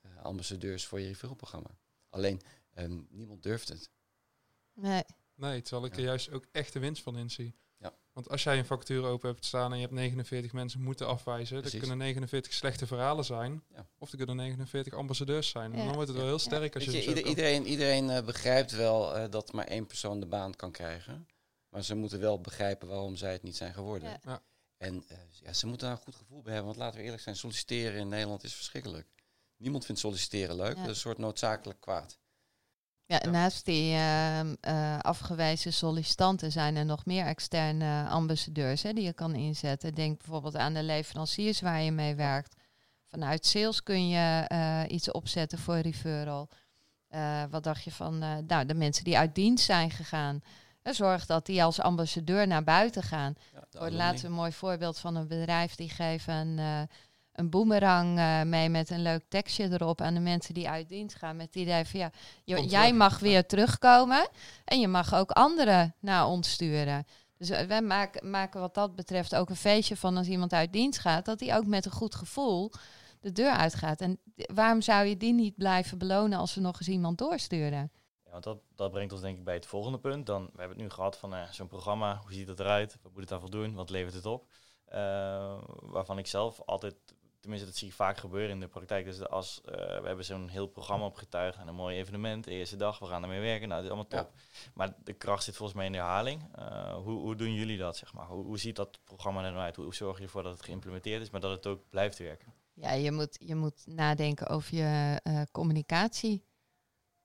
eh, 0.00 0.22
ambassadeurs 0.22 0.86
voor 0.86 1.00
je 1.00 1.06
referralprogramma. 1.06 1.70
Alleen 2.08 2.40
ehm, 2.74 3.00
niemand 3.08 3.42
durft 3.42 3.68
het. 3.68 3.90
Nee. 4.72 5.02
Nee, 5.34 5.62
terwijl 5.62 5.84
ik 5.86 5.92
er 5.92 6.00
Ja. 6.00 6.06
juist 6.06 6.30
ook 6.30 6.46
echt 6.52 6.72
de 6.72 6.78
winst 6.78 7.02
van 7.02 7.16
inzie. 7.16 7.46
Ja. 7.46 7.69
Want 8.12 8.28
als 8.28 8.42
jij 8.42 8.58
een 8.58 8.64
vacature 8.66 9.06
open 9.06 9.28
hebt 9.30 9.44
staan 9.44 9.70
en 9.70 9.76
je 9.78 9.82
hebt 9.82 9.94
49 9.94 10.52
mensen 10.52 10.80
moeten 10.82 11.06
afwijzen, 11.06 11.56
Precies. 11.60 11.70
dan 11.80 11.80
kunnen 11.88 11.98
49 12.06 12.52
slechte 12.52 12.86
verhalen 12.86 13.24
zijn. 13.24 13.62
Ja. 13.74 13.86
Of 13.98 14.10
er 14.10 14.16
kunnen 14.16 14.36
49 14.36 14.92
ambassadeurs 14.94 15.48
zijn. 15.48 15.72
En 15.72 15.84
dan 15.84 15.94
wordt 15.94 16.08
het 16.08 16.16
wel 16.16 16.26
heel 16.26 16.38
sterk 16.38 16.74
als 16.74 16.84
je 16.84 16.90
je, 16.92 17.06
ieder- 17.06 17.26
iedereen 17.26 17.66
iedereen 17.66 18.10
eh, 18.10 18.24
begrijpt 18.24 18.70
wel 18.72 19.16
eh, 19.16 19.30
dat 19.30 19.52
maar 19.52 19.66
één 19.66 19.86
persoon 19.86 20.20
de 20.20 20.26
baan 20.26 20.54
kan 20.56 20.70
krijgen. 20.70 21.28
Maar 21.68 21.82
ze 21.84 21.94
moeten 21.94 22.20
wel 22.20 22.40
begrijpen 22.40 22.88
waarom 22.88 23.16
zij 23.16 23.32
het 23.32 23.42
niet 23.42 23.56
zijn 23.56 23.74
geworden. 23.74 24.08
Ja. 24.08 24.18
Ja. 24.24 24.42
En 24.76 25.04
eh, 25.08 25.16
ja, 25.42 25.52
ze 25.52 25.66
moeten 25.66 25.86
daar 25.88 25.96
een 25.96 26.02
goed 26.02 26.14
gevoel 26.16 26.42
bij 26.42 26.52
hebben. 26.54 26.68
Want 26.70 26.82
laten 26.84 26.98
we 26.98 27.04
eerlijk 27.04 27.22
zijn, 27.22 27.36
solliciteren 27.36 28.00
in 28.00 28.08
Nederland 28.08 28.44
is 28.44 28.54
verschrikkelijk. 28.54 29.06
Niemand 29.56 29.84
vindt 29.84 30.00
solliciteren 30.00 30.56
leuk. 30.56 30.68
Ja. 30.68 30.74
Dat 30.74 30.82
is 30.82 30.88
een 30.88 30.94
soort 30.96 31.18
noodzakelijk 31.18 31.80
kwaad. 31.80 32.18
Ja, 33.10 33.20
Ja. 33.22 33.30
naast 33.30 33.64
die 33.64 33.94
ehm, 33.94 34.54
eh, 34.60 34.98
afgewezen 34.98 35.72
sollicitanten 35.72 36.52
zijn 36.52 36.76
er 36.76 36.84
nog 36.84 37.04
meer 37.04 37.26
externe 37.26 38.08
ambassadeurs 38.08 38.82
hè, 38.82 38.92
die 38.92 39.04
je 39.04 39.12
kan 39.12 39.34
inzetten. 39.34 39.94
Denk 39.94 40.18
bijvoorbeeld 40.18 40.56
aan 40.56 40.74
de 40.74 40.82
leveranciers 40.82 41.60
waar 41.60 41.80
je 41.80 41.90
mee 41.92 42.14
werkt. 42.14 42.54
Vanuit 43.06 43.46
sales 43.46 43.82
kun 43.82 44.08
je 44.08 44.44
eh, 44.46 44.82
iets 44.88 45.10
opzetten 45.10 45.58
voor 45.58 45.78
referral. 45.78 46.48
Eh, 47.08 47.42
wat 47.50 47.62
dacht 47.64 47.84
je 47.84 47.90
van 47.92 48.18
nou, 48.46 48.66
de 48.66 48.74
mensen 48.74 49.04
die 49.04 49.18
uit 49.18 49.34
dienst 49.34 49.64
zijn 49.64 49.90
gegaan? 49.90 50.40
Zorg 50.82 51.26
dat 51.26 51.46
die 51.46 51.64
als 51.64 51.80
ambassadeur 51.80 52.46
naar 52.46 52.64
buiten 52.64 53.02
gaan. 53.02 53.34
Ja, 53.70 53.90
laatst 53.90 54.24
een 54.24 54.32
mooi 54.32 54.52
voorbeeld 54.52 54.98
van 54.98 55.16
een 55.16 55.28
bedrijf 55.28 55.74
die 55.74 55.88
geven 55.88 56.58
een, 57.40 57.50
boemerang 57.50 58.18
eh, 58.18 58.42
mee 58.42 58.68
met 58.68 58.90
een 58.90 59.02
leuk 59.02 59.24
tekstje 59.28 59.68
erop 59.72 60.00
aan 60.00 60.14
de 60.14 60.20
mensen 60.20 60.54
die 60.54 60.68
uit 60.68 60.88
dienst 60.88 61.16
gaan. 61.16 61.36
Met 61.36 61.46
het 61.46 61.54
idee 61.54 61.84
van 61.84 62.00
ja, 62.00 62.10
je- 62.44 62.66
jij 62.66 62.92
mag 62.92 63.18
weer 63.18 63.46
terugkomen 63.46 64.28
en 64.64 64.80
je 64.80 64.88
mag 64.88 65.14
ook 65.14 65.30
anderen 65.30 65.94
naar 66.00 66.26
ons 66.26 66.50
sturen. 66.50 67.04
Dus 67.38 67.50
eh, 67.50 67.66
wij 67.66 67.82
maken, 67.82 68.30
maken 68.30 68.60
wat 68.60 68.74
dat 68.74 68.94
betreft 68.96 69.34
ook 69.34 69.48
een 69.48 69.56
feestje 69.56 69.96
van 69.96 70.16
als 70.16 70.26
iemand 70.26 70.52
uit 70.52 70.72
dienst 70.72 70.98
gaat, 71.00 71.24
dat 71.24 71.40
hij 71.40 71.56
ook 71.56 71.66
met 71.66 71.84
een 71.84 71.92
goed 71.92 72.14
gevoel 72.14 72.70
de 73.20 73.32
deur 73.32 73.52
uitgaat. 73.52 74.00
En 74.00 74.18
waarom 74.54 74.80
zou 74.82 75.06
je 75.06 75.16
die 75.16 75.32
niet 75.32 75.56
blijven 75.56 75.98
belonen 75.98 76.38
als 76.38 76.54
we 76.54 76.60
nog 76.60 76.78
eens 76.78 76.88
iemand 76.88 77.18
doorsturen? 77.18 77.90
Ja, 78.24 78.30
want 78.30 78.44
dat, 78.44 78.58
dat 78.74 78.90
brengt 78.90 79.12
ons 79.12 79.20
denk 79.20 79.38
ik 79.38 79.44
bij 79.44 79.54
het 79.54 79.66
volgende 79.66 79.98
punt. 79.98 80.26
Dan, 80.26 80.42
we 80.44 80.58
hebben 80.58 80.76
het 80.76 80.86
nu 80.86 80.90
gehad 80.90 81.16
van 81.18 81.34
eh, 81.34 81.50
zo'n 81.50 81.66
programma, 81.66 82.18
hoe 82.22 82.32
ziet 82.32 82.48
het 82.48 82.60
eruit? 82.60 82.98
Wat 83.02 83.12
moet 83.12 83.20
het 83.20 83.28
daarvoor 83.28 83.50
doen? 83.50 83.74
Wat 83.74 83.90
levert 83.90 84.14
het 84.14 84.26
op? 84.26 84.46
Waarvan 85.80 86.18
ik 86.18 86.26
zelf 86.26 86.60
altijd, 86.66 86.94
tenminste 87.40 87.66
dat 87.66 87.76
zie 87.76 87.88
ik 87.88 87.94
vaak 87.94 88.16
gebeuren 88.16 88.50
in 88.50 88.60
de 88.60 88.68
praktijk. 88.68 89.04
Dus 89.04 89.28
als 89.28 89.60
eh, 89.64 89.72
we 89.74 90.06
hebben 90.06 90.24
zo'n 90.24 90.48
heel 90.48 90.66
programma 90.66 91.04
opgetuigd 91.04 91.58
en 91.58 91.68
een 91.68 91.74
mooi 91.74 91.96
evenement, 91.96 92.44
de 92.44 92.50
eerste 92.50 92.76
dag, 92.76 92.98
we 92.98 93.06
gaan 93.06 93.22
ermee 93.22 93.40
werken. 93.40 93.68
Nou, 93.68 93.82
dit 93.82 93.90
is 93.90 93.96
allemaal 93.96 94.22
top. 94.22 94.32
Maar 94.74 94.94
de 95.04 95.12
kracht 95.12 95.44
zit 95.44 95.56
volgens 95.56 95.76
mij 95.76 95.86
in 95.86 95.92
de 95.92 95.98
herhaling. 95.98 96.48
Eh, 96.54 96.94
hoe, 96.94 97.20
hoe 97.20 97.36
doen 97.36 97.54
jullie 97.54 97.78
dat, 97.78 97.96
zeg 97.96 98.12
maar? 98.12 98.26
Hoe, 98.26 98.44
hoe 98.44 98.58
ziet 98.58 98.76
dat 98.76 98.98
programma 99.04 99.44
er 99.44 99.50
nou 99.50 99.62
uit? 99.62 99.76
Hoe, 99.76 99.84
hoe 99.84 99.94
zorg 99.94 100.18
je 100.18 100.24
ervoor 100.24 100.42
dat 100.42 100.52
het 100.52 100.64
geïmplementeerd 100.64 101.22
is, 101.22 101.30
maar 101.30 101.40
dat 101.40 101.50
het 101.50 101.66
ook 101.66 101.82
blijft 101.90 102.18
werken? 102.18 102.52
Ja, 102.74 102.92
je 102.92 103.12
moet, 103.12 103.36
je 103.40 103.54
moet 103.54 103.82
nadenken 103.86 104.46
over 104.46 104.76
je 104.76 105.20
eh, 105.22 105.42
communicatie 105.52 106.44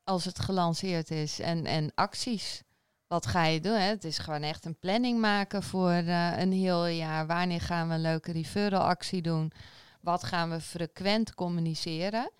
als 0.03 0.25
het 0.25 0.39
gelanceerd 0.39 1.11
is 1.11 1.39
en, 1.39 1.65
en 1.65 1.91
acties. 1.95 2.63
Wat 3.07 3.25
ga 3.25 3.45
je 3.45 3.59
doen? 3.59 3.73
Hè? 3.73 3.87
Het 3.87 4.03
is 4.03 4.17
gewoon 4.17 4.41
echt 4.41 4.65
een 4.65 4.79
planning 4.79 5.19
maken 5.19 5.63
voor 5.63 5.89
eh, 5.89 6.37
een 6.37 6.51
heel 6.51 6.85
jaar. 6.85 7.27
Wanneer 7.27 7.61
gaan 7.61 7.87
we 7.87 7.93
een 7.93 8.01
leuke 8.01 8.31
referral 8.31 8.81
actie 8.81 9.21
doen? 9.21 9.51
Wat 10.05 10.23
gaan 10.23 10.49
we 10.49 10.61
frequent 10.61 11.33
communiceren? 11.33 12.31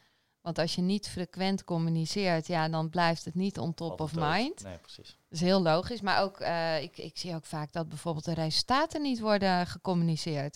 Want 0.41 0.59
als 0.59 0.75
je 0.75 0.81
niet 0.81 1.07
frequent 1.07 1.63
communiceert, 1.63 2.47
ja, 2.47 2.69
dan 2.69 2.89
blijft 2.89 3.25
het 3.25 3.35
niet 3.35 3.59
on 3.59 3.73
top 3.73 4.01
of 4.01 4.15
mind. 4.15 4.63
Nee, 4.63 4.77
precies. 4.77 5.07
Dat 5.07 5.39
is 5.39 5.41
heel 5.41 5.61
logisch. 5.61 6.01
Maar 6.01 6.21
ook, 6.21 6.39
eh, 6.39 6.81
ik, 6.81 6.97
ik 6.97 7.17
zie 7.17 7.35
ook 7.35 7.45
vaak 7.45 7.71
dat 7.71 7.89
bijvoorbeeld 7.89 8.25
de 8.25 8.33
resultaten 8.33 9.01
niet 9.01 9.19
worden 9.19 9.67
gecommuniceerd. 9.67 10.55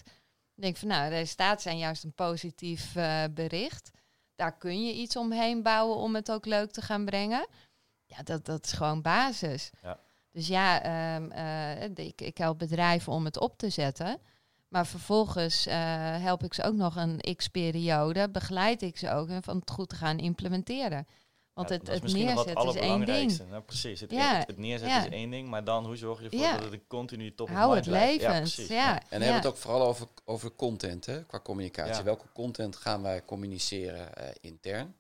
Ik 0.56 0.64
denk 0.64 0.78
van, 0.78 0.88
nou, 0.88 1.10
resultaten 1.10 1.62
zijn 1.62 1.78
juist 1.78 2.04
een 2.04 2.14
positief 2.14 2.96
eh, 2.96 3.24
bericht. 3.32 3.92
Daar 4.36 4.58
kun 4.58 4.86
je 4.86 4.94
iets 4.94 5.16
omheen 5.16 5.64
bouwen 5.64 5.98
om 5.98 6.16
het 6.16 6.32
ook 6.32 6.46
leuk 6.46 6.72
te 6.72 6.82
gaan 6.82 7.06
brengen. 7.06 7.48
Ja, 8.06 8.24
dat, 8.24 8.46
dat 8.46 8.66
is 8.66 8.72
gewoon 8.72 9.02
basis. 9.02 9.70
Ja. 9.82 10.00
Dus 10.32 10.48
ja, 10.48 10.82
ehm, 10.82 11.32
eh, 11.32 12.06
ik, 12.06 12.22
ik 12.22 12.38
help 12.38 12.60
bedrijven 12.60 13.14
om 13.14 13.26
het 13.26 13.40
op 13.40 13.58
te 13.58 13.70
zetten. 13.70 14.20
Maar 14.70 14.88
vervolgens 14.88 15.66
eh, 15.66 15.76
help 16.22 16.44
ik 16.44 16.54
ze 16.54 16.64
ook 16.64 16.76
nog 16.76 16.96
een 16.96 17.36
x-periode, 17.36 18.30
begeleid 18.30 18.82
ik 18.82 18.98
ze 18.98 19.12
ook 19.12 19.30
om 19.30 19.44
van 19.44 19.58
het 19.60 19.72
goed 19.72 19.90
te 19.90 19.96
gaan 19.96 20.18
implementeren. 20.18 21.08
Want 21.54 21.70
Ja, 21.70 21.76
het, 21.78 21.88
het 21.88 22.02
neerzetten 22.04 22.16
is 22.16 22.24
één 22.24 22.44
ding. 22.46 22.58
allerbelangrijkste. 22.58 23.46
Nou, 23.46 23.62
precies. 23.64 24.00
Het, 24.00 24.12
Ja, 24.12 24.38
het, 24.38 24.48
het 24.48 24.58
neerzetten 24.58 24.98
ja. 24.98 25.06
is 25.06 25.12
één 25.12 25.30
ding, 25.30 25.50
maar 25.50 25.64
dan 25.64 25.86
hoe 25.86 25.96
zorg 25.96 26.20
je 26.20 26.26
ervoor 26.26 26.40
Ja. 26.40 26.54
dat 26.54 26.64
het 26.64 26.74
een 26.74 26.88
continu 26.88 27.36
top 27.36 27.50
of 27.50 27.56
Hou 27.56 27.76
het 27.76 27.86
blijft? 27.86 28.22
Ja, 28.22 28.28
levend. 28.28 28.54
precies. 28.54 28.68
Ja, 28.68 28.94
En 28.96 29.00
dan 29.10 29.20
ja. 29.20 29.26
hebben 29.26 29.42
we 29.42 29.48
het 29.48 29.48
ook 29.48 29.58
vooral 29.58 29.88
over, 29.88 30.08
over 30.26 30.52
content, 30.56 31.06
hè, 31.06 31.26
qua 31.26 31.40
communicatie. 31.40 31.94
Ja. 31.96 32.04
Welke 32.04 32.26
content 32.34 32.76
gaan 32.76 33.02
wij 33.02 33.26
communiceren 33.26 34.16
eh, 34.16 34.30
intern? 34.42 34.96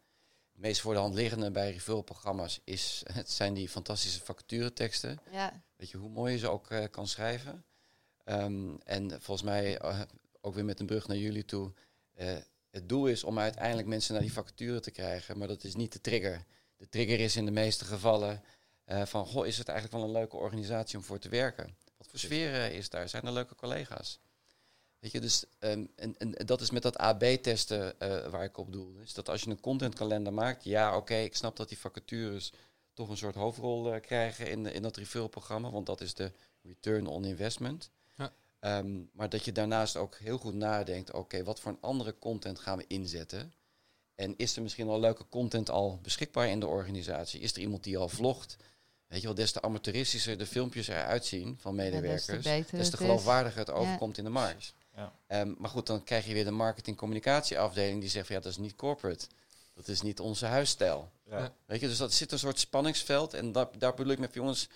Het 0.51 0.61
meest 0.61 0.81
voor 0.81 0.93
de 0.93 0.99
hand 0.99 1.13
liggende 1.13 1.51
bij 1.51 1.71
referral-programma's 1.71 2.59
is, 2.63 3.03
het 3.13 3.31
zijn 3.31 3.53
die 3.53 3.69
fantastische 3.69 4.21
vacatureteksten. 4.23 5.19
ja. 5.31 5.61
Weet 5.75 5.89
je, 5.89 5.97
hoe 5.97 6.09
mooi 6.09 6.31
je 6.33 6.37
ze 6.39 6.49
ook 6.49 6.69
eh, 6.69 6.83
kan 6.91 7.07
schrijven. 7.07 7.63
Ehm, 8.29 8.75
en 8.83 9.09
volgens 9.09 9.47
mij, 9.47 9.77
eh, 9.77 10.01
ook 10.41 10.53
weer 10.53 10.65
met 10.65 10.79
een 10.79 10.85
brug 10.85 11.07
naar 11.07 11.17
jullie 11.17 11.45
toe, 11.45 11.71
eh, 12.13 12.37
het 12.69 12.89
doel 12.89 13.07
is 13.07 13.23
om 13.23 13.39
uiteindelijk 13.39 13.87
mensen 13.87 14.13
naar 14.13 14.21
die 14.21 14.33
vacature 14.33 14.79
te 14.79 14.91
krijgen, 14.91 15.37
maar 15.37 15.47
dat 15.47 15.63
is 15.63 15.75
niet 15.75 15.93
de 15.93 16.01
trigger. 16.01 16.45
De 16.77 16.89
trigger 16.89 17.19
is 17.19 17.35
in 17.35 17.45
de 17.45 17.51
meeste 17.51 17.85
gevallen 17.85 18.43
eh, 18.85 19.05
van, 19.05 19.25
goh, 19.25 19.47
is 19.47 19.57
het 19.57 19.67
eigenlijk 19.67 19.97
wel 19.97 20.07
een 20.07 20.19
leuke 20.19 20.37
organisatie 20.37 20.97
om 20.97 21.03
voor 21.03 21.19
te 21.19 21.29
werken? 21.29 21.75
Wat 21.97 22.07
voor 22.07 22.19
sfeer 22.19 22.71
is 22.71 22.89
daar? 22.89 23.09
Zijn 23.09 23.23
er 23.23 23.31
leuke 23.31 23.55
collega's? 23.55 24.19
Weet 24.99 25.11
je, 25.11 25.19
dus 25.19 25.45
ehm, 25.59 25.85
en, 25.95 26.17
en 26.17 26.45
dat 26.45 26.61
is 26.61 26.71
met 26.71 26.81
dat 26.81 26.97
AB-testen 26.97 27.95
waar 28.31 28.43
ik 28.43 28.57
op 28.57 28.71
doel. 28.71 28.93
Dus 28.93 29.13
dat 29.13 29.29
als 29.29 29.41
je 29.41 29.49
een 29.49 29.59
contentkalender 29.59 30.33
maakt, 30.33 30.63
ja, 30.63 30.97
oké, 30.97 31.15
ik 31.15 31.35
snap 31.35 31.55
dat 31.55 31.69
die 31.69 31.79
vacatures 31.79 32.53
toch 32.93 33.09
een 33.09 33.17
soort 33.17 33.35
hoofdrol 33.35 33.99
krijgen 33.99 34.49
in, 34.49 34.65
in 34.65 34.81
dat 34.81 34.97
referral-programma, 34.97 35.69
want 35.69 35.85
dat 35.85 36.01
is 36.01 36.13
de 36.13 36.31
return 36.61 37.07
on 37.07 37.25
investment. 37.25 37.91
Ja. 38.61 38.77
Ehm, 38.77 39.01
maar 39.11 39.29
dat 39.29 39.45
je 39.45 39.51
daarnaast 39.51 39.95
ook 39.95 40.15
heel 40.15 40.37
goed 40.37 40.53
nadenkt, 40.53 41.13
oké, 41.13 41.43
wat 41.43 41.59
voor 41.59 41.71
een 41.71 41.81
andere 41.81 42.15
content 42.19 42.59
gaan 42.59 42.77
we 42.77 42.85
inzetten? 42.87 43.53
En 44.15 44.33
is 44.37 44.55
er 44.55 44.61
misschien 44.61 44.87
al 44.87 44.99
leuke 44.99 45.25
content 45.29 45.69
al 45.69 45.99
beschikbaar 46.01 46.47
in 46.47 46.59
de 46.59 46.67
organisatie? 46.67 47.39
Is 47.39 47.53
er 47.53 47.59
iemand 47.59 47.83
die 47.83 47.97
al 47.97 48.09
vlogt? 48.09 48.57
Weet 49.07 49.21
je 49.21 49.25
wel, 49.25 49.35
des 49.35 49.51
te 49.51 49.61
amateuristischer 49.61 50.37
de 50.37 50.45
filmpjes 50.45 50.87
eruit 50.87 51.25
zien 51.25 51.57
van 51.59 51.75
Ja, 51.75 51.81
des 51.81 51.91
te 51.91 51.99
medewerkers, 51.99 52.43
beter 52.43 52.77
des 52.77 52.89
te 52.89 52.97
geloofwaardiger 52.97 53.59
het 53.59 53.69
overkomt 53.69 54.17
in 54.17 54.23
de 54.23 54.29
markt. 54.29 54.73
Ja. 54.95 55.13
Ehm, 55.27 55.53
maar 55.57 55.69
goed, 55.69 55.87
dan 55.87 56.03
krijg 56.03 56.25
je 56.25 56.33
weer 56.33 56.45
de 56.45 56.51
marketing-communicatieafdeling 56.51 57.99
die 57.99 58.09
zegt 58.09 58.25
van 58.25 58.35
ja, 58.35 58.41
dat 58.41 58.51
is 58.51 58.57
niet 58.57 58.75
corporate. 58.75 59.27
Dat 59.73 59.87
is 59.87 60.01
niet 60.01 60.19
onze 60.19 60.45
huisstijl. 60.45 61.11
Ja. 61.29 61.53
Weet 61.65 61.79
je, 61.79 61.87
dus 61.87 61.97
dat 61.97 62.13
zit 62.13 62.31
een 62.31 62.39
soort 62.39 62.59
spanningsveld. 62.59 63.33
En 63.33 63.51
daar, 63.51 63.67
daar 63.77 63.93
bedoel 63.93 64.11
ik 64.11 64.19
met 64.19 64.33
jongens, 64.33 64.69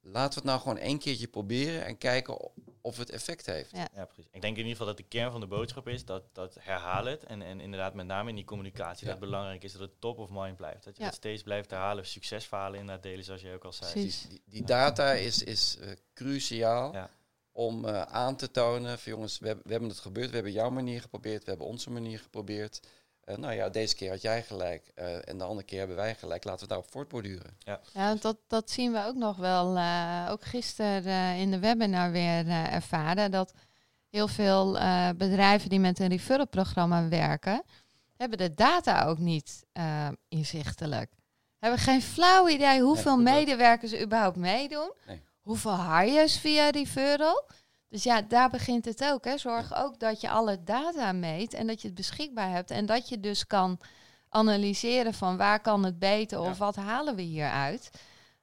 laten 0.00 0.28
we 0.28 0.34
het 0.34 0.44
nou 0.44 0.60
gewoon 0.60 0.78
één 0.78 0.98
keertje 0.98 1.28
proberen 1.28 1.84
en 1.84 1.98
kijken 1.98 2.38
of 2.82 2.96
het 2.96 3.10
effect 3.10 3.46
heeft. 3.46 3.70
Ja. 3.70 3.88
Ja, 3.94 4.04
precies. 4.04 4.24
Ik 4.32 4.40
denk 4.40 4.52
in 4.56 4.58
ieder 4.66 4.70
geval 4.70 4.86
dat 4.86 4.96
de 4.96 5.02
kern 5.02 5.30
van 5.30 5.40
de 5.40 5.46
boodschap 5.46 5.88
is 5.88 6.04
dat, 6.04 6.22
dat 6.32 6.56
herhaal 6.60 7.04
het. 7.04 7.22
En, 7.24 7.42
en 7.42 7.60
inderdaad 7.60 7.94
met 7.94 8.06
name 8.06 8.28
in 8.28 8.34
die 8.34 8.44
communicatie 8.44 9.06
Ja. 9.06 9.12
dat 9.12 9.20
het 9.20 9.30
belangrijk 9.30 9.64
is 9.64 9.72
dat 9.72 9.80
het 9.80 10.00
top 10.00 10.18
of 10.18 10.28
mind 10.30 10.56
blijft. 10.56 10.84
Dat 10.84 10.96
je 10.96 11.00
Ja. 11.02 11.08
het 11.08 11.16
steeds 11.16 11.42
blijft 11.42 11.70
herhalen. 11.70 12.06
Succesverhalen 12.06 12.78
inderdaad 12.80 13.02
delen 13.02 13.24
zoals 13.24 13.40
je 13.42 13.54
ook 13.54 13.64
al 13.64 13.72
zei. 13.72 13.92
Precies. 13.92 14.26
Die, 14.28 14.42
die 14.46 14.64
data 14.64 15.12
is, 15.12 15.42
is 15.42 15.76
eh, 15.80 15.90
cruciaal 16.14 16.92
Ja. 16.92 17.10
om 17.52 17.84
eh, 17.84 18.02
aan 18.02 18.36
te 18.36 18.50
tonen 18.50 18.98
van 18.98 19.12
jongens, 19.12 19.38
we, 19.38 19.46
hebben- 19.46 19.64
we 19.64 19.70
hebben 19.70 19.88
het 19.90 19.98
gebeurd, 19.98 20.28
we 20.28 20.34
hebben 20.34 20.52
jouw 20.52 20.70
manier 20.70 21.00
geprobeerd, 21.00 21.44
we 21.44 21.48
hebben 21.50 21.66
onze 21.68 21.90
manier 21.90 22.18
geprobeerd. 22.18 22.80
Eh, 23.30 23.36
nou 23.36 23.52
ja, 23.54 23.68
deze 23.68 23.94
keer 23.94 24.10
had 24.10 24.22
jij 24.22 24.42
gelijk 24.42 24.90
eh, 24.94 25.28
en 25.28 25.38
de 25.38 25.44
andere 25.44 25.66
keer 25.66 25.78
hebben 25.78 25.96
wij 25.96 26.14
gelijk. 26.14 26.44
Laten 26.44 26.60
we 26.62 26.66
daarop 26.66 26.90
voortborduren. 26.90 27.56
Ja, 27.58 27.80
want 27.92 28.22
dat, 28.22 28.36
dat 28.46 28.70
zien 28.70 28.92
we 28.92 29.04
ook 29.04 29.14
nog 29.16 29.36
wel. 29.36 29.76
eh, 29.76 30.26
ook 30.30 30.44
gisteren 30.44 31.04
eh, 31.04 31.40
in 31.40 31.50
de 31.50 31.58
webinar 31.58 32.10
weer 32.10 32.46
eh, 32.48 32.72
ervaren. 32.74 33.30
Dat 33.30 33.52
heel 34.10 34.28
veel 34.28 34.78
eh, 34.78 35.08
bedrijven 35.16 35.68
die 35.68 35.80
met 35.80 35.98
een 35.98 36.08
referral-programma 36.08 37.08
werken, 37.08 37.62
hebben 38.16 38.38
de 38.38 38.54
data 38.54 39.04
ook 39.04 39.18
niet 39.18 39.64
eh, 39.72 40.08
inzichtelijk. 40.28 41.10
Hebben 41.58 41.78
geen 41.80 42.02
flauw 42.02 42.48
idee 42.48 42.80
hoeveel 42.82 43.14
dat- 43.16 43.24
medewerkers 43.24 43.94
überhaupt 44.00 44.36
meedoen. 44.36 44.92
Nee. 45.06 45.22
Hoeveel 45.40 45.90
hires 45.96 46.38
via 46.38 46.70
referral. 46.70 47.44
Dus 47.90 48.02
ja, 48.02 48.22
daar 48.22 48.50
begint 48.50 48.84
het 48.84 49.04
ook. 49.04 49.24
Hè. 49.24 49.38
Zorg 49.38 49.74
ook 49.74 49.98
dat 50.00 50.20
je 50.20 50.30
alle 50.30 50.64
data 50.64 51.12
meet 51.12 51.54
en 51.54 51.66
dat 51.66 51.80
je 51.80 51.86
het 51.86 51.96
beschikbaar 51.96 52.50
hebt. 52.50 52.70
En 52.70 52.86
dat 52.86 53.08
je 53.08 53.20
dus 53.20 53.46
kan 53.46 53.78
analyseren 54.28 55.14
van 55.14 55.36
waar 55.36 55.60
kan 55.60 55.84
het 55.84 55.98
beter 55.98 56.40
of 56.40 56.46
Ja. 56.46 56.54
wat 56.56 56.76
halen 56.76 57.14
we 57.16 57.22
hieruit. 57.22 57.90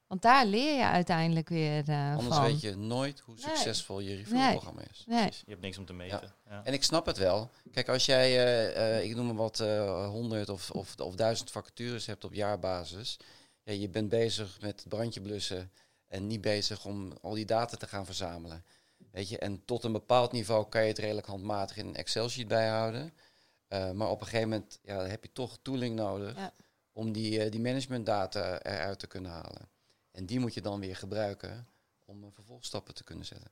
Want 0.06 0.22
daar 0.22 0.46
leer 0.46 0.74
je 0.76 0.84
uiteindelijk 0.84 1.48
weer 1.48 1.88
eh, 1.88 2.16
Anders 2.16 2.36
van. 2.36 2.44
weet 2.44 2.60
je 2.60 2.76
nooit 2.76 3.20
hoe 3.20 3.34
Nee. 3.34 3.44
succesvol 3.44 4.00
je 4.00 4.16
referral-programma 4.16 4.80
is. 4.90 5.04
Nee. 5.06 5.22
Precies. 5.22 5.42
Je 5.44 5.50
hebt 5.50 5.62
niks 5.62 5.78
om 5.78 5.86
te 5.86 5.92
meten. 5.92 6.34
Ja. 6.48 6.60
En 6.64 6.72
ik 6.72 6.84
snap 6.84 7.06
het 7.06 7.16
wel. 7.18 7.50
Kijk, 7.72 7.88
als 7.88 8.06
jij, 8.06 8.26
eh, 8.26 8.96
eh, 8.98 9.04
ik 9.04 9.16
noem 9.16 9.26
maar 9.26 9.34
wat, 9.34 9.60
eh, 9.60 10.06
honderd 10.08 10.48
of, 10.48 10.70
of, 10.70 10.94
of 11.00 11.14
duizend 11.14 11.50
vacatures 11.50 12.06
hebt 12.06 12.24
op 12.24 12.34
jaarbasis. 12.34 13.16
Ja, 13.62 13.72
je 13.72 13.88
bent 13.88 14.08
bezig 14.08 14.58
met 14.60 14.80
het 14.80 14.88
brandje 14.88 15.20
blussen 15.20 15.70
en 16.08 16.26
niet 16.26 16.40
bezig 16.40 16.84
om 16.84 17.12
al 17.22 17.34
die 17.34 17.44
data 17.44 17.76
te 17.76 17.86
gaan 17.86 18.04
verzamelen. 18.06 18.64
Weet 19.10 19.28
je, 19.28 19.38
en 19.38 19.64
tot 19.64 19.84
een 19.84 19.92
bepaald 19.92 20.32
niveau 20.32 20.68
kan 20.68 20.82
je 20.82 20.88
het 20.88 20.98
redelijk 20.98 21.26
handmatig 21.26 21.76
in 21.76 21.86
een 21.86 21.94
Excel-sheet 21.94 22.48
bijhouden. 22.48 23.12
Eh, 23.68 23.90
maar 23.90 24.08
op 24.08 24.20
een 24.20 24.26
gegeven 24.26 24.48
moment 24.48 24.78
ja, 24.82 24.98
heb 25.04 25.22
je 25.24 25.32
toch 25.32 25.58
tooling 25.62 25.94
nodig 25.96 26.36
Ja. 26.36 26.52
om 26.92 27.12
die, 27.12 27.42
eh, 27.42 27.50
die 27.50 27.60
managementdata 27.60 28.62
eruit 28.62 28.98
te 28.98 29.06
kunnen 29.06 29.30
halen. 29.30 29.68
En 30.12 30.26
die 30.26 30.40
moet 30.40 30.54
je 30.54 30.60
dan 30.60 30.80
weer 30.80 30.96
gebruiken 30.96 31.68
om 32.04 32.24
eh, 32.24 32.30
vervolgstappen 32.32 32.94
te 32.94 33.04
kunnen 33.04 33.26
zetten. 33.26 33.50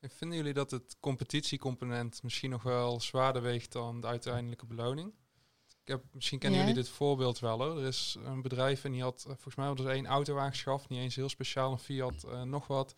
En 0.00 0.10
Vinden 0.10 0.36
jullie 0.38 0.52
dat 0.52 0.70
het 0.70 0.96
competitiecomponent 1.00 2.22
misschien 2.22 2.50
nog 2.50 2.62
wel 2.62 3.00
zwaarder 3.00 3.42
weegt 3.42 3.72
dan 3.72 4.00
de 4.00 4.06
uiteindelijke 4.06 4.66
beloning? 4.66 5.12
Ik 5.82 5.88
heb, 5.88 6.04
misschien 6.12 6.38
kennen 6.38 6.60
Ja. 6.60 6.66
jullie 6.66 6.82
dit 6.82 6.92
voorbeeld 6.92 7.38
wel 7.38 7.58
hoor. 7.62 7.78
Er 7.78 7.86
is 7.86 8.16
een 8.24 8.42
bedrijf 8.42 8.84
en 8.84 8.92
die 8.92 9.02
had, 9.02 9.22
volgens 9.22 9.54
mij 9.54 9.66
hadden 9.66 9.86
ze 9.86 9.92
één 9.92 10.06
auto 10.06 10.38
aangeschaft, 10.38 10.88
niet 10.88 11.00
eens 11.00 11.16
heel 11.16 11.28
speciaal, 11.28 11.72
een 11.72 11.78
Fiat, 11.78 12.24
eh, 12.24 12.42
nog 12.42 12.66
wat. 12.66 12.94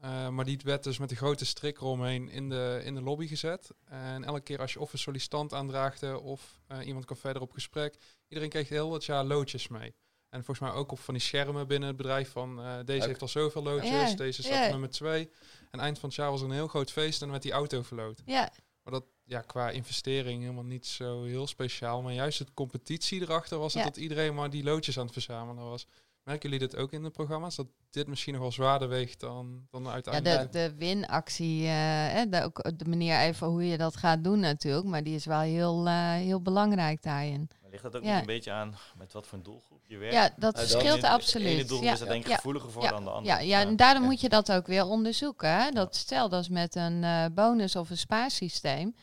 Eh, 0.00 0.28
maar 0.28 0.44
die 0.44 0.58
werd 0.64 0.84
dus 0.84 0.98
met 0.98 1.10
een 1.10 1.16
grote 1.16 1.44
strik 1.44 1.76
eromheen 1.76 2.28
in 2.28 2.48
de, 2.48 2.80
in 2.84 2.94
de 2.94 3.02
lobby 3.02 3.26
gezet. 3.26 3.70
En 3.84 4.24
elke 4.24 4.40
keer 4.40 4.60
als 4.60 4.72
je 4.72 4.80
of 4.80 4.92
een 4.92 4.98
sollicitant 4.98 5.52
aandraagde 5.54 6.20
of 6.20 6.60
eh, 6.66 6.86
iemand 6.86 7.04
kwam 7.04 7.18
verder 7.18 7.42
op 7.42 7.52
gesprek, 7.52 7.96
iedereen 8.28 8.50
kreeg 8.50 8.68
heel 8.68 8.92
het 8.92 9.04
jaar 9.04 9.24
loodjes 9.24 9.68
mee. 9.68 9.94
En 10.28 10.44
volgens 10.44 10.68
mij 10.68 10.78
ook 10.78 10.92
op 10.92 10.98
van 10.98 11.14
die 11.14 11.22
schermen 11.22 11.66
binnen 11.66 11.88
het 11.88 11.96
bedrijf 11.96 12.30
van 12.30 12.60
eh, 12.60 12.76
deze 12.84 12.98
Leuk. 12.98 13.06
heeft 13.06 13.22
al 13.22 13.28
zoveel 13.28 13.62
loodjes, 13.62 14.10
Ja, 14.10 14.16
deze 14.16 14.42
staat 14.42 14.64
ja. 14.64 14.70
nummer 14.70 14.90
twee. 14.90 15.30
En 15.70 15.80
eind 15.80 15.98
van 15.98 16.08
het 16.08 16.18
jaar 16.18 16.30
was 16.30 16.40
er 16.40 16.46
een 16.46 16.52
heel 16.52 16.68
groot 16.68 16.90
feest 16.92 17.12
en 17.14 17.20
dan 17.20 17.30
werd 17.30 17.42
die 17.42 17.52
auto 17.52 17.82
verloot. 17.82 18.22
Ja, 18.24 18.52
Maar 18.82 18.92
dat 18.92 19.04
ja, 19.24 19.40
qua 19.40 19.70
investering 19.70 20.40
helemaal 20.42 20.64
niet 20.64 20.86
zo 20.86 21.22
heel 21.24 21.46
speciaal. 21.46 22.02
Maar 22.02 22.12
juist 22.12 22.38
het 22.38 22.54
competitie 22.54 23.20
erachter 23.20 23.58
was 23.58 23.72
het 23.74 23.82
Ja. 23.82 23.88
dat 23.88 23.98
iedereen 23.98 24.34
maar 24.34 24.50
die 24.50 24.62
loodjes 24.62 24.98
aan 24.98 25.04
het 25.04 25.12
verzamelen 25.12 25.64
was. 25.64 25.86
Merken 26.28 26.50
jullie 26.50 26.66
dit 26.68 26.76
ook 26.78 26.92
in 26.92 27.02
de 27.02 27.10
programma's? 27.10 27.56
Dat 27.56 27.66
dit 27.90 28.06
misschien 28.06 28.32
nog 28.32 28.42
wel 28.42 28.52
zwaarder 28.52 28.88
weegt 28.88 29.20
dan, 29.20 29.66
dan 29.70 29.82
de 29.84 29.90
ja 30.04 30.20
de, 30.20 30.48
de 30.50 30.74
winactie, 30.76 31.62
eh, 31.66 31.72
hè, 32.12 32.28
de, 32.28 32.42
ook 32.42 32.78
de 32.78 32.84
manier 32.84 33.18
even 33.18 33.46
hoe 33.46 33.66
je 33.68 33.76
dat 33.78 33.96
gaat 33.96 34.24
doen 34.24 34.40
natuurlijk. 34.40 34.86
Maar 34.86 35.02
die 35.02 35.14
is 35.14 35.24
wel 35.24 35.40
heel, 35.40 35.86
eh, 35.86 36.12
heel 36.12 36.42
belangrijk 36.42 37.02
daarin. 37.02 37.48
Maar 37.62 37.70
ligt 37.70 37.82
dat 37.82 37.96
ook 37.96 38.02
Ja. 38.02 38.10
niet 38.10 38.20
een 38.20 38.26
beetje 38.26 38.50
aan 38.52 38.74
met 38.96 39.12
wat 39.12 39.26
voor 39.26 39.38
een 39.38 39.44
doelgroep 39.44 39.80
je 39.86 39.96
werkt? 39.96 40.14
Ja, 40.14 40.22
dat 40.36 40.54
Eh, 40.54 40.60
dan 40.60 40.68
verschilt 40.70 41.00
De 41.00 41.06
ene 41.06 41.08
absoluut. 41.08 41.68
doelgroep 41.68 41.82
Ja. 41.88 41.92
is 41.92 42.00
er 42.00 42.06
denk 42.08 42.22
ik 42.22 42.28
Ja. 42.28 42.34
gevoeliger 42.36 42.70
voor 42.70 42.82
Ja. 42.82 42.90
dan 42.90 43.04
de 43.04 43.10
andere. 43.10 43.34
Ja, 43.34 43.40
ja, 43.40 43.60
en 43.60 43.76
daarom 43.76 44.02
Ja. 44.02 44.08
moet 44.08 44.20
je 44.20 44.28
dat 44.28 44.52
ook 44.52 44.66
weer 44.66 44.84
onderzoeken. 44.84 45.50
Hè? 45.62 45.70
Dat 45.70 45.96
stel 45.96 46.28
dat 46.28 46.40
is 46.40 46.48
met 46.48 46.74
een 46.74 47.04
eh, 47.04 47.24
bonus 47.34 47.76
of 47.76 47.90
een 47.90 47.98
spaarsysteem. 47.98 48.94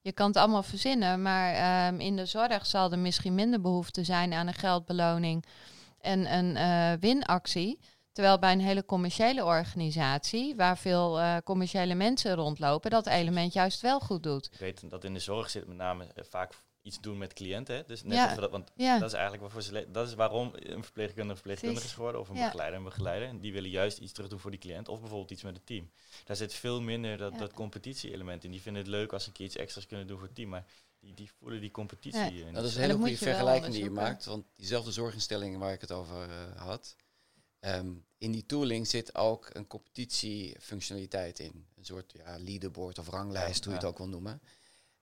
Je 0.00 0.12
kan 0.12 0.26
het 0.26 0.36
allemaal 0.36 0.62
verzinnen, 0.62 1.22
maar 1.22 1.52
ehm, 1.54 2.00
in 2.00 2.16
de 2.16 2.26
zorg 2.26 2.66
zal 2.66 2.92
er 2.92 2.98
misschien 2.98 3.34
minder 3.34 3.60
behoefte 3.60 4.04
zijn 4.04 4.32
aan 4.32 4.46
een 4.46 4.54
geldbeloning 4.54 5.44
en 6.02 6.32
een 6.34 6.56
eh, 6.56 6.92
winactie. 7.00 7.78
Terwijl 8.12 8.38
bij 8.38 8.52
een 8.52 8.60
hele 8.60 8.84
commerciële 8.84 9.44
organisatie, 9.44 10.56
waar 10.56 10.78
veel 10.78 11.20
eh, 11.20 11.36
commerciële 11.44 11.94
mensen 11.94 12.34
rondlopen, 12.34 12.90
dat 12.90 13.06
element 13.06 13.52
juist 13.52 13.80
wel 13.80 14.00
goed 14.00 14.22
doet. 14.22 14.48
Ik 14.52 14.58
weet 14.58 14.90
dat 14.90 15.04
in 15.04 15.14
de 15.14 15.20
zorg 15.20 15.50
zit 15.50 15.66
met 15.66 15.76
name 15.76 16.04
eh, 16.14 16.24
vaak 16.28 16.52
iets 16.82 17.00
doen 17.00 17.18
met 17.18 17.32
cliënten. 17.32 17.74
Hè? 17.76 17.82
Dus 17.86 18.02
net 18.02 18.14
Ja. 18.16 18.34
dat, 18.34 18.50
want 18.50 18.70
Ja, 18.74 18.98
dat 18.98 19.08
is 19.08 19.12
eigenlijk 19.12 19.42
waarvoor 19.42 19.62
ze 19.62 19.86
dat 19.90 20.08
is 20.08 20.14
waarom 20.14 20.50
een 20.54 20.82
verpleegkundige 20.82 21.20
een 21.30 21.34
verpleegkundige 21.36 21.86
is 21.86 21.92
geworden 21.92 22.20
of 22.20 22.28
een 22.28 22.36
Ja. 22.36 22.44
begeleider 22.44 22.78
een 22.78 22.84
begeleider. 22.84 23.28
En 23.28 23.40
die 23.40 23.52
willen 23.52 23.70
juist 23.70 23.98
iets 23.98 24.12
terug 24.12 24.30
doen 24.30 24.38
voor 24.38 24.50
die 24.50 24.60
cliënt 24.60 24.88
of 24.88 25.00
bijvoorbeeld 25.00 25.30
iets 25.30 25.42
met 25.42 25.56
het 25.56 25.66
team. 25.66 25.90
Daar 26.24 26.36
zit 26.36 26.54
veel 26.54 26.80
minder 26.80 27.16
dat, 27.18 27.38
dat 27.38 27.52
competitie-element 27.52 28.44
in. 28.44 28.50
Die 28.50 28.62
vinden 28.62 28.82
het 28.82 28.90
leuk 28.90 29.12
als 29.12 29.22
ze 29.22 29.28
een 29.28 29.34
keer 29.34 29.46
iets 29.46 29.56
extra's 29.56 29.86
kunnen 29.86 30.06
doen 30.06 30.16
voor 30.18 30.26
het 30.26 30.36
team, 30.36 30.48
maar 30.48 30.64
die, 31.02 31.14
die 31.14 31.30
voelen 31.38 31.60
die 31.60 31.70
competitie. 31.70 32.20
Ja. 32.20 32.26
in. 32.26 32.40
Nou, 32.40 32.54
dat 32.54 32.64
is 32.64 32.74
een 32.74 32.82
En 32.82 32.86
hele 32.88 32.98
goede 33.00 33.16
vergelijking 33.16 33.72
die 33.72 33.82
je 33.82 33.88
onderzoeken. 33.88 34.12
maakt. 34.12 34.24
Want 34.24 34.44
diezelfde 34.54 34.92
zorginstelling 34.92 35.58
waar 35.58 35.72
ik 35.72 35.80
het 35.80 35.92
over 35.92 36.30
eh, 36.30 36.56
had. 36.60 36.96
ehm, 37.60 37.92
in 38.18 38.32
die 38.32 38.46
tooling 38.46 38.86
zit 38.86 39.14
ook 39.14 39.50
een 39.52 39.66
competitiefunctionaliteit 39.66 41.38
in. 41.38 41.66
Een 41.76 41.84
soort 41.84 42.12
ja, 42.12 42.38
leaderboard 42.38 42.98
of 42.98 43.08
ranglijst, 43.08 43.64
hoe 43.64 43.72
je 43.74 43.80
Ja. 43.80 43.84
het 43.86 43.92
ook 43.92 43.98
wil 43.98 44.08
noemen. 44.08 44.40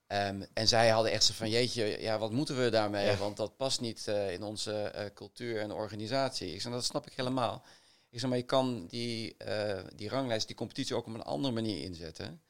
Ehm, 0.07 0.43
en 0.53 0.69
zij 0.69 0.89
hadden 0.89 1.13
echt 1.13 1.25
zo 1.25 1.33
van, 1.35 1.51
jeetje, 1.51 2.01
ja, 2.01 2.19
wat 2.19 2.33
moeten 2.33 2.63
we 2.63 2.71
daarmee? 2.71 3.07
Ja. 3.07 3.17
Want 3.17 3.37
dat 3.37 3.57
past 3.57 3.81
niet 3.81 4.09
eh, 4.09 4.33
in 4.33 4.43
onze 4.43 4.73
eh, 4.83 5.07
cultuur 5.15 5.61
en 5.61 5.73
organisatie. 5.73 6.53
Ik 6.55 6.61
zeg, 6.61 6.73
dat 6.73 6.85
snap 6.85 7.07
ik 7.07 7.13
helemaal. 7.13 7.65
Ik 8.11 8.21
zeg, 8.21 8.29
maar 8.29 8.39
je 8.39 8.45
kan 8.45 8.87
die, 8.87 9.37
eh, 9.37 9.85
die 9.95 10.09
ranglijst, 10.09 10.47
die 10.47 10.57
competitie 10.57 10.95
ook 10.95 11.07
op 11.07 11.15
een 11.15 11.23
andere 11.23 11.55
manier 11.55 11.83
inzetten. 11.83 12.43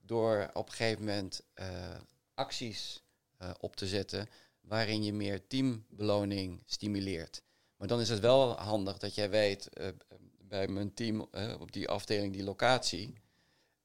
Door 0.00 0.50
op 0.52 0.66
een 0.68 0.74
gegeven 0.74 1.04
moment 1.04 1.40
eh, 1.54 1.68
acties 2.36 3.02
eh, 3.38 3.50
op 3.60 3.76
te 3.76 3.86
zetten 3.86 4.28
waarin 4.60 5.02
je 5.04 5.12
meer 5.12 5.46
teambeloning 5.46 6.62
stimuleert. 6.66 7.42
Maar 7.76 7.88
dan 7.88 8.00
is 8.00 8.08
het 8.08 8.20
wel 8.20 8.58
handig 8.60 8.98
dat 8.98 9.14
jij 9.14 9.30
weet, 9.30 9.68
eh, 9.68 9.88
bij 10.38 10.68
mijn 10.68 10.94
team 10.94 11.28
eh, 11.30 11.54
op 11.60 11.72
die 11.72 11.88
afdeling, 11.88 12.32
die 12.32 12.44
locatie, 12.44 13.14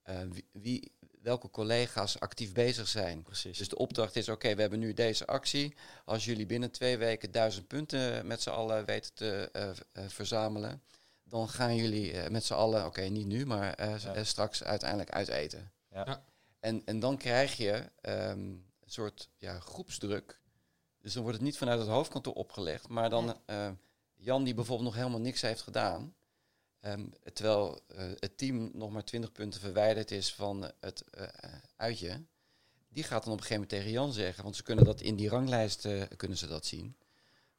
eh, 0.01 0.19
wie, 0.31 0.45
wie- 0.51 0.91
welke 1.21 1.49
collega's 1.49 2.19
actief 2.19 2.53
bezig 2.53 2.87
zijn. 2.87 3.23
Precies. 3.23 3.57
Dus 3.57 3.69
de 3.69 3.77
opdracht 3.77 4.15
is, 4.15 4.29
oké, 4.29 4.55
we 4.55 4.61
hebben 4.61 4.79
nu 4.79 4.93
deze 4.93 5.25
actie. 5.27 5.75
Als 6.05 6.25
jullie 6.25 6.45
binnen 6.45 6.71
twee 6.71 6.97
weken 6.97 7.31
duizend 7.31 7.67
punten 7.67 8.27
met 8.27 8.41
z'n 8.41 8.49
allen 8.49 8.85
weten 8.85 9.13
te 9.13 9.49
eh, 9.51 9.69
eh, 9.69 9.75
verzamelen, 10.09 10.83
dan 11.23 11.49
gaan 11.49 11.75
jullie 11.75 12.11
eh, 12.11 12.29
met 12.29 12.43
z'n 12.43 12.53
allen, 12.53 12.85
oké, 12.85 13.01
niet 13.01 13.25
nu, 13.27 13.45
maar 13.45 13.73
eh, 13.73 13.99
Ja. 13.99 14.13
eh, 14.13 14.23
straks 14.23 14.63
uiteindelijk 14.63 15.11
uiteten. 15.11 15.71
Ja. 15.91 16.23
En, 16.61 16.81
en 16.85 16.99
dan 16.99 17.17
krijg 17.17 17.57
je 17.57 17.91
ehm, 18.01 18.39
een 18.39 18.63
soort 18.85 19.29
ja, 19.37 19.59
groepsdruk. 19.59 20.39
Dus 21.01 21.13
dan 21.13 21.21
wordt 21.23 21.37
het 21.37 21.47
niet 21.47 21.57
vanuit 21.57 21.79
het 21.79 21.87
hoofdkantoor 21.87 22.33
opgelegd, 22.33 22.87
maar 22.87 23.09
dan 23.09 23.37
eh, 23.45 23.69
Jan 24.15 24.43
die 24.43 24.53
bijvoorbeeld 24.53 24.87
nog 24.87 24.97
helemaal 24.97 25.19
niks 25.19 25.41
heeft 25.41 25.61
gedaan. 25.61 26.15
ehm, 26.79 27.05
terwijl 27.33 27.79
eh, 27.87 28.05
het 28.19 28.37
team 28.37 28.71
nog 28.73 28.91
maar 28.91 29.03
20 29.03 29.31
punten 29.31 29.59
verwijderd 29.59 30.11
is 30.11 30.33
van 30.33 30.71
het 30.79 31.03
eh, 31.09 31.27
uitje. 31.75 32.21
Die 32.89 33.03
gaat 33.03 33.23
dan 33.23 33.33
op 33.33 33.39
een 33.39 33.45
gegeven 33.45 33.53
moment 33.53 33.69
tegen 33.69 33.91
Jan 33.91 34.13
zeggen, 34.13 34.43
want 34.43 34.55
ze 34.55 34.63
kunnen 34.63 34.85
dat 34.85 35.01
in 35.01 35.15
die 35.15 35.29
ranglijst 35.29 35.87
kunnen 36.15 36.37
ze 36.37 36.47
dat 36.47 36.65
zien. 36.65 36.95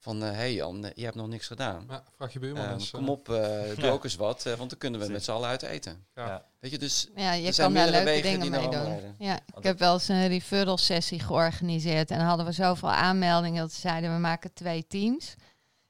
Van, 0.02 0.20
hé 0.20 0.32
hey 0.32 0.54
Jan, 0.54 0.84
eh, 0.84 0.90
je 0.94 1.04
hebt 1.04 1.16
nog 1.16 1.28
niks 1.28 1.46
gedaan. 1.46 1.84
Ja, 1.88 2.02
vraag 2.16 2.32
je 2.32 2.38
buurman 2.38 2.64
Ehm, 2.64 2.72
eens. 2.72 2.90
kom 2.90 3.04
eh, 3.04 3.10
op, 3.10 3.28
eh, 3.28 3.34
doe 3.76 3.84
Ja. 3.84 3.90
ook 3.90 4.04
eens 4.04 4.16
wat, 4.16 4.46
eh, 4.46 4.54
want 4.54 4.70
dan 4.70 4.78
kunnen 4.78 5.00
we 5.00 5.08
met 5.12 5.24
z'n 5.24 5.30
allen 5.30 5.48
uit 5.48 5.62
eten. 5.62 6.06
Ja. 6.14 6.44
Weet 6.60 6.70
je, 6.70 6.78
dus 6.78 7.08
Ja, 7.16 7.32
je 7.32 7.46
Er 7.46 7.52
zijn 7.52 7.72
kan 7.72 7.82
daar 7.82 7.90
leuke 7.90 8.04
wegen 8.04 8.22
dingen 8.22 8.40
die 8.40 8.50
mee 8.50 8.68
doen. 8.68 9.14
Ja, 9.18 9.40
ik 9.56 9.62
heb 9.62 9.78
wel 9.78 9.92
eens 9.92 10.08
een 10.08 10.28
referral 10.28 10.78
sessie 10.78 11.20
georganiseerd. 11.20 12.10
En 12.10 12.18
dan 12.18 12.26
hadden 12.26 12.46
we 12.46 12.52
zoveel 12.52 12.90
aanmeldingen 12.90 13.60
dat 13.60 13.72
ze 13.72 13.80
zeiden 13.80 14.14
we 14.14 14.20
maken 14.20 14.52
twee 14.52 14.86
teams. 14.86 15.34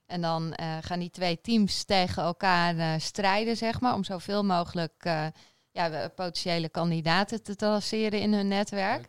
En 0.06 0.20
dan 0.20 0.54
eh, 0.54 0.76
gaan 0.80 0.98
die 0.98 1.10
twee 1.10 1.40
teams 1.40 1.84
tegen 1.84 2.22
elkaar 2.22 2.76
eh, 2.78 2.92
strijden, 3.00 3.56
zeg 3.56 3.80
maar. 3.80 3.94
Om 3.94 4.04
zoveel 4.04 4.44
mogelijk 4.44 4.94
eh, 4.98 5.26
ja, 5.70 6.08
potentiële 6.08 6.68
kandidaten 6.68 7.42
te 7.42 7.56
traceren 7.56 8.20
in 8.20 8.32
hun 8.32 8.48
netwerk. 8.48 9.06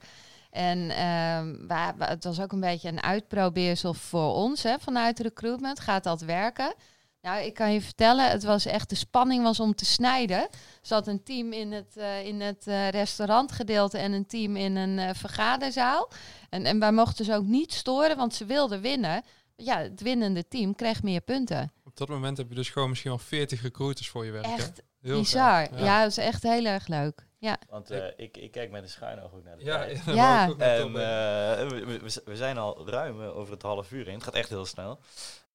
En 0.53 0.89
ehm, 0.89 1.67
wa- 1.67 1.95
wa- 1.97 2.07
het 2.07 2.23
was 2.23 2.39
ook 2.41 2.51
een 2.51 2.59
beetje 2.59 2.87
een 2.89 3.03
uitprobeersel 3.03 3.93
voor 3.93 4.33
ons 4.33 4.63
hè, 4.63 4.79
vanuit 4.79 5.19
recruitment. 5.19 5.79
Gaat 5.79 6.03
dat 6.03 6.21
werken? 6.21 6.73
Nou, 7.21 7.43
ik 7.43 7.53
kan 7.53 7.73
je 7.73 7.81
vertellen, 7.81 8.29
het 8.29 8.43
was 8.43 8.65
echt, 8.65 8.89
de 8.89 8.95
spanning 8.95 9.43
was 9.43 9.59
om 9.59 9.75
te 9.75 9.85
snijden. 9.85 10.37
Er 10.37 10.49
zat 10.81 11.07
een 11.07 11.23
team 11.23 11.51
in 11.53 11.71
het, 11.71 11.97
eh, 11.97 12.25
in 12.25 12.41
het 12.41 12.67
eh, 12.67 12.89
restaurantgedeelte 12.89 13.97
en 13.97 14.11
een 14.11 14.25
team 14.25 14.55
in 14.55 14.75
een 14.75 14.99
eh, 14.99 15.09
vergaderzaal. 15.13 16.09
En, 16.49 16.65
en 16.65 16.79
wij 16.79 16.91
mochten 16.91 17.25
ze 17.25 17.33
ook 17.35 17.45
niet 17.45 17.73
storen, 17.73 18.17
want 18.17 18.33
ze 18.33 18.45
wilden 18.45 18.81
winnen. 18.81 19.23
Ja, 19.55 19.77
het 19.77 20.01
winnende 20.01 20.47
team 20.47 20.75
kreeg 20.75 21.03
meer 21.03 21.21
punten. 21.21 21.71
Op 21.85 21.97
dat 21.97 22.07
moment 22.07 22.37
heb 22.37 22.49
je 22.49 22.55
dus 22.55 22.69
gewoon 22.69 22.89
misschien 22.89 23.11
wel 23.11 23.19
40 23.19 23.61
recruiters 23.61 24.09
voor 24.09 24.25
je 24.25 24.31
werk. 24.31 24.45
hè? 24.45 24.53
Echt 24.53 24.81
Heel 25.01 25.19
bizar. 25.19 25.65
gaaf. 25.67 25.79
Ja. 25.79 26.01
dat 26.01 26.09
is 26.11 26.17
echt 26.17 26.43
heel 26.43 26.65
erg 26.65 26.87
leuk. 26.87 27.25
Ja, 27.43 27.57
Want 27.69 27.91
eh, 27.91 28.05
ik, 28.17 28.37
ik 28.37 28.51
kijk 28.51 28.71
met 28.71 28.83
een 28.83 28.89
schuin 28.89 29.21
oog 29.21 29.33
ook 29.33 29.43
naar 29.43 29.57
de 29.57 29.63
Ja, 29.63 29.77
tijd. 29.77 30.03
ja, 30.15 30.47
ook 30.47 30.59
En 30.59 30.81
eh, 30.87 31.67
we, 31.69 31.85
we- 31.85 32.21
we 32.25 32.35
zijn 32.35 32.57
al 32.57 32.89
ruim 32.89 33.21
eh, 33.21 33.37
over 33.37 33.53
het 33.53 33.61
half 33.61 33.91
uur 33.91 34.07
in. 34.07 34.13
Het 34.13 34.23
gaat 34.23 34.33
echt 34.35 34.49
heel 34.49 34.65
snel. 34.65 34.99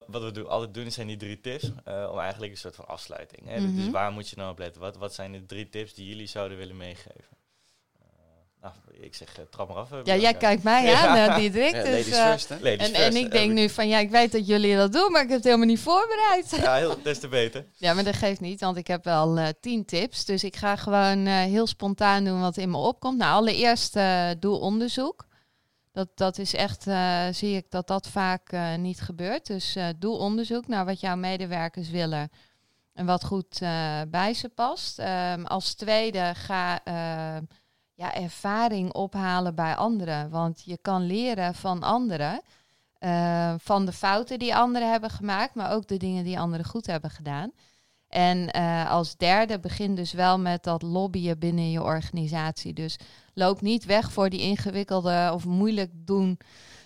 Wat 0.06 0.22
we 0.22 0.30
doen, 0.30 0.48
altijd 0.48 0.74
doen 0.74 0.90
zijn 0.90 1.06
die 1.06 1.16
drie 1.16 1.40
tips 1.40 1.70
eh, 1.84 2.08
om 2.12 2.18
eigenlijk 2.18 2.52
een 2.52 2.58
soort 2.58 2.74
van 2.74 2.86
afsluiting. 2.86 3.46
Hè? 3.46 3.60
Dus 3.60 3.70
Mhm. 3.84 3.90
waar 3.90 4.12
moet 4.12 4.28
je 4.28 4.36
nou 4.36 4.50
op 4.50 4.58
letten? 4.58 4.80
Wat, 4.80 4.96
wat 4.96 5.14
zijn 5.14 5.32
de 5.32 5.46
drie 5.46 5.68
tips 5.68 5.94
die 5.94 6.06
jullie 6.08 6.26
zouden 6.26 6.58
willen 6.58 6.76
meegeven? 6.76 7.36
Nou, 8.62 8.74
ik 9.00 9.14
zeg, 9.14 9.38
eh, 9.38 9.44
trap 9.50 9.68
maar 9.68 9.76
af. 9.76 9.92
eh, 9.92 9.98
ja 10.04 10.16
jij 10.16 10.34
kijkt 10.34 10.62
mij 10.62 10.84
Ja. 10.84 11.06
aan, 11.06 11.30
eh, 11.30 11.36
Diederik. 11.36 11.72
Ja, 11.74 11.82
dus, 11.82 11.90
ladies 11.90 12.18
first, 12.18 12.48
hè? 12.48 12.54
Ladies 12.54 12.78
en, 12.88 12.94
first, 12.94 13.00
en 13.02 13.16
ik 13.16 13.30
denk 13.30 13.52
nu 13.52 13.68
van, 13.68 13.88
ja, 13.88 13.98
ik 13.98 14.10
weet 14.10 14.32
dat 14.32 14.46
jullie 14.46 14.76
dat 14.76 14.92
doen, 14.92 15.12
maar 15.12 15.22
ik 15.22 15.26
heb 15.28 15.36
het 15.36 15.44
helemaal 15.46 15.66
niet 15.66 15.80
voorbereid. 15.80 16.50
Ja, 16.56 16.74
heel, 16.74 17.02
des 17.02 17.18
te 17.18 17.28
beter. 17.28 17.66
Ja, 17.76 17.94
maar 17.94 18.04
dat 18.04 18.16
geeft 18.16 18.40
niet, 18.40 18.60
want 18.60 18.76
ik 18.76 18.86
heb 18.86 19.04
wel 19.04 19.38
eh, 19.38 19.48
tien 19.60 19.84
tips. 19.84 20.24
Dus 20.24 20.44
ik 20.44 20.56
ga 20.56 20.76
gewoon 20.76 21.26
eh, 21.26 21.34
heel 21.34 21.66
spontaan 21.66 22.24
doen 22.24 22.40
wat 22.40 22.56
in 22.56 22.70
me 22.70 22.76
opkomt. 22.76 23.18
Nou, 23.18 23.32
allereerst 23.34 23.96
eh, 23.96 24.28
doe 24.38 24.56
onderzoek. 24.58 25.26
Dat, 25.92 26.08
dat 26.14 26.38
is 26.38 26.54
echt, 26.54 26.86
eh, 26.86 27.26
zie 27.32 27.56
ik 27.56 27.66
dat 27.70 27.86
dat 27.86 28.08
vaak 28.08 28.52
eh, 28.52 28.74
niet 28.74 29.00
gebeurt. 29.00 29.46
Dus 29.46 29.76
eh, 29.76 29.86
doe 29.98 30.16
onderzoek 30.16 30.66
naar 30.68 30.84
wat 30.84 31.00
jouw 31.00 31.16
medewerkers 31.16 31.90
willen 31.90 32.30
en 32.94 33.06
wat 33.06 33.24
goed 33.24 33.60
eh, 33.62 34.00
bij 34.08 34.34
ze 34.34 34.48
past. 34.48 34.98
Ehm, 34.98 35.44
als 35.44 35.74
tweede 35.74 36.32
ga 36.34 36.84
eh, 36.84 37.36
ja, 37.98 38.14
ervaring 38.14 38.92
ophalen 38.92 39.54
bij 39.54 39.74
anderen. 39.76 40.30
Want 40.30 40.62
je 40.64 40.78
kan 40.82 41.02
leren 41.06 41.54
van 41.54 41.82
anderen. 41.82 42.40
eh, 42.98 43.54
van 43.58 43.86
de 43.86 43.92
fouten 43.92 44.38
die 44.38 44.54
anderen 44.56 44.90
hebben 44.90 45.10
gemaakt, 45.10 45.54
maar 45.54 45.72
ook 45.72 45.86
de 45.88 45.96
dingen 45.96 46.24
die 46.24 46.38
anderen 46.40 46.66
goed 46.66 46.86
hebben 46.86 47.10
gedaan. 47.10 47.52
En 48.08 48.50
eh, 48.50 48.90
als 48.90 49.16
derde 49.16 49.58
begin 49.60 49.94
dus 49.94 50.12
wel 50.12 50.38
met 50.38 50.62
dat 50.64 50.82
lobbyen 50.82 51.38
binnen 51.38 51.70
je 51.70 51.82
organisatie. 51.82 52.72
Dus 52.72 52.98
loop 53.34 53.60
niet 53.60 53.84
weg 53.84 54.12
voor 54.12 54.28
die 54.30 54.40
ingewikkelde 54.40 55.30
of 55.34 55.44
moeilijk 55.44 55.90
doen 55.94 56.38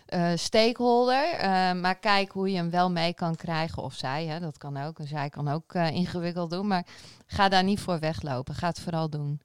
eh, 0.06 0.32
stakeholder. 0.34 1.32
eh, 1.32 1.72
maar 1.72 1.98
kijk 1.98 2.32
hoe 2.32 2.50
je 2.50 2.56
hem 2.56 2.70
wel 2.70 2.90
mee 2.90 3.14
kan 3.14 3.36
krijgen. 3.36 3.82
Of 3.82 3.94
zij, 3.94 4.26
hè, 4.26 4.40
dat 4.40 4.58
kan 4.58 4.76
ook. 4.76 4.98
En 4.98 5.06
zij 5.06 5.28
kan 5.28 5.48
ook 5.48 5.74
ingewikkeld 5.74 6.50
doen. 6.50 6.66
Maar 6.66 6.86
ga 7.26 7.48
daar 7.48 7.64
niet 7.64 7.80
voor 7.80 7.98
weglopen. 7.98 8.54
Ga 8.54 8.66
het 8.68 8.80
vooral 8.80 9.10
doen. 9.10 9.40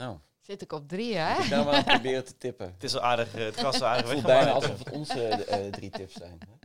Nou, 0.00 0.18
Zit 0.40 0.62
ik 0.62 0.72
op 0.72 0.88
drie, 0.88 1.14
hè? 1.16 1.42
ik 1.42 1.48
ben 1.48 1.58
aan 1.58 1.74
het 1.74 1.84
proberen 1.84 2.24
te 2.24 2.36
tippen. 2.38 2.72
Het 2.72 2.84
is 2.84 2.94
al 2.94 3.00
aardig, 3.00 3.34
eh, 3.34 3.44
het 3.44 3.54
gras 3.54 3.74
is 3.74 3.82
aardig 3.82 4.02
Het 4.02 4.12
voelt 4.12 4.24
bijna 4.26 4.50
alsof 4.50 4.78
het 4.78 4.90
onze 4.90 5.28
eh, 5.28 5.72
drie 5.72 5.90
tips 5.90 6.14
zijn. 6.14 6.38
hè. 6.48 6.58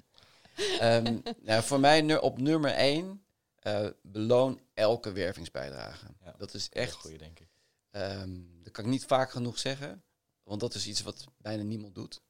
Ehm, 0.77 1.19
nou, 1.41 1.63
voor 1.63 1.79
mij 1.79 2.01
nu, 2.01 2.15
op 2.15 2.37
nummer 2.39 2.71
één, 2.71 3.25
eh, 3.59 3.87
beloon 4.01 4.59
elke 4.73 5.11
wervingsbijdrage. 5.11 6.05
Ja, 6.23 6.33
Dat 6.37 6.53
is 6.53 6.69
Echt 6.69 6.93
goeie, 6.93 7.17
denk 7.17 7.39
ik. 7.39 7.47
ehm, 7.91 8.39
dat 8.63 8.71
kan 8.73 8.83
ik 8.83 8.89
niet 8.89 9.05
vaak 9.05 9.31
genoeg 9.31 9.59
zeggen, 9.59 10.03
want 10.43 10.59
dat 10.59 10.73
is 10.73 10.87
iets 10.87 11.01
wat 11.01 11.25
bijna 11.37 11.63
niemand 11.63 11.95
doet. 11.95 12.21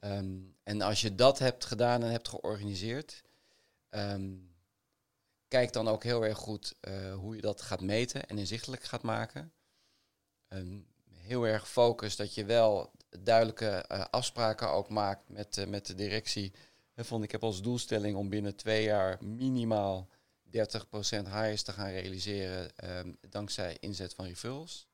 Ehm, 0.00 0.36
en 0.62 0.80
als 0.82 1.00
je 1.00 1.14
dat 1.14 1.38
hebt 1.38 1.64
gedaan 1.64 2.02
en 2.02 2.10
hebt 2.10 2.28
georganiseerd, 2.28 3.22
ehm, 3.88 4.32
kijk 5.48 5.72
dan 5.72 5.88
ook 5.88 6.02
heel 6.02 6.24
erg 6.24 6.38
goed 6.38 6.74
eh, 6.80 7.14
hoe 7.14 7.34
je 7.36 7.40
dat 7.40 7.62
gaat 7.62 7.80
meten 7.80 8.26
en 8.28 8.38
inzichtelijk 8.38 8.84
gaat 8.84 9.02
maken. 9.02 9.52
Ehm, 10.48 10.78
heel 11.10 11.46
erg 11.46 11.68
focus 11.68 12.16
dat 12.16 12.34
je 12.34 12.44
wel 12.44 12.90
duidelijke 13.20 13.66
eh, 13.66 14.04
afspraken 14.10 14.70
ook 14.70 14.88
maakt 14.88 15.28
met, 15.28 15.58
eh, 15.58 15.66
met 15.66 15.86
de 15.86 15.94
directie. 15.94 16.52
Hè, 16.92 17.04
van, 17.04 17.22
ik 17.22 17.30
heb 17.30 17.42
als 17.42 17.62
doelstelling 17.62 18.16
om 18.16 18.28
binnen 18.28 18.56
twee 18.56 18.84
jaar 18.84 19.24
minimaal 19.24 20.08
30% 20.42 21.28
hires 21.28 21.62
te 21.62 21.72
gaan 21.72 21.90
realiseren 21.90 22.76
ehm, 22.76 23.12
dankzij 23.28 23.76
inzet 23.80 24.14
van 24.14 24.24
referrals. 24.24 24.88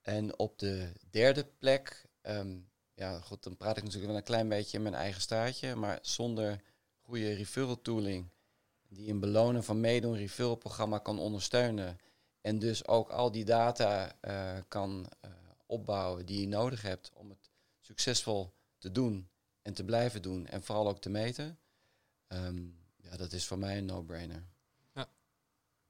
En 0.00 0.38
op 0.38 0.58
de 0.58 0.92
derde 1.10 1.44
plek, 1.44 2.06
ehm, 2.20 2.58
ja 2.94 3.20
goed, 3.20 3.42
dan 3.42 3.56
praat 3.56 3.76
ik 3.76 3.82
natuurlijk 3.82 4.10
wel 4.10 4.18
een 4.20 4.26
klein 4.26 4.48
beetje 4.48 4.76
in 4.76 4.82
mijn 4.82 4.94
eigen 4.94 5.20
staartje, 5.20 5.74
maar 5.74 5.98
zonder 6.02 6.60
goede 7.00 7.32
referral 7.32 7.82
tooling 7.82 8.28
die 8.88 9.10
een 9.10 9.20
belonen 9.20 9.64
van 9.64 9.80
meedoen 9.80 10.16
referral 10.16 10.56
programma 10.56 10.98
kan 10.98 11.18
ondersteunen 11.18 11.98
en 12.48 12.58
dus 12.58 12.86
ook 12.86 13.08
al 13.10 13.30
die 13.30 13.44
data 13.44 14.12
eh, 14.20 14.56
kan 14.68 15.06
eh, 15.20 15.30
opbouwen 15.66 16.26
die 16.26 16.40
je 16.40 16.48
nodig 16.48 16.82
hebt 16.82 17.10
om 17.14 17.28
het 17.28 17.50
succesvol 17.80 18.52
te 18.78 18.92
doen 18.92 19.28
en 19.62 19.74
te 19.74 19.84
blijven 19.84 20.22
doen 20.22 20.46
en 20.46 20.62
vooral 20.62 20.88
ook 20.88 21.00
te 21.00 21.10
meten. 21.10 21.58
Ehm, 22.26 22.62
ja, 22.96 23.16
dat 23.16 23.32
is 23.32 23.46
voor 23.46 23.58
mij 23.58 23.78
een 23.78 23.84
no-brainer. 23.84 24.46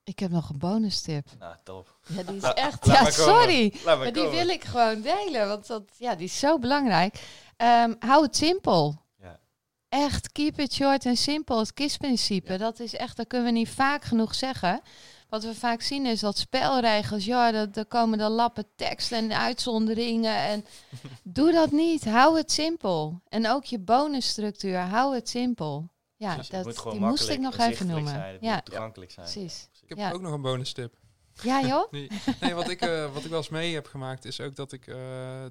Ik 0.03 0.19
heb 0.19 0.31
nog 0.31 0.49
een 0.49 0.59
bonus 0.59 1.01
tip. 1.01 1.27
Nou, 1.39 1.57
top. 1.65 1.99
Ja, 2.07 2.23
die 2.23 2.37
is 2.37 2.43
echt... 2.43 2.87
Ja, 2.87 3.11
sorry. 3.11 3.75
Maar 3.85 3.99
Maar 3.99 4.13
die 4.13 4.23
komen. 4.23 4.31
wil 4.39 4.49
ik 4.49 4.65
gewoon 4.65 5.01
delen, 5.01 5.49
want 5.49 5.67
dat, 5.67 5.83
ja, 5.99 6.15
die 6.15 6.25
is 6.27 6.39
zo 6.39 6.59
belangrijk. 6.59 7.23
Ehm, 7.57 7.95
hou 7.99 8.23
het 8.25 8.37
simpel. 8.37 9.03
Ja. 9.21 9.41
Echt, 9.89 10.33
keep 10.33 10.59
it 10.61 10.73
short 10.73 11.05
en 11.07 11.17
simpel. 11.17 11.59
Het 11.59 11.75
KISS-principe, 11.75 12.53
Ja. 12.53 12.59
dat 12.59 12.81
is 12.81 12.95
echt, 12.95 13.17
dat 13.17 13.27
kunnen 13.27 13.53
we 13.53 13.59
niet 13.59 13.69
vaak 13.69 14.05
genoeg 14.05 14.35
zeggen. 14.35 14.81
Wat 15.29 15.45
we 15.45 15.55
vaak 15.55 15.81
zien 15.83 16.07
is 16.07 16.21
dat 16.21 16.39
spelregels, 16.39 17.25
ja, 17.25 17.51
dat, 17.53 17.77
er 17.77 17.87
komen 17.87 18.19
de 18.19 18.29
lappen 18.29 18.65
tekst 18.77 19.13
en 19.13 19.33
uitzonderingen. 19.33 20.37
En 20.37 20.65
doe 21.23 21.53
dat 21.53 21.71
niet. 21.71 22.05
Hou 22.05 22.37
het 22.37 22.53
simpel. 22.53 23.21
En 23.29 23.49
ook 23.49 23.65
je 23.65 23.79
bonusstructuur, 23.79 24.79
hou 24.79 25.15
het 25.15 25.29
simpel. 25.29 25.89
Ja, 26.17 26.37
Dus 26.37 26.49
dat, 26.49 26.65
moet 26.65 26.79
gewoon 26.79 26.99
die 26.99 27.07
moest 27.07 27.29
ik 27.29 27.41
makkelijk 27.41 27.57
nog 27.57 27.67
en 27.67 27.73
even 27.73 27.87
noemen. 27.87 28.13
Zijn, 28.13 28.39
ja, 28.41 28.55
moet 28.55 28.65
toegankelijk 28.65 29.11
zijn. 29.11 29.27
precies. 29.31 29.69
Ik 29.83 29.89
heb 29.89 29.99
Ja. 29.99 30.13
ook 30.13 30.21
nog 30.21 30.33
een 30.33 30.43
bonus 30.43 30.73
tip. 30.73 30.95
Ja, 31.43 31.61
joh? 31.63 31.91
Nee, 31.93 32.09
nee 32.41 32.55
wat, 32.55 32.69
ik, 32.69 32.81
eh, 32.81 33.13
wat 33.13 33.25
ik 33.25 33.31
wel 33.31 33.39
eens 33.39 33.49
mee 33.49 33.75
heb 33.75 33.87
gemaakt 33.87 34.25
is 34.25 34.41
ook 34.41 34.57
dat 34.57 34.73
ik, 34.73 34.87
eh, 34.87 34.97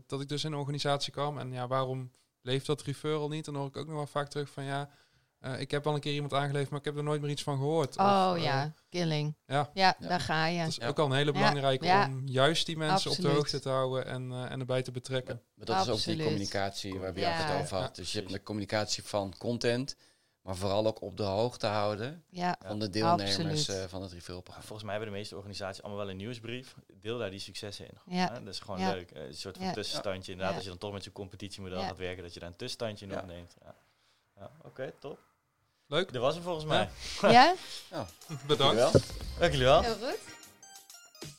dat 0.08 0.22
ik 0.22 0.28
dus 0.30 0.44
in 0.44 0.52
een 0.52 0.60
organisatie 0.60 1.12
kwam. 1.12 1.38
En 1.38 1.52
ja, 1.52 1.68
waarom 1.68 2.12
leeft 2.42 2.66
dat 2.66 2.82
referral 2.82 3.28
niet? 3.28 3.46
Dan 3.46 3.56
hoor 3.56 3.68
ik 3.68 3.78
ook 3.78 3.88
nog 3.88 3.96
wel 3.96 4.08
vaak 4.08 4.28
terug 4.30 4.50
van 4.50 4.64
ja, 4.64 4.90
eh, 5.40 5.60
ik 5.60 5.72
heb 5.72 5.84
wel 5.84 5.94
een 5.94 6.00
keer 6.00 6.14
iemand 6.14 6.34
aangeleverd, 6.34 6.70
maar 6.70 6.80
ik 6.80 6.86
heb 6.86 6.98
er 6.98 7.04
nooit 7.04 7.22
meer 7.22 7.30
iets 7.30 7.44
van 7.44 7.58
gehoord. 7.58 7.98
Oh 7.98 8.28
Of, 8.32 8.38
eh, 8.38 8.44
ja, 8.44 8.74
killing. 8.90 9.36
ja. 9.46 9.70
Ja, 9.74 9.96
Ja. 10.00 10.08
daar 10.08 10.20
ga 10.20 10.46
je. 10.46 10.60
Dat 10.60 10.68
is 10.68 10.76
Ja. 10.76 10.88
ook 10.88 11.00
al 11.00 11.06
een 11.06 11.12
hele 11.12 11.32
belangrijke 11.32 11.86
Ja. 11.86 12.06
om 12.08 12.28
juist 12.28 12.66
die 12.66 12.78
mensen 12.78 13.12
op 13.12 13.18
de 13.18 13.28
hoogte 13.28 13.60
te 13.60 13.70
houden 13.70 14.06
en, 14.06 14.32
eh, 14.32 14.52
en 14.52 14.60
erbij 14.60 14.82
te 14.82 14.92
betrekken. 14.92 15.42
Maar 15.56 15.66
dat 15.66 15.82
is 15.88 15.90
ook 15.90 16.04
die 16.16 16.24
communicatie 16.26 17.00
waar 17.00 17.14
we 17.14 17.20
Ja. 17.20 17.30
het 17.32 17.62
over 17.62 17.78
had. 17.78 17.88
Ja, 17.88 18.02
dus 18.02 18.12
je 18.12 18.20
hebt 18.20 18.32
de 18.32 18.44
communicatie 18.44 19.04
van 19.04 19.34
content, 19.38 19.96
maar 20.42 20.56
vooral 20.56 20.88
ook 20.88 21.02
op 21.02 21.18
de 21.18 21.24
hoogte 21.24 21.68
houden 21.68 22.24
Ja, 22.30 22.56
van 22.66 22.80
de 22.80 22.90
deelnemers 22.90 23.68
eh, 23.68 23.84
van 23.88 24.02
het 24.02 24.12
referral-programma. 24.12 24.68
Volgens 24.68 24.88
mij 24.88 24.96
hebben 24.98 25.14
de 25.14 25.20
meeste 25.20 25.36
organisaties 25.36 25.82
allemaal 25.84 26.02
wel 26.02 26.10
een 26.12 26.18
nieuwsbrief. 26.18 26.76
Deel 27.02 27.18
daar 27.18 27.30
die 27.30 27.40
successen 27.40 27.86
in. 27.88 28.16
ja. 28.16 28.28
Hè? 28.34 28.44
Dat 28.44 28.54
is 28.54 28.60
gewoon 28.60 28.80
Ja. 28.80 28.92
leuk. 28.92 29.12
Een 29.14 29.34
soort 29.34 29.58
van 29.58 29.66
Ja. 29.66 29.72
tussenstandje. 29.74 30.32
Inderdaad, 30.32 30.50
Ja. 30.54 30.56
als 30.56 30.64
je 30.64 30.70
dan 30.70 30.80
toch 30.80 30.94
met 30.94 31.04
zo'n 31.04 31.14
competitiemodel 31.14 31.80
Ja. 31.80 31.88
gaat 31.88 31.98
werken, 31.98 32.24
dat 32.24 32.34
je 32.34 32.40
daar 32.40 32.50
een 32.50 32.56
tussenstandje 32.56 33.06
nog 33.08 33.20
Ja. 33.20 33.26
neemt. 33.26 33.56
Ja, 33.64 33.76
ja 34.38 34.52
oké, 34.64 34.92
top. 35.00 35.20
Leuk, 35.88 36.14
Dat 36.14 36.22
was 36.22 36.34
hem 36.34 36.44
volgens 36.44 36.66
Ja. 36.66 36.90
mij. 37.22 37.32
Ja? 37.32 37.56
bedankt. 38.48 38.58
Dankjewel. 38.58 38.92
Dank 39.40 39.52
jullie 39.52 39.66
wel. 39.68 39.82
Heel 39.82 39.96
goed. 39.96 40.18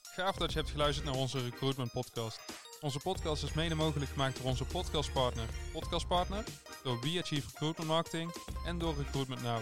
Gaaf 0.03 0.37
dat 0.37 0.53
je 0.53 0.59
hebt 0.59 0.71
geluisterd 0.71 1.07
naar 1.07 1.15
onze 1.17 1.43
recruitment 1.43 1.93
podcast. 1.93 2.41
Onze 2.81 2.99
podcast 2.99 3.43
is 3.43 3.53
mede 3.53 3.75
mogelijk 3.75 4.11
gemaakt 4.11 4.37
door 4.37 4.47
onze 4.47 4.65
podcastpartner 4.65 5.47
Podcastpartner, 5.73 6.45
door 6.83 7.01
We 7.01 7.21
Achieve 7.23 7.47
Recruitment 7.51 7.89
Marketing 7.89 8.33
en 8.65 8.79
door 8.79 8.95
Recruitment 8.97 9.43
Now. 9.43 9.61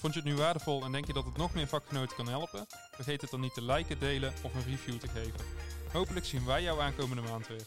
Vond 0.00 0.14
je 0.14 0.20
het 0.20 0.28
nu 0.28 0.36
waardevol 0.36 0.84
en 0.84 0.92
denk 0.92 1.06
je 1.06 1.12
dat 1.12 1.24
het 1.24 1.36
nog 1.36 1.54
meer 1.54 1.66
vakgenoten 1.68 2.16
kan 2.16 2.28
helpen? 2.28 2.66
Vergeet 2.90 3.20
het 3.20 3.30
dan 3.30 3.40
niet 3.40 3.54
te 3.54 3.62
liken, 3.62 3.98
delen 3.98 4.34
of 4.42 4.54
een 4.54 4.64
review 4.64 4.98
te 4.98 5.08
geven. 5.08 5.40
Hopelijk 5.92 6.26
zien 6.26 6.44
wij 6.44 6.62
jou 6.62 6.80
aankomende 6.80 7.22
maand 7.22 7.46
weer. 7.48 7.66